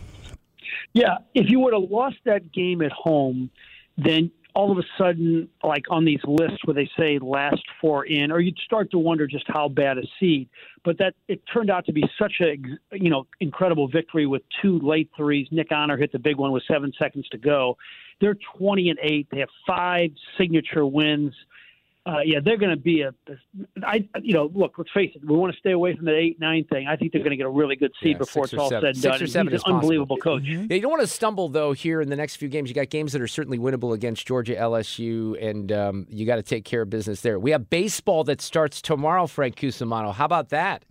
Yeah, 0.92 1.18
if 1.34 1.50
you 1.50 1.60
would 1.60 1.72
have 1.72 1.90
lost 1.90 2.16
that 2.24 2.52
game 2.52 2.82
at 2.82 2.92
home, 2.92 3.50
then 3.96 4.30
all 4.54 4.72
of 4.72 4.78
a 4.78 4.82
sudden, 4.98 5.48
like 5.62 5.84
on 5.90 6.04
these 6.04 6.20
lists 6.24 6.58
where 6.64 6.74
they 6.74 6.90
say 6.98 7.18
last 7.20 7.62
four 7.80 8.04
in, 8.04 8.32
or 8.32 8.40
you'd 8.40 8.58
start 8.58 8.90
to 8.90 8.98
wonder 8.98 9.26
just 9.26 9.44
how 9.46 9.68
bad 9.68 9.98
a 9.98 10.02
seed. 10.18 10.48
But 10.84 10.98
that 10.98 11.14
it 11.28 11.42
turned 11.52 11.70
out 11.70 11.86
to 11.86 11.92
be 11.92 12.04
such 12.18 12.40
a 12.40 12.56
you 12.96 13.10
know 13.10 13.26
incredible 13.40 13.88
victory 13.88 14.26
with 14.26 14.42
two 14.60 14.78
late 14.80 15.10
threes. 15.16 15.46
Nick 15.50 15.68
Honor 15.70 15.96
hit 15.96 16.12
the 16.12 16.18
big 16.18 16.36
one 16.36 16.52
with 16.52 16.62
seven 16.70 16.92
seconds 16.98 17.28
to 17.30 17.38
go. 17.38 17.76
They're 18.20 18.36
twenty 18.56 18.90
and 18.90 18.98
eight. 19.02 19.28
They 19.30 19.40
have 19.40 19.50
five 19.66 20.10
signature 20.38 20.86
wins. 20.86 21.34
Uh, 22.06 22.20
yeah, 22.24 22.38
they're 22.42 22.56
going 22.56 22.70
to 22.70 22.76
be 22.82 23.02
a. 23.02 23.12
I 23.84 24.08
you 24.22 24.32
know 24.32 24.50
look, 24.54 24.72
let's 24.78 24.90
face 24.92 25.12
it. 25.14 25.22
We 25.22 25.36
want 25.36 25.52
to 25.52 25.58
stay 25.60 25.72
away 25.72 25.94
from 25.94 26.06
that 26.06 26.14
eight 26.16 26.40
nine 26.40 26.64
thing. 26.64 26.86
I 26.88 26.96
think 26.96 27.12
they're 27.12 27.20
going 27.20 27.32
to 27.32 27.36
get 27.36 27.44
a 27.44 27.50
really 27.50 27.76
good 27.76 27.92
seed 28.02 28.12
Yeah, 28.12 28.18
before 28.18 28.44
it's 28.44 28.54
all 28.54 28.70
seven. 28.70 28.80
said 28.80 28.88
and 28.88 28.96
Six 28.96 29.02
done. 29.18 29.22
or 29.22 29.26
seven 29.26 29.52
He's 29.52 29.60
is 29.60 29.64
an 29.66 29.72
possible. 29.72 29.76
unbelievable 29.80 30.16
coach. 30.16 30.42
Yeah, 30.44 30.60
you 30.76 30.80
don't 30.80 30.90
want 30.90 31.02
to 31.02 31.06
stumble 31.06 31.50
though 31.50 31.72
here 31.72 32.00
in 32.00 32.08
the 32.08 32.16
next 32.16 32.36
few 32.36 32.48
games. 32.48 32.70
You 32.70 32.74
got 32.74 32.88
games 32.88 33.12
that 33.12 33.20
are 33.20 33.28
certainly 33.28 33.58
winnable 33.58 33.92
against 33.92 34.26
Georgia, 34.26 34.54
LSU, 34.56 35.36
and 35.46 35.70
um, 35.72 36.06
you 36.08 36.24
got 36.24 36.36
to 36.36 36.42
take 36.42 36.64
care 36.64 36.80
of 36.82 36.88
business 36.90 37.20
there. 37.20 37.38
We 37.38 37.50
have 37.50 37.68
baseball 37.68 38.24
that 38.24 38.40
starts 38.40 38.80
tomorrow. 38.80 39.26
Frank 39.26 39.56
Cusimano, 39.56 40.14
how 40.14 40.24
about 40.24 40.48
that? 40.48 40.84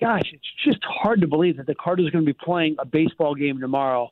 gosh, 0.00 0.22
it's 0.32 0.44
just 0.64 0.78
hard 0.84 1.20
to 1.20 1.26
believe 1.26 1.56
that 1.56 1.66
the 1.66 1.74
Cardinals 1.74 2.08
are 2.08 2.12
going 2.12 2.24
to 2.26 2.32
be 2.32 2.38
playing 2.44 2.76
a 2.78 2.84
baseball 2.84 3.34
game 3.34 3.60
tomorrow. 3.60 4.10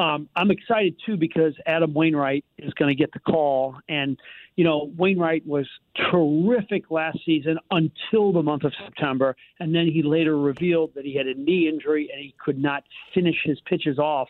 Um, 0.00 0.30
I'm 0.34 0.50
excited 0.50 0.96
too 1.04 1.18
because 1.18 1.52
Adam 1.66 1.92
Wainwright 1.92 2.46
is 2.56 2.72
going 2.72 2.88
to 2.88 2.94
get 2.94 3.12
the 3.12 3.18
call, 3.18 3.76
and 3.86 4.18
you 4.56 4.64
know 4.64 4.90
Wainwright 4.96 5.46
was 5.46 5.68
terrific 6.10 6.90
last 6.90 7.18
season 7.26 7.58
until 7.70 8.32
the 8.32 8.42
month 8.42 8.64
of 8.64 8.72
September, 8.82 9.36
and 9.58 9.74
then 9.74 9.86
he 9.86 10.02
later 10.02 10.38
revealed 10.38 10.92
that 10.94 11.04
he 11.04 11.14
had 11.14 11.26
a 11.26 11.34
knee 11.34 11.68
injury 11.68 12.08
and 12.10 12.18
he 12.18 12.34
could 12.42 12.58
not 12.58 12.82
finish 13.12 13.36
his 13.44 13.60
pitches 13.66 13.98
off. 13.98 14.28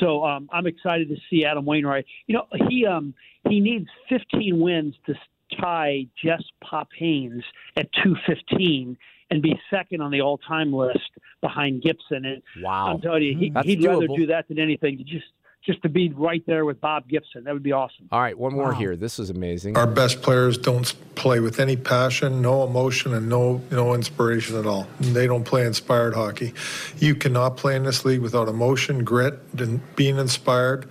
So 0.00 0.24
um, 0.24 0.48
I'm 0.52 0.66
excited 0.66 1.08
to 1.10 1.16
see 1.30 1.44
Adam 1.44 1.64
Wainwright. 1.64 2.04
You 2.26 2.34
know 2.34 2.46
he 2.68 2.84
um, 2.84 3.14
he 3.48 3.60
needs 3.60 3.86
15 4.08 4.58
wins 4.58 4.96
to 5.06 5.14
tie 5.60 6.08
Jess 6.20 6.42
Pop 6.60 6.88
Haines 6.98 7.44
at 7.76 7.92
215 7.92 8.96
and 9.30 9.42
be 9.42 9.58
second 9.70 10.00
on 10.00 10.10
the 10.10 10.20
all-time 10.20 10.72
list 10.72 11.10
behind 11.40 11.82
Gibson. 11.82 12.24
And 12.24 12.42
wow, 12.62 12.92
I'm 12.92 13.00
telling 13.00 13.22
you, 13.22 13.36
he, 13.36 13.52
he'd 13.64 13.84
rather 13.84 14.06
do 14.06 14.26
that 14.26 14.48
than 14.48 14.58
anything. 14.58 14.98
Just 15.06 15.26
just 15.64 15.82
to 15.82 15.88
be 15.88 16.10
right 16.10 16.42
there 16.46 16.64
with 16.64 16.80
Bob 16.80 17.08
Gibson, 17.08 17.44
that 17.44 17.52
would 17.52 17.62
be 17.62 17.72
awesome. 17.72 18.08
All 18.12 18.20
right, 18.20 18.38
one 18.38 18.54
more 18.54 18.72
here. 18.72 18.96
This 18.96 19.18
is 19.18 19.28
amazing. 19.28 19.76
Our 19.76 19.88
best 19.88 20.22
players 20.22 20.56
don't 20.56 20.94
play 21.14 21.40
with 21.40 21.60
any 21.60 21.76
passion, 21.76 22.40
no 22.40 22.64
emotion, 22.64 23.12
and 23.12 23.28
no 23.28 23.60
no 23.70 23.94
inspiration 23.94 24.56
at 24.56 24.66
all. 24.66 24.86
They 25.00 25.26
don't 25.26 25.44
play 25.44 25.66
inspired 25.66 26.14
hockey. 26.14 26.54
You 26.98 27.14
cannot 27.14 27.56
play 27.56 27.76
in 27.76 27.82
this 27.82 28.04
league 28.04 28.20
without 28.20 28.48
emotion, 28.48 29.04
grit, 29.04 29.38
and 29.58 29.80
being 29.96 30.18
inspired. 30.18 30.88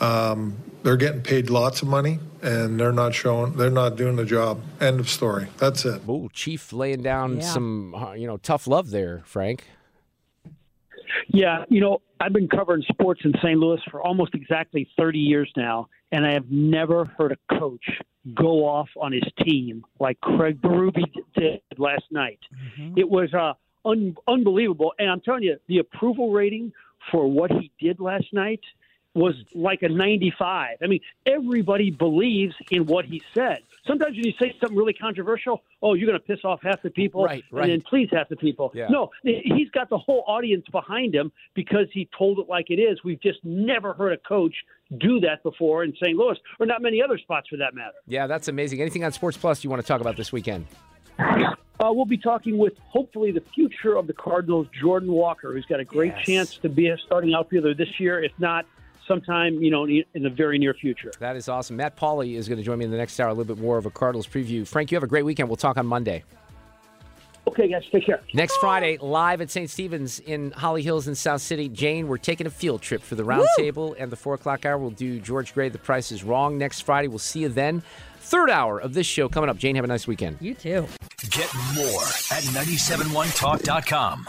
Um, 0.00 0.56
they're 0.82 0.96
getting 0.96 1.22
paid 1.22 1.50
lots 1.50 1.82
of 1.82 1.88
money, 1.88 2.18
and 2.42 2.78
they're 2.80 2.92
not 2.92 3.14
showing. 3.14 3.52
They're 3.54 3.70
not 3.70 3.96
doing 3.96 4.16
the 4.16 4.24
job. 4.24 4.60
End 4.80 5.00
of 5.00 5.08
story. 5.08 5.48
That's 5.58 5.84
it. 5.84 6.02
Ooh, 6.08 6.28
Chief 6.32 6.72
laying 6.72 7.02
down 7.02 7.36
Yeah. 7.36 7.42
some, 7.42 7.94
uh, 7.94 8.12
you 8.12 8.26
know, 8.26 8.36
tough 8.38 8.66
love 8.66 8.90
there, 8.90 9.22
Frank. 9.24 9.66
Yeah, 11.28 11.64
you 11.68 11.80
know, 11.80 12.02
I've 12.20 12.32
been 12.32 12.48
covering 12.48 12.82
sports 12.90 13.20
in 13.24 13.32
St. 13.42 13.58
Louis 13.58 13.80
for 13.90 14.00
almost 14.02 14.34
exactly 14.34 14.88
30 14.98 15.18
years 15.18 15.50
now, 15.56 15.88
and 16.12 16.24
I 16.26 16.32
have 16.32 16.50
never 16.50 17.04
heard 17.18 17.32
a 17.32 17.58
coach 17.58 17.84
go 18.34 18.64
off 18.66 18.88
on 19.00 19.12
his 19.12 19.24
team 19.44 19.84
like 19.98 20.20
Craig 20.20 20.60
Berube 20.60 21.02
did 21.34 21.60
last 21.78 22.04
night. 22.10 22.38
It 22.96 23.08
was 23.08 23.32
uh, 23.34 23.54
un- 23.84 24.16
unbelievable, 24.28 24.92
and 24.98 25.10
I'm 25.10 25.20
telling 25.20 25.42
you, 25.42 25.56
the 25.68 25.78
approval 25.78 26.30
rating 26.32 26.72
for 27.10 27.26
what 27.28 27.50
he 27.50 27.70
did 27.80 27.98
last 27.98 28.26
night 28.32 28.60
was 29.14 29.34
like 29.54 29.82
a 29.82 29.88
95. 29.88 30.76
I 30.82 30.86
mean, 30.86 31.00
everybody 31.26 31.90
believes 31.90 32.54
in 32.70 32.86
what 32.86 33.04
he 33.04 33.22
said. 33.34 33.58
Sometimes 33.86 34.14
when 34.16 34.24
you 34.26 34.32
say 34.40 34.54
something 34.60 34.76
really 34.78 34.92
controversial, 34.92 35.62
oh, 35.82 35.94
you're 35.94 36.06
going 36.06 36.18
to 36.20 36.24
piss 36.24 36.44
off 36.44 36.60
half 36.62 36.80
the 36.82 36.90
people 36.90 37.24
Right, 37.24 37.42
right. 37.50 37.64
and 37.64 37.72
then 37.72 37.80
please 37.82 38.08
half 38.12 38.28
the 38.28 38.36
people. 38.36 38.70
Yeah. 38.74 38.86
No, 38.88 39.10
he's 39.24 39.70
got 39.70 39.88
the 39.88 39.98
whole 39.98 40.22
audience 40.28 40.64
behind 40.70 41.14
him 41.14 41.32
because 41.54 41.86
he 41.92 42.08
told 42.16 42.38
it 42.38 42.48
like 42.48 42.70
it 42.70 42.78
is. 42.78 43.02
We've 43.02 43.20
just 43.20 43.38
never 43.44 43.92
heard 43.94 44.12
a 44.12 44.18
coach 44.18 44.54
do 44.98 45.18
that 45.20 45.42
before 45.42 45.82
in 45.82 45.92
St. 45.96 46.16
Louis, 46.16 46.36
or 46.60 46.66
not 46.66 46.82
many 46.82 47.02
other 47.02 47.18
spots 47.18 47.48
for 47.48 47.56
that 47.56 47.74
matter. 47.74 47.96
Yeah, 48.06 48.26
that's 48.26 48.48
amazing. 48.48 48.80
Anything 48.80 49.02
on 49.02 49.12
Sports 49.12 49.36
Plus 49.36 49.64
you 49.64 49.70
want 49.70 49.82
to 49.82 49.86
talk 49.88 50.00
about 50.00 50.16
this 50.16 50.30
weekend? 50.30 50.66
Uh, 51.18 51.90
we'll 51.92 52.04
be 52.04 52.18
talking 52.18 52.58
with 52.58 52.74
hopefully 52.88 53.32
the 53.32 53.42
future 53.54 53.96
of 53.96 54.06
the 54.06 54.12
Cardinals, 54.12 54.66
Jordan 54.78 55.10
Walker, 55.10 55.52
who's 55.52 55.64
got 55.66 55.80
a 55.80 55.84
great 55.84 56.12
Yes. 56.18 56.26
chance 56.26 56.56
to 56.58 56.68
be 56.68 56.88
a 56.88 56.98
starting 56.98 57.32
outfielder 57.34 57.72
this 57.74 57.98
year, 57.98 58.22
if 58.22 58.32
not 58.38 58.66
sometime 59.10 59.54
you 59.60 59.70
know 59.70 59.86
in 59.86 60.22
the 60.22 60.30
very 60.30 60.58
near 60.58 60.72
future. 60.72 61.10
That 61.18 61.36
is 61.36 61.48
awesome. 61.48 61.76
Matt 61.76 61.96
Pauley 61.96 62.36
is 62.36 62.48
going 62.48 62.58
to 62.58 62.64
join 62.64 62.78
me 62.78 62.84
in 62.84 62.90
the 62.92 62.96
next 62.96 63.18
hour, 63.18 63.28
a 63.28 63.34
little 63.34 63.54
bit 63.54 63.62
more 63.62 63.76
of 63.76 63.86
a 63.86 63.90
Cardinals 63.90 64.26
preview. 64.26 64.66
Frank, 64.66 64.92
you 64.92 64.96
have 64.96 65.02
a 65.02 65.08
great 65.08 65.24
weekend. 65.24 65.48
We'll 65.48 65.56
talk 65.56 65.76
on 65.76 65.86
Monday. 65.86 66.22
Okay, 67.48 67.68
guys, 67.68 67.82
take 67.90 68.06
care. 68.06 68.20
Next 68.32 68.56
Friday, 68.58 68.98
live 68.98 69.40
at 69.40 69.50
St. 69.50 69.68
Stephen's 69.68 70.20
in 70.20 70.52
Holly 70.52 70.82
Hills 70.82 71.08
in 71.08 71.14
South 71.16 71.40
City. 71.40 71.68
Jane, 71.68 72.06
we're 72.06 72.18
taking 72.18 72.46
a 72.46 72.50
field 72.50 72.82
trip 72.82 73.02
for 73.02 73.16
the 73.16 73.24
roundtable 73.24 73.96
and 73.98 74.12
the 74.12 74.16
four 74.16 74.34
o'clock 74.34 74.64
hour. 74.64 74.78
We'll 74.78 74.90
do 74.90 75.18
George 75.18 75.52
Gray, 75.54 75.68
The 75.68 75.78
Price 75.78 76.12
is 76.12 76.22
Wrong 76.22 76.58
next 76.58 76.82
Friday. 76.82 77.08
We'll 77.08 77.18
see 77.18 77.40
you 77.40 77.48
then. 77.48 77.82
Third 78.20 78.50
hour 78.50 78.78
of 78.78 78.94
this 78.94 79.06
show 79.06 79.28
coming 79.28 79.50
up. 79.50 79.56
Jane, 79.56 79.74
have 79.74 79.84
a 79.84 79.88
nice 79.88 80.06
weekend. 80.06 80.36
You 80.40 80.54
too. 80.54 80.86
Get 81.30 81.52
more 81.74 82.02
at 82.30 82.44
971talk.com. 82.52 84.28